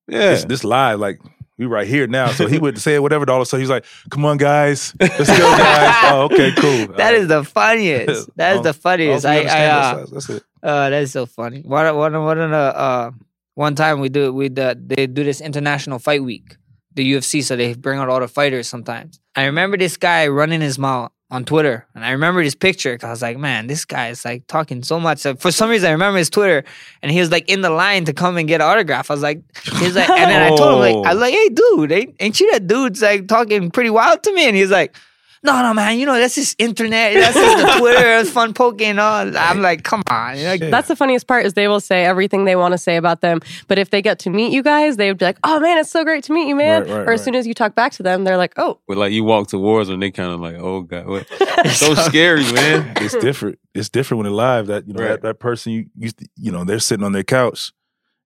Yeah. 0.10 0.32
this, 0.32 0.43
this 0.45 0.63
live, 0.65 0.99
like 0.99 1.19
we 1.58 1.66
right 1.66 1.88
here 1.88 2.08
now. 2.08 2.32
So 2.32 2.48
he 2.48 2.58
would 2.58 2.80
say 2.80 3.00
whatever. 3.00 3.30
All 3.30 3.38
of 3.38 3.42
a 3.44 3.46
sudden 3.46 3.62
he's 3.62 3.70
like, 3.70 3.86
"Come 4.10 4.26
on, 4.26 4.38
guys, 4.38 4.94
let's 5.00 5.18
go, 5.18 5.58
guys." 5.58 6.12
oh, 6.12 6.30
okay, 6.32 6.52
cool. 6.58 6.88
That 6.98 7.13
is 7.13 7.28
the 7.28 7.44
funniest. 7.44 8.30
That 8.36 8.58
is 8.58 8.62
the 8.62 8.74
funniest. 8.74 9.26
I, 9.26 9.44
I, 9.44 9.66
uh, 9.66 9.96
that's, 9.98 10.12
that's 10.12 10.30
it. 10.30 10.44
uh, 10.63 10.89
that's 10.89 11.12
so 11.12 11.26
funny. 11.26 11.62
One, 11.62 11.96
one, 11.96 12.24
one, 12.24 12.54
uh, 12.54 13.12
one 13.56 13.76
time 13.76 14.00
we 14.00 14.10
do, 14.10 14.34
we 14.34 14.50
the, 14.50 14.78
they 14.80 15.08
do 15.08 15.24
this 15.24 15.42
international 15.42 16.00
fight 16.00 16.24
week, 16.24 16.58
the 16.94 17.13
UFC. 17.13 17.44
So 17.44 17.56
they 17.56 17.74
bring 17.74 18.00
out 18.00 18.10
all 18.10 18.20
the 18.20 18.28
fighters 18.28 18.68
sometimes. 18.68 19.20
I 19.36 19.46
remember 19.46 19.78
this 19.78 19.98
guy 19.98 20.28
running 20.28 20.62
his 20.62 20.80
mouth 20.80 21.12
on 21.34 21.43
Twitter, 21.43 21.88
and 21.96 22.06
I 22.06 22.12
remember 22.12 22.43
this 22.43 22.54
picture 22.54 22.93
because 22.93 23.08
I 23.08 23.10
was 23.10 23.22
like, 23.24 23.38
man, 23.39 23.65
this 23.65 23.86
guy 23.86 24.10
is 24.10 24.24
like 24.24 24.46
talking 24.46 24.84
so 24.84 25.00
much. 25.00 25.17
So 25.17 25.36
for 25.36 25.52
some 25.52 25.67
reason, 25.67 25.89
I 25.89 25.91
remember 25.91 26.19
his 26.19 26.30
Twitter, 26.30 26.63
and 27.02 27.12
he 27.12 27.19
was 27.19 27.32
like 27.32 27.50
in 27.50 27.62
the 27.62 27.72
line 27.72 28.06
to 28.06 28.13
come 28.13 28.38
and 28.38 28.48
get 28.48 28.62
an 28.62 28.67
autograph. 28.67 29.10
I 29.10 29.15
was 29.15 29.24
like, 29.24 29.41
he 29.63 29.86
was 29.86 29.96
like, 29.96 30.10
and 30.10 30.30
then 30.30 30.43
I 30.43 30.56
told 30.56 30.74
him 30.74 30.80
like, 30.80 31.08
I 31.08 31.13
was 31.13 31.22
like, 31.22 31.34
oh. 31.38 31.38
hey, 31.38 31.50
dude, 31.50 31.91
ain't, 31.91 32.15
ain't 32.19 32.39
you 32.39 32.52
that 32.52 32.67
dude's 32.67 33.02
like 33.02 33.28
talking 33.28 33.72
pretty 33.72 33.89
wild 33.89 34.22
to 34.24 34.34
me? 34.34 34.48
And 34.48 34.56
he's 34.56 34.72
like. 34.72 34.96
No, 35.44 35.62
no, 35.62 35.74
man. 35.74 36.00
You 36.00 36.06
know 36.06 36.14
that's 36.18 36.36
just 36.36 36.56
internet. 36.60 37.14
That's 37.16 37.34
just 37.36 37.58
the 37.58 37.74
Twitter. 37.80 38.18
It's 38.20 38.30
fun 38.30 38.54
poking 38.54 38.98
on. 38.98 39.36
I'm 39.36 39.62
like, 39.62 39.84
come 39.84 40.02
on. 40.10 40.38
You 40.38 40.44
know, 40.58 40.70
That's 40.70 40.88
the 40.88 40.96
funniest 40.96 41.28
part 41.28 41.46
is 41.46 41.54
they 41.54 41.68
will 41.68 41.82
say 41.82 42.06
everything 42.06 42.46
they 42.46 42.56
want 42.56 42.72
to 42.72 42.78
say 42.78 42.96
about 42.96 43.20
them. 43.20 43.42
But 43.68 43.78
if 43.78 43.90
they 43.90 44.02
get 44.02 44.20
to 44.20 44.30
meet 44.30 44.54
you 44.54 44.64
guys, 44.64 44.96
they 44.96 45.10
would 45.10 45.18
be 45.18 45.26
like, 45.26 45.38
oh 45.44 45.60
man, 45.60 45.78
it's 45.78 45.92
so 45.92 46.06
great 46.06 46.24
to 46.26 46.34
meet 46.34 46.48
you, 46.48 46.56
man. 46.56 46.84
Right, 46.84 46.90
right, 46.90 46.98
or 47.00 47.12
as 47.12 47.20
right. 47.20 47.26
soon 47.26 47.36
as 47.36 47.46
you 47.46 47.54
talk 47.54 47.76
back 47.76 47.92
to 47.94 48.04
them, 48.04 48.24
they're 48.24 48.38
like, 48.38 48.54
oh, 48.56 48.80
But 48.88 48.98
like 48.98 49.12
you 49.12 49.26
walk 49.26 49.50
towards 49.50 49.90
them, 49.90 50.00
they 50.00 50.12
kind 50.12 50.32
of 50.32 50.40
like, 50.40 50.56
oh 50.56 50.82
god, 50.82 51.08
what? 51.08 51.28
It's 51.66 51.78
so 51.78 51.94
scary, 51.94 52.50
man. 52.54 52.94
It's 53.02 53.16
different. 53.18 53.60
It's 53.74 53.90
different 53.90 54.20
when 54.20 54.26
they're 54.26 54.32
live. 54.34 54.68
That 54.68 54.88
you 54.88 54.94
know 54.94 55.04
Right. 55.04 55.10
that, 55.12 55.22
that 55.24 55.40
person 55.40 55.74
you 55.74 55.86
used 55.98 56.20
to, 56.20 56.28
you 56.38 56.52
know 56.52 56.64
they're 56.64 56.80
sitting 56.80 57.04
on 57.06 57.12
their 57.12 57.24
couch, 57.24 57.72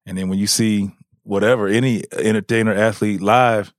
and 0.05 0.17
then 0.17 0.29
when 0.29 0.37
you 0.37 0.47
see 0.47 0.91
whatever 1.23 1.67
any 1.67 2.03
entertainer 2.13 2.73
athlete 2.73 3.21
live, 3.21 3.73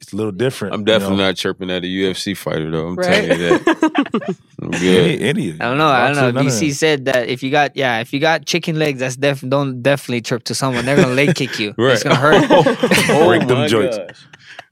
it's 0.00 0.12
a 0.12 0.16
little 0.16 0.32
different. 0.32 0.74
I'm 0.74 0.80
you 0.80 0.86
definitely 0.86 1.18
know. 1.18 1.26
not 1.26 1.36
chirping 1.36 1.70
at 1.70 1.84
a 1.84 1.86
UFC 1.86 2.36
fighter 2.36 2.70
though. 2.70 2.88
I'm 2.88 2.96
right? 2.96 3.06
telling 3.06 3.30
you 3.30 3.58
that. 3.58 4.36
I'm 4.62 4.70
good. 4.70 5.22
Any, 5.22 5.50
any, 5.50 5.52
I 5.52 5.64
don't 5.68 5.78
know. 5.78 5.86
I 5.86 6.12
don't 6.12 6.16
know. 6.16 6.42
boxer, 6.42 6.58
DC 6.58 6.60
them. 6.60 6.70
said 6.72 7.04
that 7.06 7.28
if 7.28 7.42
you 7.42 7.50
got 7.50 7.76
yeah, 7.76 8.00
if 8.00 8.12
you 8.12 8.20
got 8.20 8.44
chicken 8.44 8.78
legs, 8.78 9.00
that's 9.00 9.16
def 9.16 9.40
don't 9.48 9.82
definitely 9.82 10.20
trip 10.20 10.44
to 10.44 10.54
someone. 10.54 10.84
They're 10.84 10.96
gonna 10.96 11.14
leg 11.14 11.34
kick 11.34 11.58
you. 11.58 11.74
right. 11.78 11.92
It's 11.92 12.02
gonna 12.02 12.16
hurt. 12.16 12.44
Oh 13.08 13.26
Break 13.28 13.46
them 13.46 13.68
joints. 13.68 13.96
gosh. 13.96 14.26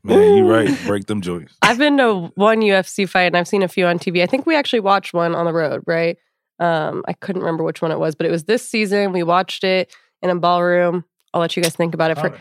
Man, 0.05 0.37
you're 0.37 0.47
right. 0.47 0.77
Break 0.87 1.07
them 1.07 1.21
joints. 1.21 1.55
I've 1.63 1.79
been 1.79 1.97
to 1.99 2.33
one 2.35 2.61
UFC 2.61 3.09
fight 3.09 3.23
and 3.23 3.37
I've 3.37 3.47
seen 3.47 3.63
a 3.63 3.69
few 3.69 3.87
on 3.87 3.99
TV. 3.99 4.23
I 4.23 4.27
think 4.27 4.47
we 4.47 4.57
actually 4.57 4.81
watched 4.81 5.15
one 5.15 5.35
on 5.35 5.45
the 5.45 5.53
road, 5.53 5.83
right? 5.87 6.17
Um, 6.59 7.05
I 7.07 7.13
couldn't 7.13 7.43
remember 7.43 7.63
which 7.63 7.81
one 7.81 7.93
it 7.93 7.99
was, 7.99 8.15
but 8.15 8.27
it 8.27 8.31
was 8.31 8.45
this 8.45 8.69
season. 8.69 9.13
We 9.13 9.23
watched 9.23 9.63
it 9.65 9.95
in 10.21 10.31
a 10.31 10.35
ballroom. 10.35 11.05
I'll 11.33 11.41
let 11.41 11.57
you 11.57 11.63
guys 11.63 11.75
think 11.75 11.95
about 11.95 12.11
it. 12.11 12.19
For 12.19 12.37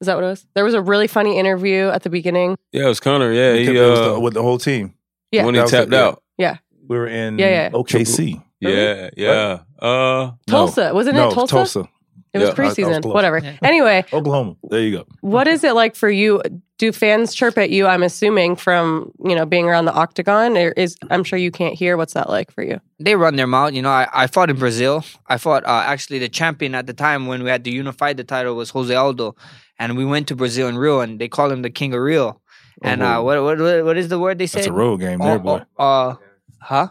is 0.00 0.06
that 0.06 0.14
what 0.16 0.24
it 0.24 0.28
was? 0.28 0.46
There 0.54 0.64
was 0.64 0.74
a 0.74 0.82
really 0.82 1.06
funny 1.06 1.38
interview 1.38 1.88
at 1.88 2.02
the 2.02 2.10
beginning. 2.10 2.56
Yeah, 2.72 2.84
it 2.84 2.88
was 2.88 3.00
Conor. 3.00 3.32
Yeah, 3.32 3.52
It 3.54 3.68
he 3.68 3.70
was 3.78 3.98
uh, 3.98 4.12
the- 4.14 4.20
with 4.20 4.34
the 4.34 4.42
whole 4.42 4.58
team. 4.58 4.94
Yeah. 5.32 5.44
when 5.44 5.54
he 5.54 5.60
was 5.60 5.70
tapped 5.70 5.90
the- 5.90 6.16
yeah. 6.38 6.58
We 6.86 6.98
were 6.98 7.06
in 7.06 7.38
Yeah, 7.38 7.48
yeah. 7.48 7.70
OKC. 7.70 8.42
Yeah, 8.60 9.10
yeah. 9.16 9.58
Uh, 9.78 10.32
Tulsa, 10.46 10.92
wasn't 10.94 11.16
no, 11.16 11.28
it 11.30 11.34
Tulsa? 11.34 11.54
Tulsa, 11.56 11.78
It 11.80 11.84
was 11.84 11.88
Yeah, 12.32 12.38
I- 12.40 12.42
I 12.42 12.48
was 12.48 12.54
preseason. 12.76 13.04
Whatever. 13.14 13.38
Yeah. 13.38 13.56
Anyway, 13.62 14.04
Oklahoma. 14.12 14.56
There 14.68 14.80
you 14.80 14.90
go. 14.98 15.06
what 15.20 15.46
is 15.48 15.64
it 15.64 15.74
like 15.74 15.94
for 15.96 16.10
you? 16.10 16.42
Do 16.78 16.90
fans 16.92 17.34
chirp 17.34 17.56
at 17.56 17.70
you? 17.70 17.86
I'm 17.86 18.02
assuming 18.02 18.56
from 18.56 19.12
you 19.24 19.34
know 19.36 19.46
being 19.46 19.64
around 19.66 19.84
the 19.84 19.92
octagon. 19.92 20.56
Or 20.56 20.70
is 20.72 20.96
I'm 21.10 21.22
sure 21.24 21.38
you 21.38 21.50
can't 21.52 21.74
hear. 21.74 21.96
What's 21.96 22.14
that 22.14 22.28
like 22.28 22.50
for 22.50 22.62
you? 22.64 22.80
they 22.98 23.14
run 23.16 23.36
their 23.36 23.46
mouth. 23.46 23.72
You 23.74 23.82
know, 23.82 23.90
I, 23.90 24.08
I 24.12 24.26
fought 24.26 24.50
in 24.50 24.56
Brazil. 24.58 25.04
I 25.28 25.36
fought 25.38 25.64
uh, 25.64 25.84
actually 25.86 26.18
the 26.18 26.28
champion 26.28 26.74
at 26.74 26.86
the 26.86 26.92
time 26.94 27.26
when 27.26 27.44
we 27.44 27.50
had 27.50 27.64
to 27.64 27.70
unify 27.70 28.12
the 28.12 28.24
title 28.24 28.56
was 28.56 28.70
Jose 28.70 28.92
Aldo, 28.94 29.36
and 29.78 29.96
we 29.96 30.04
went 30.04 30.28
to 30.28 30.36
Brazil 30.36 30.68
in 30.68 30.76
Rio, 30.78 31.00
and 31.00 31.18
they 31.20 31.28
call 31.28 31.50
him 31.50 31.62
the 31.62 31.70
King 31.70 31.94
of 31.94 32.00
Rio. 32.00 32.40
And 32.82 33.02
uh, 33.02 33.18
Oh, 33.18 33.22
what, 33.24 33.42
what 33.42 33.58
what 33.58 33.84
what 33.84 33.96
is 33.96 34.08
the 34.08 34.18
word 34.18 34.38
they 34.38 34.46
say? 34.46 34.60
It's 34.60 34.68
a 34.68 34.72
road 34.72 34.98
game 35.00 35.18
there, 35.20 35.38
boy. 35.38 35.62
Uh, 35.78 35.82
uh, 35.82 36.16
huh? 36.60 36.88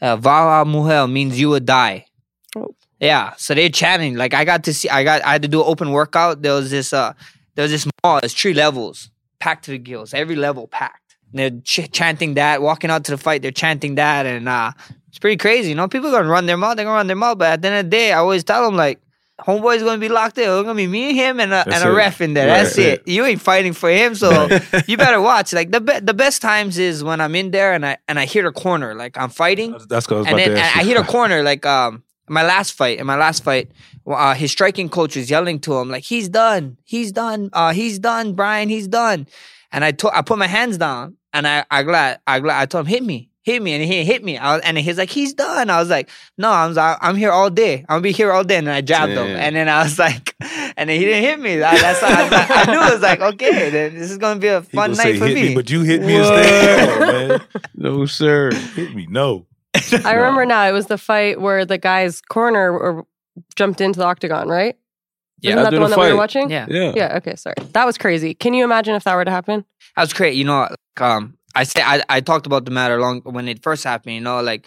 Uh, 0.00 0.16
Vala 0.16 0.64
Muhel 0.64 1.10
means 1.10 1.38
you 1.40 1.48
would 1.50 1.66
die. 1.66 2.06
Oh. 2.54 2.74
Yeah, 3.00 3.34
so 3.36 3.54
they're 3.54 3.68
chanting. 3.68 4.14
Like 4.16 4.32
I 4.34 4.44
got 4.44 4.64
to 4.64 4.74
see, 4.74 4.88
I 4.88 5.04
got, 5.04 5.22
I 5.24 5.32
had 5.32 5.42
to 5.42 5.48
do 5.48 5.60
an 5.60 5.66
open 5.68 5.90
workout. 5.90 6.42
There 6.42 6.52
was 6.54 6.70
this, 6.70 6.92
uh, 6.92 7.12
there 7.54 7.62
was 7.64 7.72
this 7.72 7.86
mall. 8.02 8.20
It's 8.22 8.32
three 8.32 8.54
levels, 8.54 9.10
packed 9.38 9.64
to 9.66 9.72
the 9.72 9.78
gills. 9.78 10.14
Every 10.14 10.36
level 10.36 10.66
packed. 10.68 11.16
And 11.32 11.38
they're 11.38 11.60
ch- 11.62 11.90
chanting 11.92 12.34
that. 12.34 12.62
Walking 12.62 12.90
out 12.90 13.04
to 13.04 13.12
the 13.12 13.18
fight, 13.18 13.42
they're 13.42 13.50
chanting 13.50 13.96
that, 13.96 14.24
and 14.24 14.48
uh, 14.48 14.72
it's 15.08 15.18
pretty 15.18 15.36
crazy. 15.36 15.70
You 15.70 15.74
know, 15.74 15.88
people 15.88 16.10
gonna 16.10 16.28
run 16.28 16.46
their 16.46 16.56
mouth. 16.56 16.76
They're 16.76 16.86
gonna 16.86 16.96
run 16.96 17.06
their 17.06 17.16
mouth. 17.16 17.36
But 17.38 17.52
at 17.52 17.62
the 17.62 17.68
end 17.68 17.76
of 17.78 17.84
the 17.86 17.90
day, 17.90 18.12
I 18.12 18.18
always 18.18 18.44
tell 18.44 18.64
them 18.64 18.76
like, 18.76 19.00
homeboy's 19.40 19.82
gonna 19.82 19.98
be 19.98 20.08
locked 20.08 20.38
in. 20.38 20.44
It's 20.44 20.62
gonna 20.62 20.74
be 20.74 20.86
me 20.86 21.08
and 21.10 21.16
him 21.16 21.40
and 21.40 21.52
a, 21.52 21.62
That's 21.66 21.80
and 21.82 21.88
a 21.88 21.92
it. 21.92 21.96
ref 21.96 22.20
in 22.20 22.34
there. 22.34 22.48
Right, 22.48 22.62
That's 22.64 22.78
right. 22.78 22.86
it. 22.88 23.08
You 23.08 23.24
ain't 23.24 23.40
fighting 23.40 23.72
for 23.72 23.90
him, 23.90 24.14
so 24.14 24.48
you 24.86 24.96
better 24.96 25.20
watch. 25.20 25.52
Like 25.52 25.70
the 25.72 25.80
be- 25.80 26.00
the 26.00 26.14
best 26.14 26.42
times 26.42 26.78
is 26.78 27.04
when 27.04 27.20
I'm 27.20 27.34
in 27.34 27.50
there 27.50 27.72
and 27.72 27.84
I 27.84 27.98
and 28.08 28.18
I 28.18 28.24
hear 28.24 28.42
the 28.44 28.52
corner, 28.52 28.94
like 28.94 29.16
I'm 29.18 29.30
fighting, 29.30 29.72
That's 29.88 30.08
was 30.08 30.26
and 30.26 30.38
then 30.38 30.50
and 30.52 30.58
I 30.58 30.82
hear 30.82 30.98
the 31.00 31.06
corner, 31.16 31.42
like 31.42 31.64
um 31.66 32.02
my 32.28 32.42
last 32.44 32.72
fight. 32.72 32.98
In 32.98 33.06
my 33.06 33.16
last 33.16 33.44
fight, 33.44 33.70
uh, 34.06 34.34
his 34.34 34.50
striking 34.50 34.88
coach 34.88 35.16
was 35.16 35.30
yelling 35.30 35.60
to 35.60 35.74
him 35.74 35.90
like, 35.90 36.02
"He's 36.04 36.28
done, 36.28 36.76
he's 36.84 37.12
done, 37.12 37.50
uh, 37.52 37.72
he's 37.72 37.98
done, 37.98 38.32
Brian, 38.34 38.68
he's 38.68 38.88
done." 38.88 39.26
And 39.72 39.84
I 39.84 39.92
to- 39.92 40.16
I 40.16 40.22
put 40.22 40.38
my 40.38 40.46
hands 40.46 40.78
down 40.78 41.16
and 41.32 41.46
I 41.46 41.64
I 41.70 41.82
glad 41.82 42.20
I 42.26 42.40
glad 42.40 42.60
I 42.62 42.66
told 42.66 42.86
him 42.86 42.90
hit 42.90 43.02
me. 43.04 43.30
Hit 43.46 43.62
me 43.62 43.74
and 43.74 43.84
he 43.84 44.04
hit 44.04 44.24
me. 44.24 44.36
I 44.38 44.56
was, 44.56 44.62
and 44.64 44.76
he's 44.76 44.98
like, 44.98 45.08
he's 45.08 45.32
done. 45.32 45.70
I 45.70 45.78
was 45.78 45.88
like, 45.88 46.10
no, 46.36 46.50
I'm 46.50 46.76
I'm 46.76 47.14
here 47.14 47.30
all 47.30 47.48
day. 47.48 47.78
I'm 47.82 47.86
gonna 47.86 48.00
be 48.00 48.10
here 48.10 48.32
all 48.32 48.42
day. 48.42 48.56
And 48.56 48.66
then 48.66 48.74
I 48.74 48.80
jabbed 48.80 49.12
him. 49.12 49.24
And 49.24 49.54
then 49.54 49.68
I 49.68 49.84
was 49.84 49.96
like, 50.00 50.34
and 50.40 50.90
then 50.90 50.98
he 50.98 51.04
didn't 51.04 51.22
hit 51.22 51.38
me. 51.38 51.62
I, 51.62 51.78
that's 51.78 52.02
I, 52.02 52.22
was 52.24 52.32
like, 52.32 52.50
I 52.50 52.72
knew 52.72 52.80
it 52.80 52.92
was 52.92 53.02
like, 53.02 53.20
okay, 53.20 53.70
then 53.70 53.94
this 53.94 54.10
is 54.10 54.18
gonna 54.18 54.40
be 54.40 54.48
a 54.48 54.62
fun 54.62 54.90
night 54.90 54.96
say, 54.96 55.18
for 55.20 55.28
hit 55.28 55.36
me. 55.36 55.48
me, 55.50 55.54
but 55.54 55.70
you 55.70 55.82
hit 55.82 56.02
me 56.02 56.16
instead. 56.16 57.40
Oh, 57.56 57.60
no, 57.76 58.06
sir. 58.06 58.50
Hit 58.74 58.96
me, 58.96 59.06
no. 59.08 59.46
I 60.04 60.14
remember 60.14 60.44
now. 60.44 60.66
It 60.66 60.72
was 60.72 60.86
the 60.86 60.98
fight 60.98 61.40
where 61.40 61.64
the 61.64 61.78
guy's 61.78 62.20
corner 62.20 62.76
or 62.76 63.06
jumped 63.54 63.80
into 63.80 64.00
the 64.00 64.06
octagon, 64.06 64.48
right? 64.48 64.76
Yeah. 65.40 65.52
Isn't 65.52 65.62
that 65.62 65.70
the 65.70 65.80
one 65.80 65.90
the 65.90 65.96
that 65.96 66.02
we 66.02 66.10
were 66.10 66.16
watching? 66.16 66.50
yeah. 66.50 66.66
Yeah. 66.68 66.92
Yeah. 66.96 67.16
Okay. 67.18 67.36
Sorry. 67.36 67.54
That 67.74 67.84
was 67.84 67.96
crazy. 67.96 68.34
Can 68.34 68.54
you 68.54 68.64
imagine 68.64 68.96
if 68.96 69.04
that 69.04 69.14
were 69.14 69.24
to 69.24 69.30
happen? 69.30 69.64
That 69.94 70.02
was 70.02 70.12
great. 70.12 70.34
You 70.34 70.44
know, 70.44 70.62
like, 70.62 71.00
um, 71.00 71.35
I 71.60 71.64
say 71.64 71.82
I, 71.82 72.02
I 72.08 72.20
talked 72.20 72.46
about 72.46 72.64
the 72.64 72.70
matter 72.70 73.00
long 73.00 73.20
when 73.22 73.48
it 73.48 73.62
first 73.62 73.82
happened. 73.84 74.14
You 74.14 74.20
know, 74.20 74.40
like, 74.42 74.66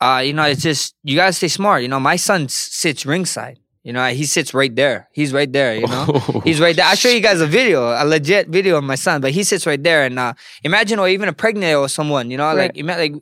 uh, 0.00 0.22
you 0.24 0.32
know, 0.32 0.44
it's 0.44 0.62
just 0.62 0.94
you 1.04 1.14
gotta 1.16 1.32
stay 1.32 1.48
smart. 1.48 1.82
You 1.82 1.88
know, 1.88 2.00
my 2.00 2.16
son 2.16 2.48
sits 2.48 3.06
ringside. 3.06 3.58
You 3.84 3.92
know, 3.92 4.06
he 4.08 4.24
sits 4.26 4.54
right 4.54 4.74
there. 4.74 5.08
He's 5.12 5.32
right 5.32 5.52
there. 5.52 5.74
You 5.76 5.88
know, 5.88 6.04
he's 6.44 6.60
right 6.60 6.74
there. 6.76 6.84
I'll 6.86 6.94
show 6.96 7.08
you 7.10 7.20
guys 7.20 7.40
a 7.40 7.46
video, 7.48 7.80
a 7.90 8.04
legit 8.04 8.48
video 8.48 8.78
of 8.78 8.84
my 8.84 8.94
son, 8.94 9.20
but 9.20 9.32
he 9.32 9.42
sits 9.42 9.66
right 9.66 9.82
there. 9.82 10.04
And 10.04 10.18
uh, 10.18 10.34
imagine, 10.62 10.98
or 11.00 11.08
even 11.08 11.28
a 11.28 11.32
pregnant 11.32 11.76
or 11.76 11.88
someone. 11.88 12.30
You 12.30 12.36
know, 12.38 12.46
like 12.54 12.56
Right. 12.56 12.76
ima- 12.76 12.96
like 12.96 13.14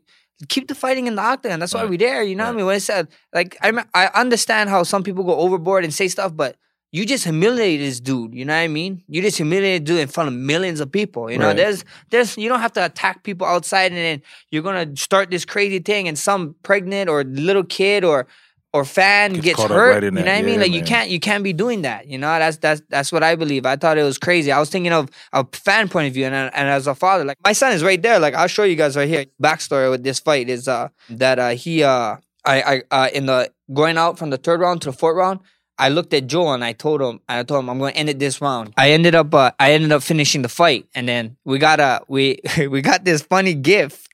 keep 0.49 0.68
the 0.68 0.75
fighting 0.75 1.07
in 1.07 1.14
the 1.16 1.23
octagon. 1.23 1.61
That's 1.61 1.75
why 1.75 1.85
we're 1.85 1.99
there. 1.99 2.23
You 2.23 2.37
know 2.37 2.44
what 2.44 2.55
I 2.55 2.57
mean? 2.57 2.66
When 2.66 2.75
I 2.75 2.79
said 2.79 3.09
like 3.33 3.57
I 3.62 3.70
me- 3.73 3.83
I 3.94 4.07
understand 4.14 4.68
how 4.70 4.83
some 4.85 5.03
people 5.03 5.25
go 5.25 5.37
overboard 5.37 5.85
and 5.85 5.92
say 5.94 6.09
stuff, 6.09 6.37
but 6.37 6.57
you 6.92 7.07
just 7.07 7.24
humiliate 7.24 7.81
this 7.81 8.00
dude. 8.00 8.35
You 8.35 8.44
know 8.44 8.53
what 8.55 8.61
I 8.61 8.68
mean? 8.68 9.03
You 9.09 9.22
just 9.22 9.37
humiliate 9.37 9.85
dude 9.85 10.00
in 10.00 10.09
front 10.09 10.29
of 10.29 10.35
millions 10.35 10.81
of 10.81 10.90
people. 10.90 11.31
You 11.31 11.38
know, 11.38 11.48
Right. 11.48 11.57
there's 11.57 11.85
there's 12.11 12.37
you 12.37 12.48
don't 12.48 12.61
have 12.61 12.72
to 12.74 12.85
attack 12.85 13.22
people 13.22 13.46
outside 13.46 13.92
and 13.92 13.96
then 13.96 14.22
you're 14.50 14.62
gonna 14.62 14.96
start 14.96 15.31
this 15.31 15.44
crazy 15.44 15.79
thing 15.79 16.09
and 16.09 16.18
some 16.18 16.55
pregnant 16.62 17.09
or 17.09 17.22
little 17.24 17.64
kid 17.64 18.05
or 18.05 18.26
or 18.72 18.85
fan 18.85 19.33
Gets 19.33 19.44
gets 19.44 19.62
hurt. 19.62 19.90
right 19.94 20.03
you 20.05 20.11
know 20.12 20.20
what 20.22 20.29
I 20.29 20.42
mean? 20.42 20.55
Yeah, 20.55 20.61
Like 20.61 20.72
you 20.72 20.83
can't 20.83 21.11
you 21.11 21.18
can't 21.18 21.42
be 21.42 21.53
doing 21.53 21.83
that. 21.83 22.07
You 22.07 22.18
know, 22.18 22.29
that's 22.38 22.57
that's 22.59 22.81
that's 22.88 23.11
what 23.12 23.22
I 23.24 23.35
believe. 23.35 23.66
I 23.66 23.74
thought 23.76 23.98
it 23.98 24.05
was 24.05 24.16
crazy. 24.18 24.53
I 24.53 24.61
was 24.61 24.70
thinking 24.70 24.92
of 24.92 25.11
a 25.33 25.44
fan 25.53 25.88
point 25.88 26.07
of 26.09 26.14
view 26.14 26.24
and 26.26 26.35
and 26.35 26.68
as 26.68 26.87
a 26.87 26.94
father, 26.94 27.24
like 27.24 27.37
my 27.44 27.53
son 27.53 27.72
is 27.72 27.83
right 27.83 28.00
there. 28.00 28.18
Like 28.20 28.35
I'll 28.35 28.46
show 28.46 28.62
you 28.64 28.76
guys 28.76 28.96
right 28.96 29.09
here. 29.09 29.26
Backstory 29.42 29.90
with 29.90 30.05
this 30.05 30.20
fight 30.20 30.48
is 30.48 30.68
uh 30.68 30.88
that 31.09 31.38
uh 31.40 31.48
he 31.50 31.83
uh 31.83 32.16
I 32.44 32.62
I 32.62 32.83
uh 32.92 33.09
in 33.12 33.26
the 33.26 33.50
going 33.72 33.96
out 33.98 34.18
from 34.18 34.31
the 34.31 34.37
third 34.38 34.61
round 34.61 34.83
to 34.83 34.90
the 34.90 34.96
fourth 34.96 35.16
round. 35.16 35.40
I 35.81 35.88
looked 35.88 36.12
at 36.14 36.27
Joel 36.27 36.53
and 36.53 36.64
I 36.64 36.73
told 36.75 37.01
him, 37.01 37.21
and 37.29 37.38
I 37.40 37.43
told 37.43 37.61
him 37.64 37.71
I'm 37.71 37.79
going 37.79 37.93
to 37.95 37.99
end 37.99 38.09
it 38.11 38.19
this 38.19 38.40
round. 38.40 38.75
I 38.77 38.90
ended 38.90 39.14
up, 39.14 39.35
uh, 39.35 39.51
I 39.59 39.73
ended 39.73 39.93
up 39.93 40.03
finishing 40.03 40.43
the 40.43 40.49
fight, 40.49 40.87
and 40.95 41.09
then 41.09 41.37
we 41.45 41.59
got 41.59 41.81
a 41.81 42.03
we 42.09 42.38
we 42.71 42.83
got 42.83 43.05
this 43.05 43.23
funny 43.23 43.55
gift 43.55 44.09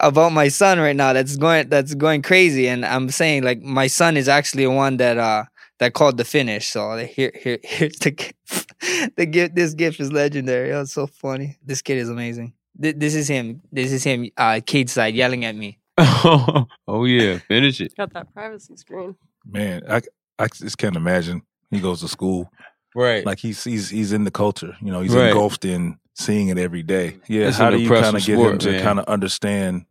about 0.00 0.32
my 0.32 0.48
son 0.48 0.78
right 0.78 0.94
now 0.96 1.12
that's 1.12 1.36
going 1.36 1.68
that's 1.68 1.94
going 1.94 2.22
crazy, 2.22 2.68
and 2.68 2.84
I'm 2.86 3.10
saying 3.10 3.42
like 3.42 3.60
my 3.62 3.88
son 3.88 4.16
is 4.16 4.28
actually 4.28 4.64
the 4.64 4.70
one 4.72 4.96
that 4.98 5.18
uh 5.18 5.44
that 5.80 5.92
called 5.94 6.16
the 6.16 6.24
finish. 6.24 6.68
So 6.68 6.96
here 6.98 7.32
here 7.34 7.58
here's 7.64 7.98
the 7.98 8.10
gift. 8.12 9.16
the 9.16 9.26
gift. 9.26 9.54
This 9.54 9.74
gift 9.74 10.00
is 10.00 10.12
legendary. 10.12 10.72
Oh, 10.72 10.82
it's 10.82 10.92
so 10.92 11.06
funny. 11.06 11.56
This 11.64 11.82
kid 11.82 11.98
is 11.98 12.08
amazing. 12.08 12.54
Th- 12.80 12.96
This 12.96 13.14
is 13.14 13.26
him. 13.28 13.60
This 13.72 13.90
is 13.92 14.04
him. 14.04 14.30
Uh, 14.36 14.60
cageside 14.64 15.14
yelling 15.14 15.44
at 15.44 15.56
me. 15.56 15.78
oh 15.98 17.04
yeah, 17.04 17.38
finish 17.48 17.80
it. 17.80 17.92
Got 17.96 18.12
that 18.14 18.32
privacy 18.32 18.76
screen. 18.76 19.16
Man, 19.44 19.82
I 19.88 20.00
I 20.38 20.46
just 20.48 20.78
can't 20.78 20.96
imagine. 20.96 21.42
He 21.70 21.80
goes 21.80 22.00
to 22.00 22.08
school 22.08 22.50
Right. 22.94 23.24
like 23.26 23.38
he's 23.38 23.62
he's 23.64 23.90
he's 23.90 24.12
in 24.12 24.24
the 24.24 24.30
culture. 24.30 24.76
You 24.80 24.90
know, 24.92 25.00
he's 25.00 25.14
Right. 25.14 25.28
engulfed 25.28 25.64
in 25.64 25.98
seeing 26.14 26.48
it 26.48 26.58
every 26.58 26.82
day. 26.82 27.16
Yeah, 27.28 27.48
It's 27.48 27.58
how 27.58 27.70
do 27.70 27.78
you 27.78 27.88
kind 27.90 28.16
of 28.16 28.24
get 28.24 28.38
him 28.38 28.58
to 28.58 28.80
kind 28.80 28.98
of 28.98 29.04
understand? 29.06 29.84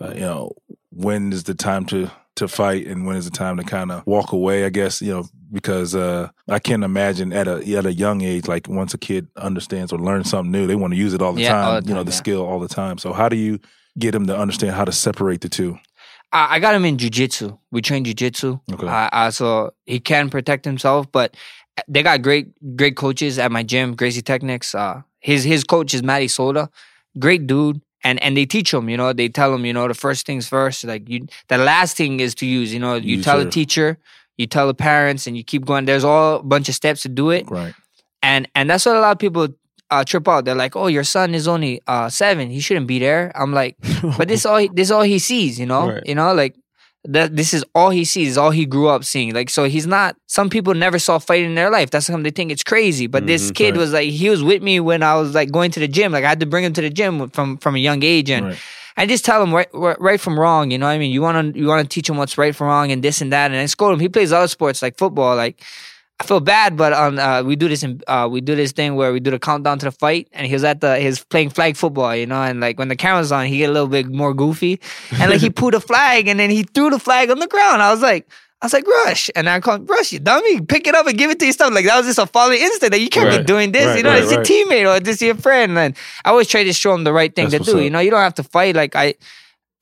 Uh, 0.00 0.12
you 0.14 0.20
know, 0.20 0.52
when 0.90 1.32
is 1.32 1.44
the 1.44 1.54
time 1.54 1.84
to 1.86 2.10
to 2.36 2.48
fight 2.48 2.86
and 2.86 3.06
when 3.06 3.16
is 3.16 3.24
the 3.24 3.30
time 3.30 3.56
to 3.56 3.64
kind 3.64 3.90
of 3.92 4.04
walk 4.06 4.32
away? 4.32 4.64
I 4.64 4.68
guess 4.70 5.00
you 5.00 5.12
know 5.12 5.24
because 5.52 5.94
uh, 5.94 6.28
I 6.48 6.58
can't 6.58 6.82
imagine 6.82 7.32
at 7.32 7.46
a 7.46 7.58
at 7.76 7.86
a 7.86 7.92
young 7.92 8.20
age, 8.22 8.48
like 8.48 8.68
once 8.68 8.92
a 8.94 8.98
kid 8.98 9.28
understands 9.36 9.92
or 9.92 9.98
learns 9.98 10.28
something 10.30 10.50
new, 10.50 10.66
they 10.66 10.74
want 10.74 10.92
to 10.92 10.98
use 10.98 11.14
it 11.14 11.22
all 11.22 11.32
the 11.32 11.42
Yeah, 11.42 11.52
time. 11.52 11.64
all 11.66 11.80
the 11.80 11.88
you 11.88 11.94
know, 11.94 12.02
the 12.02 12.10
yeah. 12.10 12.16
skill 12.16 12.44
all 12.44 12.58
the 12.58 12.68
time. 12.68 12.98
So 12.98 13.12
how 13.12 13.28
do 13.28 13.36
you 13.36 13.60
get 13.98 14.10
them 14.12 14.26
to 14.26 14.36
understand 14.36 14.72
how 14.74 14.84
to 14.84 14.92
separate 14.92 15.40
the 15.40 15.48
two? 15.48 15.78
I, 16.36 16.54
I 16.54 16.58
got 16.60 16.74
him 16.74 16.84
in 16.84 16.96
jujitsu. 16.96 17.58
We 17.70 17.80
train 17.82 18.04
jujitsu. 18.04 18.60
Okay. 18.72 18.86
Uh, 18.88 19.30
so 19.30 19.72
he 19.86 19.98
can 20.00 20.30
protect 20.30 20.64
himself, 20.64 21.10
but 21.10 21.36
they 21.88 22.02
got 22.02 22.22
great 22.22 22.46
great 22.76 22.96
coaches 22.96 23.38
at 23.38 23.50
my 23.52 23.62
gym, 23.62 23.94
Gracie 23.94 24.22
Technics. 24.22 24.74
Uh, 24.74 25.02
his 25.20 25.44
his 25.44 25.64
coach 25.64 25.94
is 25.94 26.02
Matty 26.02 26.28
Soda, 26.28 26.70
great 27.18 27.46
dude. 27.46 27.80
And 28.04 28.22
and 28.22 28.36
they 28.36 28.46
teach 28.46 28.72
him, 28.72 28.88
you 28.88 28.96
know, 28.96 29.12
they 29.12 29.28
tell 29.28 29.52
him, 29.54 29.64
you 29.66 29.72
know, 29.72 29.88
the 29.88 29.94
first 29.94 30.26
things 30.26 30.46
first. 30.48 30.84
Like 30.84 31.08
you, 31.08 31.26
the 31.48 31.58
last 31.58 31.96
thing 31.96 32.20
is 32.20 32.34
to 32.36 32.46
use. 32.46 32.72
You 32.72 32.78
know, 32.78 32.94
you 32.94 33.16
Use 33.16 33.24
tell 33.24 33.36
your- 33.38 33.46
the 33.46 33.50
teacher, 33.50 33.98
you 34.36 34.46
tell 34.46 34.66
the 34.68 34.74
parents, 34.74 35.26
and 35.26 35.36
you 35.36 35.42
keep 35.42 35.64
going. 35.64 35.86
There's 35.86 36.04
all 36.04 36.36
a 36.36 36.42
bunch 36.42 36.68
of 36.68 36.74
steps 36.76 37.02
to 37.02 37.08
do 37.08 37.30
it, 37.30 37.50
Right. 37.50 37.74
and 38.22 38.46
and 38.54 38.70
that's 38.70 38.86
what 38.86 38.94
a 38.96 39.00
lot 39.00 39.12
of 39.12 39.18
people 39.18 39.48
uh, 39.90 40.04
trip 40.04 40.26
out. 40.28 40.44
They're 40.44 40.54
like, 40.54 40.74
"Oh, 40.76 40.86
your 40.88 41.04
son 41.04 41.34
is 41.34 41.46
only 41.48 41.80
uh, 41.86 42.08
seven; 42.08 42.50
he 42.50 42.60
shouldn't 42.60 42.86
be 42.86 42.98
there." 42.98 43.32
I'm 43.34 43.52
like, 43.52 43.76
but 44.18 44.28
this 44.28 44.44
all 44.46 44.58
he, 44.58 44.68
this 44.72 44.90
all 44.90 45.02
he 45.02 45.18
sees, 45.18 45.58
you 45.60 45.66
know, 45.66 45.90
Right. 45.90 46.02
you 46.06 46.14
know, 46.14 46.32
like 46.34 46.54
that. 47.04 47.36
This 47.36 47.54
is 47.54 47.64
all 47.74 47.90
he 47.90 48.04
sees, 48.04 48.36
all 48.36 48.50
he 48.50 48.66
grew 48.66 48.88
up 48.88 49.04
seeing. 49.04 49.32
Like, 49.32 49.48
so 49.50 49.64
he's 49.64 49.86
not. 49.86 50.16
Some 50.26 50.50
people 50.50 50.74
never 50.74 50.98
saw 50.98 51.18
fighting 51.18 51.46
in 51.50 51.54
their 51.54 51.70
life. 51.70 51.90
That's 51.90 52.06
something 52.06 52.24
they 52.24 52.30
think 52.30 52.50
it's 52.50 52.64
crazy. 52.64 53.06
But 53.06 53.26
this 53.28 53.50
Mhm, 53.50 53.54
kid 53.54 53.70
right. 53.70 53.78
was 53.78 53.92
like, 53.92 54.08
he 54.10 54.28
was 54.28 54.42
with 54.42 54.62
me 54.62 54.80
when 54.80 55.02
I 55.04 55.14
was 55.14 55.34
like 55.34 55.50
going 55.52 55.70
to 55.72 55.80
the 55.80 55.88
gym. 55.88 56.10
Like, 56.12 56.24
I 56.24 56.28
had 56.30 56.40
to 56.40 56.46
bring 56.46 56.64
him 56.64 56.72
to 56.72 56.80
the 56.82 56.90
gym 56.90 57.30
from 57.30 57.58
from 57.58 57.76
a 57.76 57.78
young 57.78 58.02
age, 58.02 58.28
and 58.30 58.46
right. 58.46 58.58
I 58.98 59.06
just 59.06 59.24
tell 59.24 59.42
him 59.42 59.54
right, 59.54 59.68
right 59.72 60.00
right 60.00 60.20
from 60.20 60.40
wrong. 60.40 60.70
You 60.72 60.78
know, 60.78 60.86
what 60.86 60.92
I 60.92 60.98
mean, 60.98 61.12
you 61.12 61.22
want 61.22 61.54
to 61.54 61.60
you 61.60 61.68
want 61.68 61.84
to 61.84 61.88
teach 61.94 62.08
him 62.08 62.16
what's 62.16 62.36
right 62.38 62.56
from 62.56 62.66
wrong 62.68 62.90
and 62.90 63.02
this 63.04 63.20
and 63.20 63.30
that. 63.32 63.50
And 63.52 63.60
I 63.60 63.66
scold 63.66 63.92
him. 63.92 64.00
He 64.00 64.08
plays 64.08 64.32
other 64.32 64.48
sports 64.48 64.82
like 64.82 64.96
football. 64.98 65.36
Like 65.36 65.62
I 66.18 66.24
feel 66.24 66.40
bad, 66.40 66.78
but 66.78 66.94
on 66.94 67.18
uh, 67.18 67.42
we 67.42 67.56
do 67.56 67.68
this 67.68 67.82
in 67.82 68.00
uh, 68.06 68.26
we 68.30 68.40
do 68.40 68.56
this 68.56 68.72
thing 68.72 68.94
where 68.94 69.12
we 69.12 69.20
do 69.20 69.30
the 69.30 69.38
countdown 69.38 69.78
to 69.80 69.86
the 69.86 69.92
fight, 69.92 70.28
and 70.32 70.46
he 70.46 70.52
was 70.54 70.64
at 70.64 70.80
the 70.80 70.98
he 70.98 71.06
was 71.06 71.22
playing 71.22 71.50
flag 71.50 71.76
football. 71.76 72.16
You 72.16 72.26
know, 72.26 72.42
and 72.42 72.58
like 72.58 72.78
when 72.78 72.88
the 72.88 72.96
camera's 72.96 73.32
on, 73.32 73.46
he 73.46 73.58
get 73.58 73.68
a 73.68 73.72
little 73.72 73.88
bit 73.88 74.06
more 74.08 74.32
goofy, 74.32 74.80
and 75.12 75.30
like 75.30 75.40
he 75.40 75.50
pulled 75.60 75.74
a 75.74 75.80
flag 75.80 76.26
and 76.26 76.40
then 76.40 76.48
he 76.48 76.62
threw 76.62 76.88
the 76.88 76.98
flag 76.98 77.30
on 77.30 77.38
the 77.38 77.46
ground. 77.46 77.82
I 77.82 77.90
was 77.90 78.02
like. 78.02 78.28
I 78.62 78.64
was 78.64 78.72
like, 78.72 78.86
Rush. 78.86 79.28
And 79.36 79.50
I 79.50 79.60
called 79.60 79.88
Rush, 79.88 80.12
you 80.12 80.18
dummy. 80.18 80.62
Pick 80.62 80.86
it 80.86 80.94
up 80.94 81.06
and 81.06 81.16
give 81.16 81.30
it 81.30 81.38
to 81.40 81.44
your 81.44 81.52
stuff. 81.52 81.74
Like, 81.74 81.84
that 81.84 81.98
was 81.98 82.06
just 82.06 82.18
a 82.18 82.24
falling 82.24 82.58
instant 82.58 82.90
that 82.92 83.00
you 83.02 83.10
can't 83.10 83.30
be 83.30 83.44
doing 83.44 83.70
this. 83.70 83.84
Right, 83.84 83.98
you 83.98 84.02
know, 84.02 84.08
right, 84.08 84.22
it's 84.22 84.32
your 84.32 84.42
teammate 84.42 84.90
or 84.90 84.98
this 84.98 85.20
your 85.20 85.34
friend. 85.34 85.76
And 85.76 85.94
I 86.24 86.30
always 86.30 86.48
try 86.48 86.64
to 86.64 86.72
show 86.72 86.94
him 86.94 87.04
the 87.04 87.12
right 87.12 87.32
thing 87.32 87.50
That's 87.50 87.66
to 87.66 87.72
do. 87.72 87.78
up. 87.78 87.84
You 87.84 87.90
know, 87.90 87.98
you 87.98 88.10
don't 88.10 88.22
have 88.22 88.34
to 88.36 88.42
fight. 88.42 88.74
Like, 88.74 88.96
I, 88.96 89.12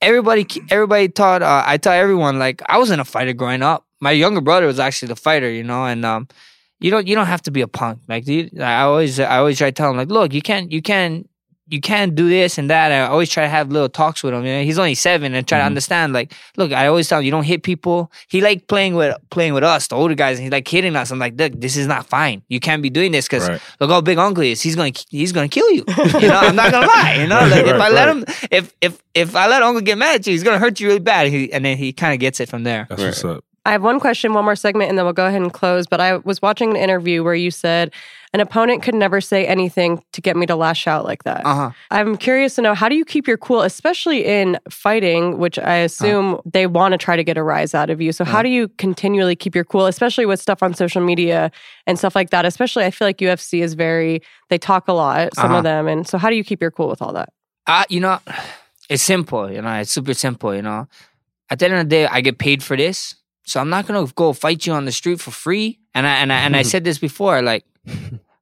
everybody 0.01 0.45
everybody 0.69 1.07
taught 1.07 1.41
uh, 1.41 1.63
I 1.65 1.77
taught 1.77 1.95
everyone 1.95 2.37
like 2.37 2.61
I 2.67 2.77
wasn't 2.77 3.01
a 3.01 3.05
fighter 3.05 3.33
growing 3.33 3.63
up. 3.63 3.84
My 4.01 4.11
younger 4.11 4.41
brother 4.41 4.65
was 4.67 4.79
actually 4.79 5.07
the 5.09 5.15
fighter, 5.15 5.49
you 5.49 5.63
know, 5.63 5.85
and 5.85 6.05
um 6.05 6.27
you 6.79 6.91
don't 6.91 7.07
you 7.07 7.15
don't 7.15 7.27
have 7.27 7.41
to 7.43 7.51
be 7.51 7.61
a 7.61 7.67
punk. 7.67 7.99
Like 8.07 8.27
you, 8.27 8.49
I 8.59 8.81
always 8.81 9.19
I 9.19 9.37
always 9.37 9.57
try 9.57 9.69
to 9.69 9.71
tell 9.71 9.89
him 9.91 9.97
like, 9.97 10.09
look, 10.09 10.33
you 10.33 10.41
can't 10.41 10.71
you 10.71 10.81
can't 10.81 11.29
you 11.67 11.81
can't 11.81 12.13
do 12.13 12.29
this 12.29 12.59
and 12.59 12.69
that. 12.69 12.91
I 12.91 13.07
always 13.07 13.27
try 13.27 13.41
to 13.43 13.49
have 13.49 13.71
little 13.71 13.89
talks 13.89 14.21
with 14.21 14.35
him. 14.35 14.45
You 14.45 14.53
know? 14.57 14.63
He's 14.63 14.77
only 14.77 14.93
seven 14.93 15.33
and 15.33 15.47
try 15.47 15.57
to 15.57 15.63
Mhm. 15.63 15.67
understand. 15.67 16.13
Like, 16.13 16.31
look, 16.57 16.71
I 16.71 16.85
always 16.85 17.07
tell 17.07 17.17
him 17.19 17.25
you 17.25 17.31
don't 17.31 17.43
hit 17.45 17.63
people. 17.63 18.11
He 18.27 18.39
like 18.41 18.67
playing 18.67 18.93
with 18.93 19.15
playing 19.31 19.53
with 19.55 19.63
us, 19.63 19.87
the 19.87 19.95
older 19.95 20.13
guys, 20.13 20.37
and 20.37 20.43
he 20.43 20.51
like 20.51 20.67
hitting 20.67 20.95
us. 20.95 21.09
I'm 21.09 21.17
like, 21.17 21.33
look, 21.39 21.53
this 21.59 21.75
is 21.75 21.87
not 21.87 22.05
fine. 22.05 22.43
You 22.49 22.59
can't 22.59 22.83
be 22.83 22.91
doing 22.91 23.11
this 23.13 23.25
because 23.27 23.49
Right. 23.49 23.61
look 23.79 23.89
how 23.89 24.01
big 24.01 24.19
Uncle 24.19 24.43
is. 24.43 24.61
He's 24.61 24.75
gonna 24.75 24.91
he's 25.09 25.31
gonna 25.31 25.47
kill 25.47 25.71
you. 25.71 25.85
You 26.21 26.27
know, 26.27 26.37
I'm 26.37 26.55
not 26.55 26.71
gonna 26.71 26.85
lie. 26.87 27.15
You 27.21 27.27
know, 27.27 27.39
like 27.47 27.65
if 27.65 27.73
I 27.73 27.77
Right, 27.79 27.91
let 27.93 28.07
right. 28.07 28.17
him, 28.17 28.25
if 28.51 28.73
if 28.81 29.01
if 29.15 29.35
I 29.35 29.47
let 29.47 29.63
Uncle 29.63 29.81
get 29.81 29.97
mad 29.97 30.15
at 30.15 30.27
you, 30.27 30.33
he's 30.33 30.43
gonna 30.43 30.59
hurt 30.59 30.79
you 30.79 30.87
really 30.87 30.99
bad. 30.99 31.29
He, 31.29 31.51
and 31.53 31.63
then 31.65 31.77
he 31.77 31.93
kind 31.93 32.13
of 32.13 32.19
gets 32.19 32.39
it 32.41 32.47
from 32.49 32.63
there. 32.63 32.85
That's 32.89 33.01
Right. 33.01 33.07
what's 33.07 33.25
up. 33.25 33.43
I 33.65 33.71
have 33.71 33.81
one 33.83 33.99
question, 33.99 34.33
one 34.33 34.45
more 34.45 34.55
segment, 34.55 34.89
and 34.89 34.97
then 34.97 35.05
we'll 35.05 35.13
go 35.13 35.25
ahead 35.25 35.41
and 35.41 35.51
close. 35.51 35.87
But 35.87 35.99
I 35.99 36.17
was 36.17 36.41
watching 36.41 36.69
an 36.71 36.75
interview 36.75 37.23
where 37.23 37.33
you 37.35 37.49
said 37.51 37.91
an 38.33 38.39
opponent 38.39 38.83
could 38.83 38.93
never 38.95 39.21
say 39.21 39.47
anything 39.47 40.03
to 40.11 40.21
get 40.21 40.35
me 40.37 40.45
to 40.45 40.55
lash 40.55 40.87
out 40.87 41.03
like 41.05 41.23
that. 41.23 41.45
Uh 41.45 41.55
huh. 41.55 41.71
I'm 41.89 42.17
curious 42.17 42.55
to 42.55 42.61
know 42.61 42.73
how 42.75 42.89
do 42.89 42.95
you 42.95 43.05
keep 43.05 43.27
your 43.27 43.37
cool, 43.37 43.61
especially 43.61 44.25
in 44.25 44.59
fighting, 44.69 45.37
which 45.37 45.57
I 45.57 45.75
assume 45.77 46.39
they 46.45 46.67
want 46.67 46.91
to 46.91 46.97
try 46.97 47.15
to 47.15 47.23
get 47.23 47.37
a 47.37 47.43
rise 47.43 47.73
out 47.73 47.89
of 47.89 48.01
you. 48.01 48.11
So, 48.11 48.23
how 48.23 48.33
Uh-huh. 48.33 48.43
do 48.43 48.49
you 48.49 48.67
continually 48.77 49.35
keep 49.35 49.55
your 49.55 49.63
cool, 49.63 49.85
especially 49.87 50.25
with 50.25 50.39
stuff 50.39 50.61
on 50.61 50.73
social 50.73 51.01
media 51.01 51.49
and 51.87 51.97
stuff 51.97 52.15
like 52.15 52.29
that? 52.31 52.45
Especially, 52.45 52.85
I 52.85 52.91
feel 52.91 53.07
like 53.07 53.17
UFC 53.17 53.61
is 53.63 53.73
very, 53.73 54.21
they 54.49 54.57
talk 54.57 54.87
a 54.87 54.93
lot, 54.93 55.35
some 55.35 55.45
Uh-huh. 55.51 55.57
of 55.57 55.63
them. 55.63 55.87
And 55.87 56.07
so, 56.07 56.17
how 56.17 56.29
do 56.29 56.35
you 56.35 56.43
keep 56.43 56.61
your 56.61 56.71
cool 56.71 56.89
with 56.89 57.01
all 57.01 57.13
that? 57.13 57.29
Uh, 57.67 57.83
you 57.89 57.99
know, 57.99 58.19
it's 58.89 59.01
simple. 59.01 59.51
You 59.51 59.61
know, 59.61 59.73
it's 59.79 59.91
super 59.91 60.13
simple. 60.13 60.53
You 60.53 60.61
know, 60.61 60.87
at 61.49 61.59
the 61.59 61.65
end 61.65 61.73
of 61.75 61.79
the 61.79 61.85
day, 61.89 62.05
I 62.07 62.21
get 62.21 62.37
paid 62.37 62.61
for 62.61 62.75
this, 62.77 63.15
so 63.45 63.59
I'm 63.59 63.69
not 63.69 63.87
gonna 63.87 64.05
go 64.15 64.33
fight 64.33 64.65
you 64.65 64.73
on 64.73 64.85
the 64.85 64.91
street 64.91 65.21
for 65.21 65.31
free. 65.31 65.79
And 65.93 66.05
I 66.05 66.15
and 66.17 66.33
I 66.33 66.37
and 66.37 66.55
I 66.55 66.61
said 66.73 66.83
this 66.83 66.97
before. 66.97 67.41
Like, 67.41 67.63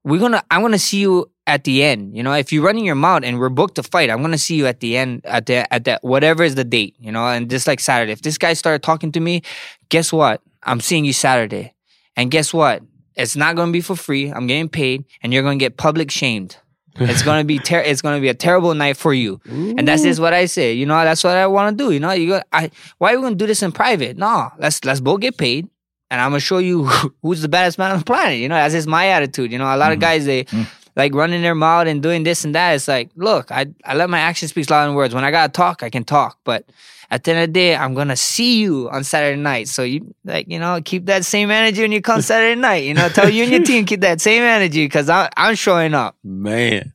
we're 0.03 0.19
gonna, 0.19 0.43
I'm 0.49 0.61
gonna 0.61 0.79
see 0.79 0.99
you 0.99 1.29
at 1.45 1.65
the 1.65 1.83
end. 1.83 2.15
You 2.15 2.23
know, 2.23 2.33
if 2.33 2.51
you're 2.51 2.63
running 2.63 2.85
your 2.85 2.95
mouth 2.95 3.23
and 3.23 3.37
we're 3.37 3.49
booked 3.49 3.75
to 3.75 3.83
fight, 3.83 4.09
I'm 4.09 4.21
gonna 4.21 4.37
see 4.37 4.55
you 4.55 4.65
at 4.65 4.79
the 4.79 4.97
end 4.97 5.21
at 5.25 5.45
the 5.45 5.71
at 5.73 5.83
that 5.85 6.03
whatever 6.03 6.43
is 6.43 6.55
the 6.55 6.63
date. 6.63 6.95
You 6.99 7.11
know, 7.11 7.27
and 7.27 7.49
just 7.49 7.67
like 7.67 7.79
Saturday, 7.79 8.13
if 8.13 8.21
this 8.21 8.37
guy 8.37 8.53
started 8.53 8.81
talking 8.81 9.11
to 9.11 9.19
me, 9.19 9.43
guess 9.89 10.11
what? 10.11 10.41
I'm 10.63 10.79
seeing 10.79 11.05
you 11.05 11.13
Saturday, 11.13 11.73
and 12.15 12.31
guess 12.31 12.53
what? 12.53 12.81
It's 13.15 13.35
not 13.35 13.55
gonna 13.55 13.71
be 13.71 13.81
for 13.81 13.95
free. 13.95 14.29
I'm 14.29 14.47
getting 14.47 14.69
paid, 14.69 15.03
and 15.21 15.33
you're 15.33 15.43
gonna 15.43 15.57
get 15.57 15.77
public 15.77 16.09
shamed. 16.09 16.57
It's 16.99 17.23
gonna 17.23 17.43
be 17.43 17.57
ter- 17.59 17.81
it's 17.81 18.01
gonna 18.01 18.19
be 18.21 18.29
a 18.29 18.33
terrible 18.33 18.73
night 18.75 18.97
for 18.97 19.13
you. 19.13 19.39
And 19.49 19.87
that's 19.87 20.03
just 20.03 20.19
what 20.19 20.33
I 20.33 20.45
say. 20.45 20.73
You 20.73 20.85
know, 20.85 21.03
that's 21.03 21.23
what 21.23 21.35
I 21.35 21.47
want 21.47 21.77
to 21.77 21.83
do. 21.83 21.91
You 21.91 21.99
know, 21.99 22.11
you 22.11 22.27
go, 22.29 22.41
I 22.51 22.69
why 22.99 23.13
are 23.13 23.17
we 23.17 23.23
gonna 23.23 23.35
do 23.35 23.47
this 23.47 23.63
in 23.63 23.71
private? 23.71 24.17
No, 24.17 24.49
let's 24.59 24.83
let's 24.85 24.99
both 24.99 25.19
get 25.21 25.37
paid, 25.37 25.67
and 26.11 26.21
I'm 26.21 26.29
gonna 26.31 26.39
show 26.39 26.59
you 26.59 26.85
who's 27.21 27.41
the 27.41 27.49
baddest 27.49 27.77
man 27.79 27.91
on 27.91 27.99
the 27.99 28.05
planet. 28.05 28.37
You 28.39 28.47
know, 28.49 28.55
that's 28.55 28.73
just 28.73 28.87
my 28.87 29.07
attitude. 29.07 29.51
You 29.51 29.57
know, 29.57 29.65
a 29.65 29.77
lot 29.77 29.91
of 29.91 29.97
Mhm. 29.97 30.01
guys 30.01 30.25
they 30.25 30.43
Mm. 30.45 30.67
like 30.95 31.15
running 31.15 31.41
their 31.41 31.55
mouth 31.55 31.87
and 31.87 32.01
doing 32.03 32.23
this 32.23 32.45
and 32.45 32.53
that. 32.53 32.73
It's 32.73 32.87
like, 32.87 33.09
look, 33.15 33.51
I 33.51 33.65
I 33.83 33.95
let 33.95 34.09
my 34.09 34.19
actions 34.19 34.51
speak 34.51 34.69
louder 34.69 34.87
than 34.87 34.95
words. 34.95 35.15
When 35.15 35.23
I 35.23 35.31
gotta 35.31 35.51
talk, 35.51 35.83
I 35.83 35.89
can 35.89 36.03
talk, 36.03 36.37
but. 36.43 36.65
At 37.13 37.23
the 37.25 37.31
end 37.31 37.41
of 37.41 37.47
the 37.49 37.53
day, 37.53 37.75
I'm 37.75 37.93
gonna 37.93 38.15
see 38.15 38.57
you 38.59 38.89
on 38.89 39.03
Saturday 39.03 39.39
night. 39.39 39.67
So 39.67 39.83
you 39.83 40.15
like, 40.25 40.47
you 40.49 40.57
know, 40.57 40.81
keep 40.83 41.05
that 41.05 41.23
same 41.25 41.51
energy 41.51 41.81
when 41.83 41.91
you 41.91 42.01
come 42.01 42.21
Saturday 42.31 42.59
night. 42.59 42.85
You 42.85 42.95
know, 42.95 43.07
tell 43.09 43.29
you 43.29 43.43
and 43.43 43.51
your 43.51 43.63
team 43.63 43.85
keep 43.85 44.01
that 44.01 44.19
same 44.19 44.41
energy 44.41 44.85
because 44.85 45.09
I'm 45.09 45.29
I'm 45.37 45.53
showing 45.55 45.93
up. 45.93 46.15
Man, 46.23 46.91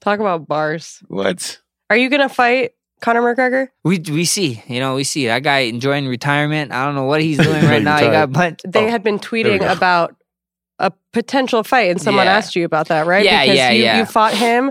Talk 0.00 0.20
about 0.20 0.46
bars. 0.46 1.02
what? 1.08 1.58
Are 1.90 1.96
you 1.96 2.08
going 2.08 2.20
to 2.22 2.28
fight 2.28 2.74
Conor 3.00 3.22
McGregor? 3.22 3.68
We 3.82 3.98
we 3.98 4.24
see, 4.24 4.62
you 4.68 4.78
know, 4.78 4.94
we 4.94 5.02
see 5.04 5.26
that 5.26 5.42
guy 5.42 5.60
enjoying 5.66 6.06
retirement. 6.06 6.70
I 6.72 6.84
don't 6.86 6.94
know 6.94 7.04
what 7.04 7.20
he's 7.20 7.38
doing 7.38 7.64
right 7.72 7.82
now. 7.82 7.98
He 7.98 8.06
got 8.06 8.32
but 8.32 8.60
They 8.64 8.86
Oh, 8.86 8.88
had 8.90 9.02
been 9.02 9.18
tweeting 9.18 9.68
about 9.68 10.14
a 10.78 10.92
potential 11.12 11.62
fight, 11.64 11.90
and 11.90 12.00
someone 12.00 12.26
Yeah. 12.26 12.36
asked 12.36 12.54
you 12.54 12.64
about 12.66 12.88
that, 12.88 13.06
right? 13.06 13.24
Yeah, 13.24 13.42
because 13.44 13.56
yeah, 13.56 13.70
you, 13.70 13.82
yeah. 13.82 13.98
you 13.98 14.04
fought 14.04 14.34
him. 14.34 14.70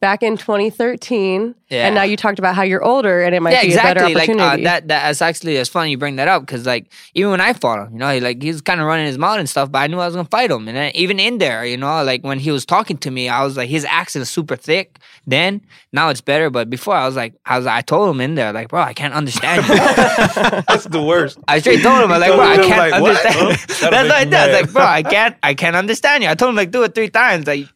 Back 0.00 0.22
in 0.22 0.36
2013, 0.36 1.54
Yeah. 1.68 1.86
and 1.86 1.94
now 1.94 2.02
you 2.02 2.16
talked 2.16 2.38
about 2.38 2.54
how 2.54 2.62
you're 2.62 2.84
older 2.84 3.22
and 3.22 3.34
it 3.34 3.40
might 3.40 3.52
yeah, 3.52 3.62
be 3.62 3.68
exactly. 3.68 3.90
a 3.90 3.94
better 3.94 4.04
opportunity. 4.04 4.32
Like 4.34 4.38
uh, 4.38 4.48
opportunity. 4.48 4.64
that. 4.64 4.88
That's 4.88 5.22
actually 5.22 5.56
it's 5.56 5.70
funny 5.70 5.90
you 5.90 5.98
bring 5.98 6.16
that 6.16 6.28
up 6.28 6.42
because 6.42 6.66
like 6.66 6.92
even 7.14 7.30
when 7.30 7.40
I 7.40 7.52
fought 7.54 7.86
him, 7.86 7.94
you 7.94 7.98
know, 7.98 8.12
he, 8.12 8.20
like 8.20 8.42
he 8.42 8.48
was 8.48 8.60
kind 8.60 8.80
of 8.80 8.86
running 8.86 9.06
his 9.06 9.18
mouth 9.18 9.38
and 9.38 9.48
stuff, 9.48 9.72
but 9.72 9.78
I 9.78 9.86
knew 9.86 9.98
I 9.98 10.06
was 10.06 10.14
gonna 10.14 10.28
fight 10.28 10.50
him. 10.50 10.68
And 10.68 10.76
then, 10.76 10.92
even 10.94 11.18
in 11.18 11.38
there, 11.38 11.64
you 11.64 11.76
know, 11.76 12.04
like 12.04 12.22
when 12.22 12.38
he 12.38 12.50
was 12.50 12.66
talking 12.66 12.98
to 12.98 13.10
me, 13.10 13.28
I 13.28 13.42
was 13.42 13.56
like, 13.56 13.68
his 13.68 13.84
accent 13.84 14.22
is 14.22 14.30
super 14.30 14.56
thick. 14.56 14.98
Then 15.26 15.62
now 15.92 16.10
it's 16.10 16.20
better, 16.20 16.50
but 16.50 16.70
before 16.70 16.94
I 16.94 17.06
was 17.06 17.16
like, 17.16 17.34
I 17.46 17.56
was 17.56 17.66
I 17.66 17.80
told 17.80 18.14
him 18.14 18.20
in 18.20 18.34
there 18.34 18.52
like, 18.52 18.68
bro, 18.68 18.80
I 18.82 18.92
can't 18.92 19.14
understand 19.14 19.66
you. 19.66 19.74
That's 20.68 20.84
the 20.84 21.02
worst. 21.02 21.38
I 21.48 21.58
straight 21.58 21.82
told 21.82 22.02
him, 22.04 22.12
I 22.12 22.18
was 22.18 22.28
like, 22.28 22.36
bro, 22.36 22.46
I 22.46 22.56
can't 22.56 22.90
like, 22.92 23.02
what? 23.02 23.10
understand. 23.16 23.34
Huh? 23.36 23.48
That's 23.66 23.80
That'll 23.80 24.08
what 24.08 24.12
I 24.12 24.24
did. 24.24 24.34
I 24.34 24.46
was 24.46 24.60
like, 24.60 24.72
bro, 24.72 24.84
I 24.84 25.02
can't, 25.02 25.36
I 25.42 25.54
can't 25.54 25.74
understand 25.76 26.22
you. 26.22 26.28
I 26.28 26.34
told 26.34 26.50
him 26.50 26.56
like 26.56 26.70
do 26.70 26.82
it 26.84 26.94
three 26.94 27.08
times. 27.08 27.46
Like, 27.46 27.66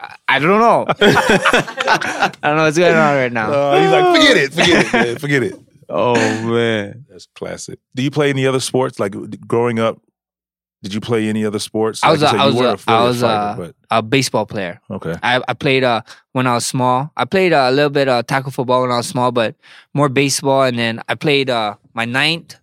I- 0.00 0.38
don't 0.38 0.60
know. 0.60 0.86
I 1.00 2.30
don't 2.42 2.56
know 2.56 2.64
what's 2.64 2.78
going 2.78 2.94
on 2.94 3.14
right 3.16 3.32
now. 3.32 3.50
Uh, 3.50 3.80
he's 3.80 3.90
like, 3.90 4.16
forget 4.16 4.36
it, 4.36 4.52
forget 4.52 4.86
it, 4.86 4.92
man, 4.92 5.18
forget 5.18 5.42
it. 5.42 5.54
Oh 5.88 6.14
man. 6.50 7.06
That's 7.08 7.28
classic. 7.36 7.78
Do 7.94 8.02
you 8.02 8.10
play 8.10 8.28
any 8.30 8.44
other 8.44 8.58
sports? 8.58 8.98
Like 8.98 9.14
growing 9.46 9.78
up, 9.78 10.00
did 10.82 10.92
you 10.92 11.00
play 11.00 11.28
any 11.28 11.44
other 11.44 11.60
sports? 11.60 12.02
I 12.02 12.10
was 12.10 12.22
Like 12.22 12.32
a- 12.32 12.34
you 12.34 12.40
said, 12.40 12.42
I 12.42 12.46
was 12.46 12.56
were 12.56 12.66
a- 12.66 12.92
I 12.92 13.04
was 13.04 13.20
fighter, 13.20 13.72
a 13.92 14.02
baseball 14.02 14.46
player. 14.46 14.80
okay. 14.90 15.14
I, 15.22 15.40
I 15.46 15.54
played 15.54 15.84
uh 15.84 16.00
when 16.32 16.48
I 16.48 16.54
was 16.54 16.66
small. 16.66 17.12
I 17.16 17.24
played 17.24 17.52
uh, 17.52 17.68
a 17.68 17.70
little 17.70 17.90
bit 17.90 18.08
uh, 18.08 18.24
tackle 18.24 18.50
football 18.50 18.82
when 18.82 18.90
I 18.90 18.96
was 18.96 19.06
small, 19.06 19.30
but 19.30 19.54
more 19.94 20.08
baseball. 20.08 20.64
And 20.64 20.76
then 20.76 21.00
I 21.08 21.14
played 21.14 21.50
uh 21.50 21.76
my 21.94 22.04
ninth, 22.04 22.56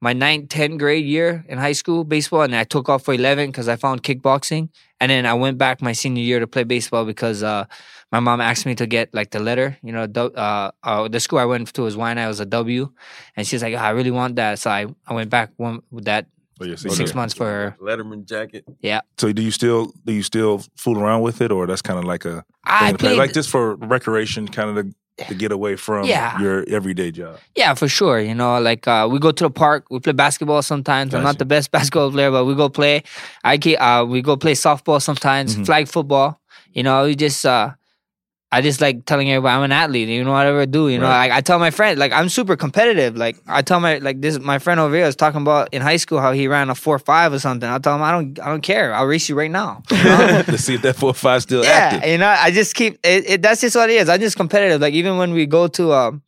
my 0.00 0.12
ninth, 0.12 0.48
tenth 0.48 0.78
grade 0.78 1.04
year 1.04 1.44
in 1.48 1.58
high 1.58 1.72
school 1.72 2.04
baseball, 2.04 2.42
and 2.42 2.52
then 2.52 2.60
I 2.60 2.64
took 2.64 2.88
off 2.88 3.04
for 3.04 3.14
eleven 3.14 3.50
because 3.50 3.68
I 3.68 3.76
found 3.76 4.02
kickboxing. 4.02 4.70
And 5.00 5.10
then 5.10 5.24
I 5.26 5.34
went 5.34 5.56
back 5.58 5.80
my 5.80 5.92
senior 5.92 6.22
year 6.22 6.40
to 6.40 6.46
play 6.46 6.64
baseball 6.64 7.04
because 7.04 7.42
uh 7.42 7.64
my 8.12 8.20
mom 8.20 8.40
asked 8.40 8.66
me 8.66 8.74
to 8.74 8.86
get 8.86 9.12
like 9.14 9.30
the 9.30 9.40
letter. 9.40 9.76
You 9.82 9.92
know, 9.92 10.06
du- 10.06 10.32
uh, 10.34 10.70
uh 10.82 11.08
the 11.08 11.20
school 11.20 11.38
I 11.38 11.44
went 11.44 11.72
to 11.74 11.82
was 11.82 11.96
Waianae. 11.96 12.24
It 12.24 12.28
was 12.28 12.40
a 12.40 12.46
W, 12.46 12.90
and 13.36 13.46
she's 13.46 13.62
like, 13.62 13.74
"Ah, 13.76 13.84
I 13.86 13.90
really 13.90 14.10
want 14.10 14.36
that. 14.36 14.58
So 14.58 14.70
I 14.70 14.86
I 15.06 15.14
went 15.14 15.30
back 15.30 15.50
one 15.56 15.80
with 15.90 16.04
that 16.04 16.26
So 16.60 16.64
you're 16.66 16.76
six 16.76 17.14
months 17.14 17.34
for 17.34 17.46
her. 17.46 17.76
Letterman 17.80 18.26
jacket. 18.26 18.64
Yeah. 18.80 19.00
So 19.18 19.32
do 19.32 19.42
you 19.42 19.50
still 19.50 19.92
do 20.04 20.12
you 20.12 20.22
still 20.22 20.62
fool 20.76 20.98
around 20.98 21.22
with 21.22 21.40
it, 21.40 21.50
or 21.52 21.66
that's 21.66 21.82
kind 21.82 21.98
of 21.98 22.04
like 22.04 22.24
a 22.24 22.44
I 22.64 22.88
thing 22.88 22.96
play? 22.98 23.16
like 23.16 23.32
just 23.32 23.50
for 23.50 23.76
recreation, 23.76 24.48
kind 24.48 24.76
of 24.76 24.84
to, 24.84 24.94
to 25.28 25.34
get 25.34 25.52
away 25.52 25.76
from 25.76 26.04
Yeah. 26.06 26.38
your 26.40 26.64
everyday 26.68 27.10
job? 27.10 27.38
Yeah, 27.56 27.74
for 27.74 27.88
sure. 27.88 28.20
You 28.20 28.34
know, 28.34 28.60
like 28.60 28.86
uh, 28.88 29.08
we 29.10 29.18
go 29.18 29.32
to 29.32 29.44
the 29.44 29.50
park, 29.50 29.86
we 29.90 29.98
play 30.00 30.12
basketball 30.12 30.62
sometimes. 30.62 31.14
I'm 31.14 31.22
not 31.22 31.38
the 31.38 31.44
best 31.44 31.70
basketball 31.76 32.10
player, 32.10 32.30
but 32.30 32.44
we 32.44 32.54
go 32.54 32.68
play. 32.68 33.02
I 33.44 33.58
ke- 33.58 33.78
uh, 33.80 34.04
we 34.08 34.22
go 34.22 34.36
play 34.36 34.52
softball 34.54 35.00
sometimes, 35.02 35.56
Mhm. 35.56 35.66
flag 35.66 35.88
football. 35.88 36.40
You 36.72 36.82
know, 36.82 37.04
we 37.04 37.14
just 37.16 37.44
uh, 37.44 37.70
I 38.52 38.62
just 38.62 38.80
like 38.80 39.06
telling 39.06 39.30
everybody 39.30 39.54
I'm 39.56 39.62
an 39.62 39.70
athlete. 39.70 40.08
You 40.08 40.24
know, 40.24 40.32
whatever 40.32 40.60
I 40.62 40.64
do. 40.64 40.88
You 40.88 40.98
know, 40.98 41.06
like 41.06 41.30
I 41.30 41.40
tell 41.40 41.60
my 41.60 41.70
friends, 41.70 42.00
like 42.00 42.10
I'm 42.12 42.28
super 42.28 42.56
competitive. 42.56 43.16
Like 43.16 43.36
I 43.46 43.62
tell 43.62 43.78
my 43.78 43.98
like 43.98 44.20
this 44.20 44.40
my 44.40 44.58
friend 44.58 44.80
over 44.80 44.94
here 44.96 45.06
was 45.06 45.14
talking 45.14 45.40
about 45.42 45.68
in 45.72 45.82
high 45.82 45.98
school 45.98 46.20
how 46.20 46.32
he 46.32 46.48
ran 46.48 46.68
a 46.68 46.74
four 46.74 46.98
five 46.98 47.32
or 47.32 47.38
something. 47.38 47.68
I 47.70 47.78
tell 47.78 47.94
him 47.94 48.02
I 48.02 48.10
don't 48.10 48.40
I 48.40 48.46
don't 48.48 48.60
care. 48.62 48.92
I'll 48.92 49.06
race 49.06 49.28
you 49.28 49.36
right 49.36 49.50
now. 49.50 49.82
You 49.90 49.96
know? 50.04 50.42
to 50.42 50.58
see 50.58 50.74
if 50.74 50.82
that 50.82 50.96
four 50.96 51.14
five 51.14 51.42
still 51.42 51.62
yeah, 51.62 51.70
active. 51.92 52.10
you 52.10 52.18
know, 52.18 52.26
I 52.28 52.50
just 52.50 52.74
keep 52.74 52.98
it, 53.04 53.30
it. 53.30 53.42
That's 53.42 53.60
just 53.60 53.76
what 53.76 53.88
it 53.88 53.94
is. 53.94 54.08
I'm 54.08 54.18
just 54.20 54.36
competitive. 54.36 54.80
Like 54.80 54.94
even 54.94 55.16
when 55.16 55.32
we 55.32 55.46
go 55.46 55.68
to 55.68 55.92
um, 55.92 56.22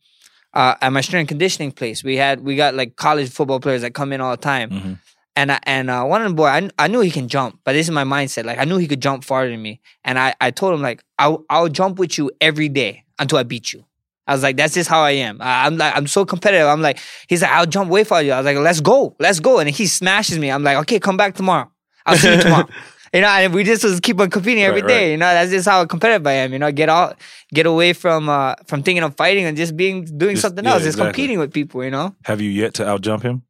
uh, 0.53 0.75
at 0.81 0.93
my 0.93 1.01
strength 1.01 1.27
conditioning 1.27 1.73
place, 1.73 2.05
we 2.05 2.15
had 2.15 2.39
we 2.41 2.55
got 2.55 2.73
like 2.73 2.95
college 2.95 3.31
football 3.31 3.59
players 3.59 3.81
that 3.81 3.93
come 3.93 4.13
in 4.13 4.21
all 4.21 4.31
the 4.31 4.37
time, 4.37 4.69
Mhm. 4.69 4.97
And 5.35 5.51
I, 5.51 5.59
and 5.63 5.89
uh, 5.89 6.03
one 6.03 6.21
of 6.21 6.29
the 6.29 6.35
boy, 6.35 6.45
I, 6.47 6.69
I 6.77 6.87
knew 6.87 6.99
he 7.01 7.11
can 7.11 7.27
jump, 7.27 7.59
but 7.63 7.73
this 7.73 7.87
is 7.87 7.91
my 7.91 8.03
mindset. 8.03 8.45
Like 8.45 8.59
I 8.59 8.65
knew 8.65 8.77
he 8.77 8.87
could 8.87 9.01
jump 9.01 9.23
farther 9.23 9.49
than 9.51 9.61
me, 9.61 9.81
and 10.03 10.17
I 10.19 10.33
I 10.41 10.51
told 10.51 10.73
him 10.73 10.81
like 10.81 11.03
I'll 11.19 11.45
I'll 11.49 11.69
jump 11.69 11.99
with 11.99 12.17
you 12.17 12.31
every 12.41 12.69
day 12.69 13.03
until 13.19 13.37
I 13.39 13.43
beat 13.43 13.73
you. 13.73 13.83
I 14.25 14.33
was 14.33 14.41
like, 14.41 14.55
that's 14.55 14.73
just 14.73 14.89
how 14.89 15.01
I 15.01 15.11
am. 15.11 15.41
I, 15.41 15.65
I'm 15.65 15.75
like, 15.77 15.93
I'm 15.97 16.07
so 16.07 16.23
competitive. 16.23 16.67
I'm 16.67 16.81
like, 16.81 16.97
he's 17.27 17.41
like, 17.41 17.51
I'll 17.51 17.65
jump 17.65 17.89
way 17.89 18.05
farther. 18.05 18.31
I 18.33 18.37
was 18.37 18.45
like, 18.45 18.55
let's 18.57 18.79
go, 18.79 19.15
let's 19.19 19.41
go. 19.41 19.59
And 19.59 19.69
he 19.69 19.85
smashes 19.85 20.39
me. 20.39 20.49
I'm 20.49 20.63
like, 20.63 20.77
okay, 20.77 20.97
come 20.99 21.17
back 21.17 21.35
tomorrow. 21.35 21.69
I'll 22.05 22.15
see 22.15 22.33
you 22.35 22.41
tomorrow. 22.41 22.67
You 23.15 23.21
know, 23.21 23.27
and 23.27 23.53
we 23.53 23.63
just 23.63 23.83
was 23.83 23.99
keep 23.99 24.19
on 24.19 24.31
competing 24.31 24.63
every 24.63 24.81
Right, 24.81 24.87
day. 24.87 25.03
right. 25.05 25.11
You 25.11 25.17
know, 25.17 25.27
that's 25.31 25.51
just 25.51 25.67
how 25.67 25.85
competitive 25.85 26.25
I 26.25 26.31
am. 26.31 26.51
You 26.51 26.57
know, 26.57 26.71
get 26.71 26.89
out, 26.89 27.19
get 27.53 27.67
away 27.67 27.93
from 27.93 28.27
uh 28.27 28.55
from 28.65 28.81
thinking 28.81 29.03
of 29.03 29.15
fighting 29.15 29.45
and 29.45 29.55
just 29.55 29.77
being 29.77 30.03
doing 30.05 30.33
Just- 30.33 30.41
something 30.41 30.65
yeah, 30.65 30.71
else, 30.71 30.81
just 30.81 30.95
exactly. 30.97 31.11
competing 31.11 31.37
with 31.37 31.53
people. 31.53 31.83
You 31.83 31.91
know, 31.91 32.15
Have 32.25 32.41
you 32.41 32.49
yet 32.49 32.73
to 32.75 32.83
outjump 32.85 33.21
him? 33.21 33.43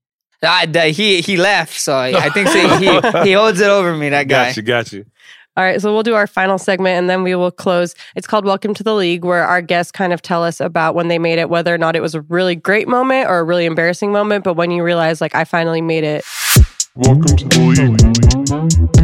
I, 0.44 0.66
the- 0.66 0.90
he 0.90 1.22
he 1.22 1.38
left, 1.38 1.80
so 1.80 1.98
I 1.98 2.30
think 2.30 2.48
so 2.56 2.78
he 2.78 2.86
he 3.30 3.32
holds 3.34 3.60
it 3.62 3.70
over 3.70 3.96
me. 3.96 4.10
That 4.10 4.28
guy. 4.28 4.48
Got 4.48 4.58
you, 4.58 4.64
got 4.64 4.94
you. 4.94 5.06
All 5.56 5.64
right, 5.64 5.80
so 5.80 5.94
we'll 5.94 6.02
do 6.02 6.16
our 6.16 6.26
final 6.26 6.58
segment 6.58 6.98
and 6.98 7.08
then 7.08 7.22
we 7.22 7.36
will 7.36 7.52
close. 7.52 7.94
It's 8.16 8.26
called 8.26 8.44
Welcome 8.44 8.74
to 8.74 8.82
the 8.84 8.96
League, 8.96 9.24
where 9.24 9.46
our 9.46 9.62
guests 9.62 9.92
kind 9.92 10.12
of 10.12 10.20
tell 10.20 10.44
us 10.44 10.60
about 10.60 10.96
when 10.96 11.10
they 11.10 11.20
made 11.20 11.38
it, 11.38 11.48
whether 11.48 11.72
or 11.72 11.78
not 11.78 11.96
it 11.96 12.02
was 12.02 12.16
a 12.16 12.22
really 12.22 12.56
great 12.56 12.88
moment 12.88 13.30
or 13.30 13.38
a 13.38 13.44
really 13.44 13.66
embarrassing 13.66 14.12
moment, 14.12 14.44
but 14.44 14.56
when 14.56 14.72
you 14.72 14.84
realize, 14.84 15.22
like, 15.22 15.36
I 15.36 15.44
finally 15.44 15.82
made 15.82 16.04
it. 16.04 16.26
Welcome 16.96 17.36
to 17.38 17.46
the 17.50 17.60
league. 17.70 19.04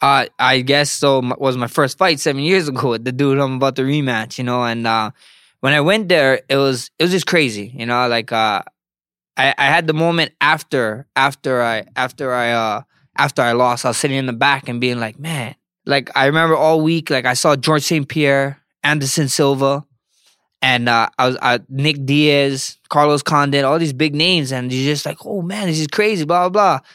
Uh, 0.00 0.26
I 0.38 0.60
guess 0.62 0.90
so. 0.90 1.20
Was 1.38 1.56
my 1.56 1.68
first 1.68 1.96
fight 1.96 2.18
seven 2.18 2.42
years 2.42 2.68
ago 2.68 2.90
with 2.90 3.04
the 3.04 3.12
dude 3.12 3.38
I'm 3.38 3.54
about 3.56 3.76
to 3.76 3.82
rematch, 3.82 4.36
you 4.38 4.44
know. 4.44 4.64
And 4.64 4.86
uh, 4.86 5.12
when 5.62 5.74
I 5.74 5.80
went 5.80 6.08
there, 6.08 6.40
it 6.48 6.56
was 6.56 6.90
it 6.98 7.04
was 7.04 7.12
just 7.12 7.26
crazy, 7.26 7.72
you 7.74 7.86
know. 7.86 8.08
Like 8.08 8.32
uh, 8.32 8.62
I 9.36 9.54
I 9.56 9.66
had 9.66 9.86
the 9.86 9.94
moment 9.94 10.32
after 10.40 11.06
after 11.14 11.62
I 11.62 11.84
after 11.94 12.34
I 12.34 12.50
uh 12.50 12.82
after 13.16 13.42
I 13.42 13.52
lost, 13.52 13.84
I 13.84 13.88
was 13.88 13.96
sitting 13.96 14.18
in 14.18 14.26
the 14.26 14.32
back 14.32 14.68
and 14.68 14.80
being 14.80 14.98
like, 14.98 15.20
man, 15.20 15.54
like 15.86 16.10
I 16.16 16.26
remember 16.26 16.56
all 16.56 16.80
week, 16.80 17.10
like 17.10 17.26
I 17.26 17.34
saw 17.34 17.54
George 17.54 17.84
St. 17.84 18.08
Pierre, 18.08 18.60
Anderson 18.82 19.28
Silva, 19.28 19.84
and 20.60 20.88
uh, 20.88 21.08
I 21.16 21.26
was 21.28 21.36
uh, 21.40 21.58
Nick 21.68 22.04
Diaz, 22.04 22.78
Carlos 22.88 23.22
Condit, 23.22 23.64
all 23.64 23.78
these 23.78 23.92
big 23.92 24.16
names, 24.16 24.50
and 24.50 24.72
you're 24.72 24.92
just 24.92 25.06
like, 25.06 25.24
oh 25.24 25.42
man, 25.42 25.68
this 25.68 25.78
is 25.78 25.86
crazy, 25.86 26.24
blah 26.24 26.48
blah 26.48 26.78
blah. 26.80 26.86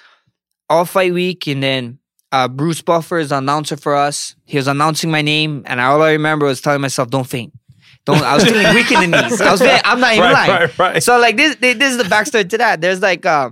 All 0.69 0.83
fight 0.83 1.13
week, 1.13 1.47
and 1.47 1.63
then 1.63 1.99
uh, 2.33 2.49
Bruce 2.49 2.81
Buffer 2.81 3.19
is 3.19 3.29
the 3.29 3.37
announcer 3.37 3.77
for 3.77 3.95
us. 3.95 4.35
He 4.43 4.57
was 4.57 4.67
announcing 4.67 5.09
my 5.09 5.21
name, 5.21 5.63
and 5.65 5.79
all 5.79 6.01
I 6.01 6.11
remember 6.11 6.47
was 6.47 6.59
telling 6.59 6.81
myself, 6.81 7.09
"Don't 7.09 7.23
faint." 7.23 7.53
Don't. 8.07 8.23
I 8.23 8.33
was 8.33 8.43
feeling 8.49 8.73
weak 8.73 8.91
in 8.91 9.11
the 9.11 9.21
knees. 9.21 9.39
I 9.41 9.51
was. 9.51 9.61
Feeling, 9.61 9.79
I'm 9.85 9.99
not 9.99 10.13
even 10.13 10.23
Right, 10.23 10.33
lying. 10.33 10.49
right, 10.61 10.79
right. 10.79 11.03
So 11.03 11.19
like 11.19 11.37
this, 11.37 11.55
this 11.57 11.75
is 11.91 11.97
the 11.97 12.03
backstory 12.05 12.49
to 12.49 12.57
that. 12.57 12.81
There's 12.81 13.01
like, 13.01 13.25
uh, 13.25 13.51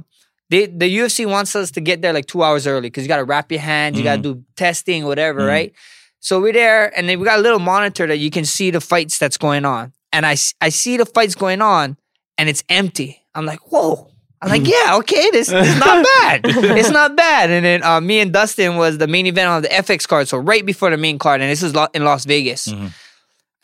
they, 0.50 0.66
the 0.66 0.86
UFC 0.98 1.30
wants 1.30 1.56
us 1.56 1.70
to 1.72 1.82
get 1.82 2.02
there 2.02 2.14
like 2.14 2.26
two 2.26 2.42
hours 2.42 2.66
early 2.66 2.90
because 2.90 3.04
you 3.04 3.08
got 3.08 3.18
to 3.18 3.24
wrap 3.26 3.52
your 3.52 3.62
hands, 3.62 3.98
you 3.98 4.04
got 4.04 4.18
to 4.18 4.22
do 4.34 4.44
testing, 4.56 5.06
whatever, 5.06 5.42
Mhm. 5.42 5.48
right? 5.48 5.74
So 6.20 6.40
we're 6.42 6.54
there, 6.54 6.92
and 6.98 7.08
then 7.08 7.20
we 7.20 7.26
got 7.26 7.38
a 7.38 7.42
little 7.42 7.60
monitor 7.60 8.08
that 8.08 8.18
you 8.18 8.32
can 8.32 8.46
see 8.46 8.72
the 8.72 8.82
fights 8.82 9.20
that's 9.20 9.38
going 9.38 9.64
on, 9.66 9.94
and 10.12 10.26
I, 10.26 10.36
I 10.62 10.70
see 10.70 10.98
the 10.98 11.06
fights 11.06 11.36
going 11.36 11.62
on, 11.62 11.98
and 12.40 12.50
it's 12.50 12.64
empty. 12.68 13.22
I'm 13.36 13.46
like, 13.46 13.60
whoa. 13.72 14.10
I'm 14.42 14.50
like, 14.50 14.68
yeah, 14.68 14.98
okay, 14.98 15.30
this, 15.32 15.48
this 15.48 15.68
is 15.68 15.80
not 15.80 16.06
bad. 16.20 16.42
it's 16.46 16.90
not 16.92 17.16
bad. 17.16 17.50
And 17.50 17.66
then 17.66 17.84
uh, 17.84 18.00
me 18.02 18.20
and 18.20 18.32
Dustin 18.34 18.76
was 18.76 18.98
the 19.00 19.08
main 19.08 19.26
event 19.26 19.48
on 19.50 19.62
the 19.64 19.70
FX 19.70 20.08
card, 20.08 20.28
so 20.28 20.38
right 20.38 20.64
before 20.66 20.90
the 20.92 20.98
main 20.98 21.18
card, 21.18 21.42
and 21.42 21.50
this 21.50 21.64
is 21.64 21.74
in 21.94 22.04
Las 22.04 22.26
Vegas. 22.26 22.68
Mhm. 22.68 22.92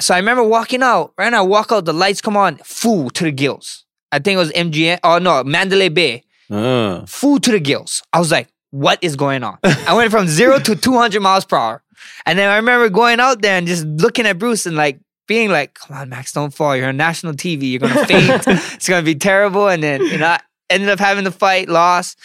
So 0.01 0.13
I 0.13 0.17
remember 0.17 0.43
walking 0.43 0.83
out. 0.83 1.13
Right 1.17 1.29
now, 1.29 1.39
I 1.43 1.47
walk 1.47 1.71
out, 1.71 1.85
the 1.85 1.93
lights 1.93 2.21
come 2.21 2.35
on, 2.35 2.57
full 2.63 3.09
to 3.11 3.23
the 3.23 3.31
gills. 3.31 3.85
I 4.11 4.19
think 4.19 4.35
it 4.35 4.39
was 4.39 4.51
MGM. 4.51 4.99
Oh 5.03 5.19
no, 5.19 5.43
Mandalay 5.43 5.89
Bay, 5.89 6.23
Uh, 6.49 7.05
full 7.05 7.39
to 7.39 7.51
the 7.51 7.59
gills. 7.59 8.03
I 8.11 8.19
was 8.19 8.31
like, 8.31 8.49
what 8.71 8.99
is 9.01 9.15
going 9.15 9.43
on? 9.43 9.57
I 9.63 9.93
went 9.93 10.11
from 10.11 10.27
zero 10.27 10.59
to 10.59 10.75
200 10.87 11.21
miles 11.21 11.45
per 11.45 11.55
hour. 11.57 11.83
And 12.25 12.37
then 12.37 12.49
I 12.49 12.55
remember 12.57 12.89
going 12.89 13.19
out 13.19 13.41
there 13.41 13.57
and 13.57 13.67
just 13.67 13.85
looking 13.85 14.25
at 14.25 14.37
Bruce 14.39 14.65
and 14.65 14.75
like 14.75 14.99
being 15.27 15.49
like, 15.49 15.75
come 15.75 15.95
on, 15.97 16.09
Max, 16.09 16.31
don't 16.33 16.53
fall. 16.53 16.75
You're 16.75 16.87
on 16.89 16.97
national 16.97 17.33
TV. 17.33 17.71
You're 17.71 17.79
going 17.79 17.93
to 17.95 18.05
faint. 18.05 18.47
it's 18.75 18.89
going 18.89 19.01
to 19.01 19.05
be 19.05 19.15
terrible. 19.15 19.67
And 19.67 19.81
then, 19.83 20.01
you 20.01 20.17
know, 20.17 20.27
I 20.27 20.39
ended 20.69 20.89
up 20.89 20.99
having 20.99 21.23
the 21.25 21.31
fight, 21.31 21.69
lost. 21.69 22.17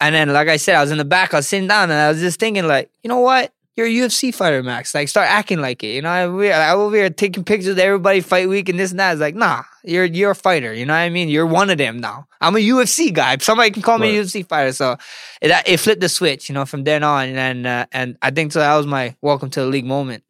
And 0.00 0.14
then, 0.14 0.32
like 0.32 0.48
I 0.48 0.56
said, 0.58 0.74
I 0.74 0.80
was 0.82 0.90
in 0.90 0.98
the 0.98 1.04
back, 1.04 1.32
I 1.32 1.38
was 1.38 1.46
sitting 1.48 1.68
down 1.68 1.84
and 1.90 1.98
I 1.98 2.08
was 2.10 2.20
just 2.20 2.38
thinking, 2.40 2.66
like, 2.66 2.90
you 3.02 3.08
know 3.08 3.20
what? 3.20 3.52
You're 3.74 3.86
a 3.86 3.90
UFC 3.90 4.34
fighter, 4.34 4.62
Max. 4.62 4.94
Like, 4.94 5.08
start 5.08 5.28
acting 5.30 5.60
like 5.60 5.82
it. 5.82 5.94
You 5.94 6.02
know, 6.02 6.10
I, 6.10 6.28
we, 6.28 6.52
I 6.52 6.72
over 6.74 6.94
here 6.94 7.08
taking 7.08 7.42
pictures 7.42 7.68
of 7.68 7.78
everybody 7.78 8.20
fight 8.20 8.48
week 8.48 8.68
and 8.68 8.78
this 8.78 8.90
and 8.90 9.00
that. 9.00 9.12
It's 9.12 9.20
like, 9.20 9.34
nah, 9.34 9.62
you're 9.82 10.04
you're 10.04 10.32
a 10.32 10.34
fighter. 10.34 10.74
You 10.74 10.84
know 10.84 10.92
what 10.92 10.98
I 10.98 11.08
mean? 11.08 11.30
You're 11.30 11.46
one 11.46 11.70
of 11.70 11.78
them 11.78 11.98
now. 11.98 12.26
I'm 12.42 12.54
a 12.54 12.58
UFC 12.58 13.12
guy. 13.14 13.38
Somebody 13.38 13.70
can 13.70 13.82
call 13.82 13.98
me 13.98 14.18
a 14.18 14.22
UFC 14.22 14.46
fighter. 14.46 14.72
So 14.72 14.98
it 15.40 15.50
it 15.66 15.78
flipped 15.78 16.02
the 16.02 16.10
switch, 16.10 16.50
you 16.50 16.54
know, 16.54 16.66
from 16.66 16.84
then 16.84 17.02
on. 17.02 17.30
And 17.30 17.66
uh, 17.66 17.86
and 17.92 18.18
I 18.20 18.30
think 18.30 18.52
so. 18.52 18.58
That 18.58 18.76
was 18.76 18.86
my 18.86 19.16
welcome 19.22 19.48
to 19.50 19.60
the 19.60 19.66
league 19.66 19.86
moment. 19.86 20.22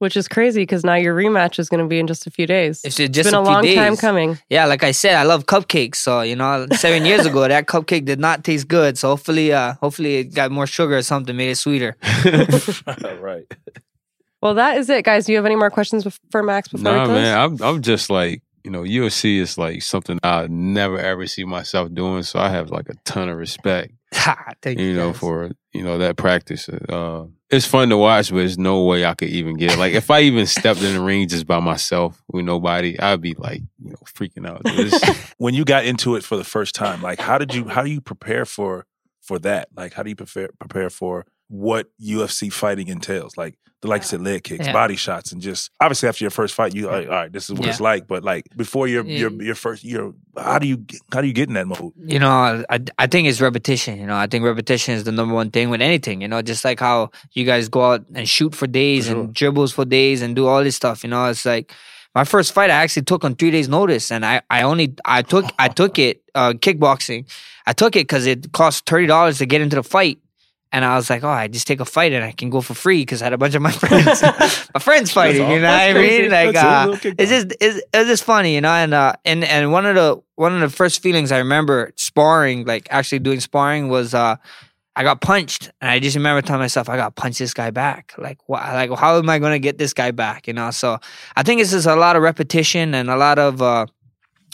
Which 0.00 0.16
is 0.16 0.28
crazy 0.28 0.62
because 0.62 0.82
now 0.82 0.94
your 0.94 1.14
rematch 1.14 1.58
is 1.58 1.68
going 1.68 1.82
to 1.82 1.86
be 1.86 1.98
in 1.98 2.06
just 2.06 2.26
a 2.26 2.30
few 2.30 2.46
days. 2.46 2.80
It's 2.84 2.96
just 2.96 3.16
it's 3.16 3.30
been 3.30 3.34
a, 3.34 3.44
few 3.44 3.52
long 3.52 3.64
time 3.74 3.96
coming. 3.96 4.38
Yeah, 4.48 4.64
like 4.64 4.82
I 4.82 4.92
said, 4.92 5.14
I 5.14 5.24
love 5.24 5.46
cupcakes. 5.46 5.96
So 5.96 6.22
you 6.22 6.36
know, 6.36 6.66
seven 6.72 7.04
years 7.04 7.26
ago, 7.26 7.46
that 7.46 7.66
cupcake 7.66 8.06
did 8.06 8.18
not 8.18 8.42
taste 8.42 8.66
good. 8.66 8.96
So 8.96 9.08
hopefully, 9.10 9.52
uh, 9.52 9.74
hopefully 9.74 10.16
it 10.16 10.34
got 10.34 10.50
more 10.50 10.66
sugar 10.66 10.96
or 10.96 11.02
something, 11.02 11.36
made 11.36 11.50
it 11.50 11.56
sweeter. 11.56 11.96
right. 13.20 13.44
Well, 14.42 14.54
that 14.54 14.78
is 14.78 14.88
it, 14.88 15.04
guys. 15.04 15.26
Do 15.26 15.32
you 15.32 15.38
have 15.38 15.46
any 15.46 15.56
more 15.56 15.70
questions 15.70 16.06
for 16.30 16.42
Max 16.42 16.68
before 16.68 16.92
we 16.92 16.98
nah, 16.98 17.04
close? 17.04 17.14
man, 17.14 17.38
I'm 17.38 17.62
I'm 17.62 17.82
just 17.82 18.08
like 18.10 18.42
you 18.64 18.70
know, 18.70 18.82
UFC 18.82 19.38
is 19.38 19.56
like 19.58 19.82
something 19.82 20.18
I 20.22 20.46
never 20.48 20.98
ever 20.98 21.26
see 21.26 21.44
myself 21.44 21.92
doing. 21.92 22.22
So 22.22 22.38
I 22.38 22.48
have 22.48 22.70
like 22.70 22.88
a 22.88 22.94
ton 23.04 23.28
of 23.28 23.36
respect 23.36 23.92
Thank 24.62 24.78
you 24.78 24.94
know, 24.94 25.10
guys. 25.10 25.20
for 25.20 25.50
you 25.72 25.82
know 25.82 25.98
that 25.98 26.16
practice. 26.16 26.68
Uh, 26.68 27.26
it's 27.50 27.66
fun 27.66 27.88
to 27.88 27.96
watch, 27.96 28.30
but 28.30 28.36
there's 28.36 28.58
no 28.58 28.84
way 28.84 29.04
I 29.04 29.14
could 29.14 29.28
even 29.28 29.56
get 29.56 29.76
like 29.78 29.92
if 29.92 30.10
I 30.10 30.20
even 30.20 30.46
stepped 30.46 30.82
in 30.82 30.94
the 30.94 31.00
ring 31.00 31.28
just 31.28 31.46
by 31.46 31.58
myself 31.60 32.22
with 32.28 32.44
nobody, 32.44 32.98
I'd 32.98 33.20
be 33.20 33.34
like 33.34 33.62
you 33.82 33.90
know 33.90 33.98
freaking 34.06 34.46
out. 34.46 34.62
When 35.38 35.54
you 35.54 35.64
got 35.64 35.84
into 35.84 36.16
it 36.16 36.24
for 36.24 36.36
the 36.36 36.44
first 36.44 36.74
time, 36.74 37.02
like 37.02 37.18
how 37.18 37.38
did 37.38 37.54
you 37.54 37.68
how 37.68 37.82
do 37.82 37.90
you 37.90 38.00
prepare 38.00 38.44
for 38.44 38.86
for 39.20 39.38
that? 39.40 39.68
Like 39.76 39.92
how 39.94 40.02
do 40.02 40.10
you 40.10 40.16
prepare 40.16 40.50
prepare 40.58 40.90
for 40.90 41.26
what 41.50 41.88
UFC 42.00 42.50
fighting 42.52 42.88
entails? 42.88 43.36
Like 43.36 43.56
the 43.82 43.88
like 43.88 44.02
you 44.02 44.08
said, 44.08 44.22
leg 44.22 44.44
kicks, 44.44 44.66
Yeah. 44.66 44.72
body 44.72 44.94
shots, 44.96 45.32
and 45.32 45.40
just 45.42 45.70
obviously 45.80 46.08
after 46.08 46.22
your 46.22 46.30
first 46.30 46.54
fight, 46.54 46.74
you 46.74 46.86
like, 46.86 47.06
all 47.06 47.12
right, 47.12 47.32
this 47.32 47.48
is 47.50 47.54
what 47.58 47.66
it's 47.68 47.80
like. 47.80 48.06
But 48.06 48.22
like 48.22 48.44
before 48.56 48.86
your 48.88 49.04
your 49.04 49.30
Yeah. 49.30 49.42
your 49.46 49.54
first 49.54 49.82
your 49.84 50.14
how 50.36 50.58
do 50.58 50.66
you 50.68 50.76
get- 50.76 51.00
how 51.12 51.20
do 51.22 51.26
you 51.26 51.32
get 51.32 51.48
in 51.48 51.54
that 51.54 51.66
mode? 51.66 51.92
you 51.96 52.18
know, 52.18 52.62
I, 52.70 52.78
I 52.98 53.06
think 53.06 53.26
it's 53.26 53.40
repetition. 53.40 53.98
You 53.98 54.06
know, 54.06 54.16
I 54.16 54.26
think 54.26 54.44
repetition 54.44 54.94
is 54.94 55.04
the 55.04 55.12
number 55.12 55.34
one 55.34 55.50
thing 55.50 55.70
with 55.70 55.80
anything. 55.82 56.20
You 56.22 56.28
know, 56.28 56.42
just 56.42 56.64
like 56.64 56.78
how 56.78 57.10
you 57.32 57.44
guys 57.44 57.68
go 57.68 57.92
out 57.92 58.04
and 58.14 58.28
shoot 58.28 58.54
for 58.54 58.66
days 58.66 59.06
For 59.06 59.12
sure. 59.12 59.20
and 59.24 59.34
dribbles 59.34 59.72
for 59.72 59.84
days 59.84 60.22
and 60.22 60.36
do 60.36 60.46
all 60.46 60.62
this 60.62 60.76
stuff. 60.76 61.02
You 61.02 61.10
know, 61.10 61.24
it's 61.26 61.44
like 61.46 61.72
my 62.14 62.24
first 62.24 62.52
fight. 62.52 62.70
I 62.70 62.74
actually 62.84 63.04
took 63.04 63.24
on 63.24 63.34
three 63.34 63.50
days' 63.50 63.68
notice, 63.68 64.12
and 64.12 64.26
I 64.26 64.42
I 64.50 64.62
only 64.62 64.94
I 65.06 65.22
took 65.22 65.46
I 65.58 65.68
took 65.68 65.98
it 65.98 66.22
uh, 66.34 66.52
kickboxing. 66.52 67.24
I 67.66 67.72
took 67.72 67.96
it 67.96 68.00
because 68.00 68.26
it 68.26 68.52
cost 68.52 68.84
thirty 68.84 69.06
dollars 69.06 69.38
to 69.38 69.46
get 69.46 69.60
into 69.62 69.76
the 69.76 69.82
fight. 69.82 70.18
And 70.72 70.84
I 70.84 70.94
was 70.96 71.10
like, 71.10 71.24
oh, 71.24 71.28
I 71.28 71.48
just 71.48 71.66
take 71.66 71.80
a 71.80 71.84
fight 71.84 72.12
and 72.12 72.22
I 72.24 72.30
can 72.30 72.48
go 72.48 72.60
for 72.60 72.74
free 72.74 73.02
because 73.02 73.22
I 73.22 73.26
had 73.26 73.32
a 73.32 73.38
bunch 73.38 73.56
of 73.56 73.62
my 73.62 73.72
friends, 73.84 74.22
my 74.74 74.80
friends 74.80 75.10
fighting. 75.10 75.42
all- 75.42 75.52
You 75.52 75.60
know 75.60 75.68
what 75.70 75.80
I 75.80 75.92
mean? 75.94 76.30
Like, 76.30 76.54
uh, 76.56 76.96
it's 77.18 77.30
just 77.30 77.46
it's, 77.60 77.82
it's 77.92 78.08
just 78.08 78.22
funny, 78.24 78.54
you 78.54 78.60
know. 78.60 78.70
And 78.70 78.94
uh, 78.94 79.14
and 79.24 79.42
and 79.44 79.72
one 79.72 79.84
of 79.86 79.96
the 79.96 80.20
one 80.36 80.54
of 80.54 80.60
the 80.60 80.70
first 80.70 81.02
feelings 81.02 81.32
I 81.32 81.38
remember 81.38 81.92
sparring, 81.96 82.66
like 82.66 82.86
actually 82.90 83.18
doing 83.18 83.40
sparring, 83.40 83.88
was 83.88 84.14
uh, 84.14 84.36
I 84.94 85.02
got 85.02 85.20
punched, 85.20 85.70
and 85.80 85.90
I 85.90 85.98
just 85.98 86.14
remember 86.16 86.40
telling 86.42 86.60
myself, 86.60 86.88
I 86.88 86.96
got 86.96 87.16
to 87.16 87.20
punch 87.20 87.38
this 87.38 87.52
guy 87.54 87.70
back. 87.70 88.12
Like, 88.16 88.38
what? 88.48 88.62
Like, 88.62 88.90
how 88.96 89.18
am 89.18 89.28
I 89.28 89.38
going 89.40 89.52
to 89.52 89.58
get 89.58 89.76
this 89.78 89.92
guy 89.92 90.12
back? 90.12 90.46
You 90.46 90.52
know. 90.52 90.70
So 90.70 90.98
I 91.36 91.42
think 91.42 91.60
it's 91.60 91.72
just 91.72 91.86
a 91.86 91.96
lot 91.96 92.14
of 92.16 92.22
repetition 92.22 92.94
and 92.94 93.10
a 93.10 93.16
lot 93.16 93.38
of. 93.40 93.60
Uh, 93.60 93.86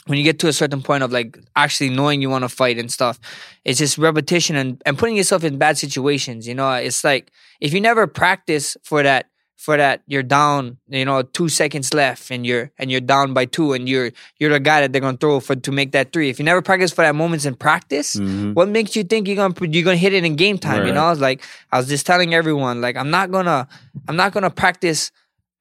when 0.07 0.17
you 0.17 0.23
get 0.23 0.39
to 0.39 0.47
a 0.47 0.53
certain 0.53 0.81
point 0.81 1.03
of 1.03 1.11
like 1.11 1.37
actually 1.55 1.89
knowing 1.89 2.21
you 2.21 2.29
want 2.29 2.43
to 2.43 2.49
fight 2.49 2.77
and 2.79 2.91
stuff, 2.91 3.19
it's 3.63 3.79
just 3.79 3.97
repetition 3.97 4.55
and, 4.55 4.81
and 4.85 4.97
putting 4.97 5.15
yourself 5.15 5.43
in 5.43 5.57
bad 5.57 5.77
situations. 5.77 6.47
You 6.47 6.55
know, 6.55 6.71
it's 6.73 7.03
like 7.03 7.31
if 7.61 7.73
you 7.73 7.81
never 7.81 8.07
practice 8.07 8.75
for 8.83 9.03
that 9.03 9.29
for 9.57 9.75
that 9.75 10.03
you're 10.05 10.21
down, 10.21 10.77
you 10.87 11.03
know, 11.03 11.23
two 11.23 11.49
seconds 11.49 11.91
left 11.91 12.29
and 12.29 12.45
you're 12.45 12.69
and 12.77 12.91
you're 12.91 13.01
down 13.01 13.33
by 13.33 13.43
two 13.45 13.73
and 13.73 13.89
you're 13.89 14.11
you're 14.39 14.51
the 14.51 14.59
guy 14.59 14.81
that 14.81 14.93
they're 14.93 15.01
gonna 15.01 15.17
throw 15.17 15.39
for 15.39 15.55
to 15.55 15.71
make 15.71 15.91
that 15.93 16.13
three. 16.13 16.29
If 16.29 16.37
you 16.37 16.45
never 16.45 16.61
practice 16.61 16.91
for 16.93 17.01
that 17.01 17.15
moments 17.15 17.43
in 17.45 17.55
practice, 17.55 18.15
Mhm. 18.15 18.53
what 18.53 18.69
makes 18.69 18.95
you 18.95 19.03
think 19.03 19.27
you're 19.27 19.35
gonna 19.35 19.55
you're 19.67 19.83
gonna 19.83 19.97
hit 19.97 20.13
it 20.13 20.23
in 20.23 20.35
game 20.35 20.59
time? 20.59 20.85
You 20.85 20.93
know, 20.93 21.05
I 21.05 21.09
was 21.09 21.19
like 21.19 21.41
I 21.71 21.77
was 21.79 21.87
just 21.87 22.05
telling 22.05 22.35
everyone 22.35 22.81
like 22.81 22.95
I'm 22.95 23.09
not 23.09 23.31
gonna 23.31 23.67
I'm 24.07 24.15
not 24.15 24.31
gonna 24.31 24.51
practice 24.51 25.11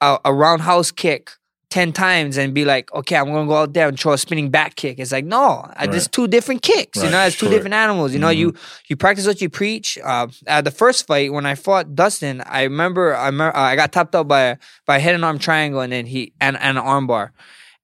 a, 0.03 0.19
a 0.27 0.33
roundhouse 0.33 0.91
kick. 0.93 1.31
10 1.71 1.93
times 1.93 2.37
and 2.37 2.55
be 2.55 2.64
like, 2.64 2.93
okay, 2.95 3.17
I'm 3.17 3.27
gonna 3.27 3.47
go 3.49 3.57
out 3.57 3.73
there 3.73 3.89
and 3.89 3.99
throw 3.99 4.12
a 4.12 4.19
spinning 4.19 4.51
back 4.51 4.77
kick. 4.77 4.99
It's 4.99 5.11
like, 5.12 5.25
no, 5.25 5.69
I 5.77 5.87
just 5.87 6.07
Right. 6.07 6.12
two 6.12 6.29
different 6.29 6.62
kicks. 6.62 7.03
You 7.03 7.11
know, 7.11 7.21
it's 7.27 7.37
two 7.37 7.47
Correct. 7.47 7.57
different 7.59 7.75
animals. 7.75 8.12
You 8.12 8.21
know, 8.21 8.29
you 8.29 8.55
you 8.89 8.97
practice 8.97 9.27
what 9.27 9.41
you 9.41 9.49
preach. 9.51 9.99
Uh, 10.03 10.29
at 10.47 10.64
the 10.64 10.71
first 10.71 11.07
fight 11.07 11.33
when 11.33 11.45
I 11.45 11.55
fought 11.57 11.95
Dustin, 11.95 12.41
I 12.47 12.62
remember 12.62 13.14
I 13.17 13.27
remember, 13.27 13.57
uh, 13.57 13.61
I 13.61 13.75
got 13.77 13.91
tapped 13.93 14.14
out 14.14 14.29
by 14.29 14.59
by 14.87 14.97
a 14.99 15.01
head 15.01 15.14
and 15.17 15.25
arm 15.25 15.39
triangle 15.39 15.81
and 15.81 15.93
then 15.93 16.07
he 16.07 16.33
and, 16.41 16.57
and 16.57 16.79
an 16.79 16.85
arm 16.85 17.07
bar. 17.09 17.33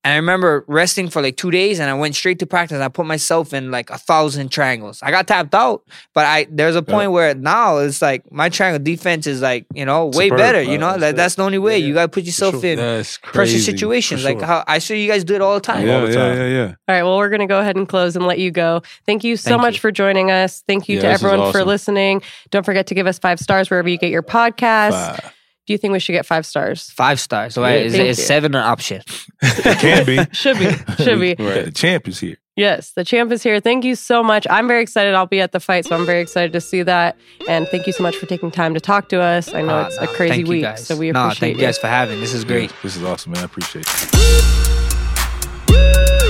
And 0.04 0.12
I 0.12 0.16
remember 0.16 0.64
resting 0.66 1.08
for 1.08 1.22
like 1.22 1.36
two 1.36 1.52
days 1.52 1.78
and 1.78 1.88
I 1.88 1.94
went 1.94 2.16
straight 2.16 2.40
to 2.40 2.46
practice. 2.46 2.80
I 2.80 2.88
put 2.88 3.06
myself 3.06 3.54
in 3.54 3.70
like 3.70 3.88
a 3.90 3.98
thousand 3.98 4.48
triangles. 4.50 5.00
I 5.00 5.12
got 5.12 5.28
tapped 5.28 5.54
out, 5.54 5.84
but 6.12 6.26
I 6.26 6.48
there's 6.50 6.74
a 6.74 6.82
point 6.82 7.12
where 7.12 7.34
now 7.36 7.76
it's 7.78 8.02
like 8.02 8.30
my 8.32 8.48
triangle 8.48 8.82
defense 8.82 9.28
is 9.28 9.40
like, 9.40 9.64
you 9.72 9.84
know, 9.84 10.06
way 10.06 10.26
Superb. 10.26 10.38
better. 10.38 10.60
You 10.60 10.76
know, 10.76 10.88
that's 10.90 11.02
like 11.02 11.10
it. 11.14 11.16
that's 11.16 11.34
the 11.36 11.44
only 11.44 11.58
way. 11.58 11.78
Yeah, 11.78 11.86
You 11.86 11.94
gotta 11.94 12.08
put 12.08 12.24
yourself 12.24 12.60
sure. 12.60 12.70
in 12.70 12.78
That's 12.78 13.18
pressure 13.18 13.60
situations. 13.60 14.22
For 14.22 14.34
Like 14.34 14.42
how 14.42 14.64
I 14.66 14.78
see 14.80 15.00
you 15.04 15.08
guys 15.08 15.22
do 15.22 15.36
it 15.36 15.40
all 15.40 15.54
the 15.54 15.60
time. 15.60 15.86
Yeah, 15.86 16.00
all 16.00 16.06
the 16.06 16.12
yeah, 16.12 16.18
time. 16.18 16.36
yeah, 16.36 16.46
yeah. 16.48 16.66
All 16.66 16.74
right, 16.96 17.02
well, 17.04 17.16
we're 17.18 17.28
going 17.30 17.40
to 17.40 17.46
go 17.46 17.60
ahead 17.60 17.76
and 17.76 17.88
close 17.88 18.16
and 18.16 18.26
let 18.26 18.40
you 18.40 18.50
go. 18.50 18.82
Thank 19.06 19.22
you 19.22 19.36
so 19.36 19.50
Thank 19.50 19.62
much 19.62 19.74
you. 19.74 19.80
for 19.80 19.92
joining 19.92 20.32
us. 20.32 20.62
Thank 20.66 20.88
you 20.88 20.96
Yeah, 20.96 21.02
to 21.02 21.08
this 21.10 21.20
is 21.20 21.24
everyone 21.24 21.52
for 21.52 21.64
listening. 21.64 22.22
Don't 22.50 22.64
forget 22.66 22.88
to 22.88 22.94
give 22.94 23.06
us 23.06 23.20
five 23.20 23.38
stars 23.38 23.70
wherever 23.70 23.88
you 23.88 23.98
get 23.98 24.10
your 24.10 24.24
podcast. 24.24 24.90
Five. 25.20 25.32
Do 25.72 25.74
you 25.74 25.78
think 25.78 25.92
we 25.92 26.00
should 26.00 26.12
get 26.12 26.26
five 26.26 26.44
stars? 26.44 26.90
Five 26.90 27.18
stars. 27.18 27.54
So 27.54 27.64
Yeah, 27.64 27.76
is, 27.76 27.94
is 27.94 28.26
seven 28.26 28.54
an 28.54 28.60
option? 28.62 29.00
It 29.40 29.78
can 29.78 30.04
be. 30.04 30.18
Should 30.32 30.58
be. 30.58 30.70
Should 31.02 31.18
be. 31.18 31.34
The 31.64 31.72
champ 31.74 32.08
is 32.08 32.20
here. 32.20 32.36
Yes, 32.56 32.92
the 32.92 33.06
champ 33.06 33.32
is 33.32 33.42
here. 33.42 33.58
Thank 33.60 33.86
you 33.86 33.94
so 33.94 34.22
much. 34.22 34.46
I'm 34.50 34.68
very 34.68 34.82
excited. 34.82 35.14
I'll 35.14 35.24
be 35.24 35.40
at 35.40 35.52
the 35.52 35.60
fight, 35.60 35.86
so 35.86 35.96
I'm 35.96 36.04
very 36.04 36.20
excited 36.20 36.52
to 36.52 36.60
see 36.60 36.82
that. 36.82 37.16
And 37.48 37.66
thank 37.68 37.86
you 37.86 37.94
so 37.94 38.02
much 38.02 38.16
for 38.16 38.26
taking 38.26 38.50
time 38.50 38.74
to 38.74 38.80
talk 38.80 39.08
to 39.08 39.22
us. 39.22 39.54
I 39.54 39.62
know 39.62 39.76
Ah, 39.76 39.86
it's 39.86 39.96
no, 39.96 40.02
a 40.02 40.06
crazy 40.08 40.34
thank 40.34 40.46
you 40.46 40.50
week, 40.52 40.62
guys. 40.64 40.86
so 40.86 40.94
we 40.94 41.10
no, 41.10 41.22
appreciate 41.24 41.40
thank 41.40 41.56
you 41.56 41.62
it. 41.62 41.66
guys 41.68 41.78
for 41.78 41.86
having. 41.86 42.20
This 42.20 42.34
is 42.34 42.44
great. 42.44 42.70
This 42.82 42.96
is 42.96 43.02
awesome, 43.02 43.32
man. 43.32 43.40
I 43.40 43.44
appreciate 43.46 43.86
it. 43.88 44.18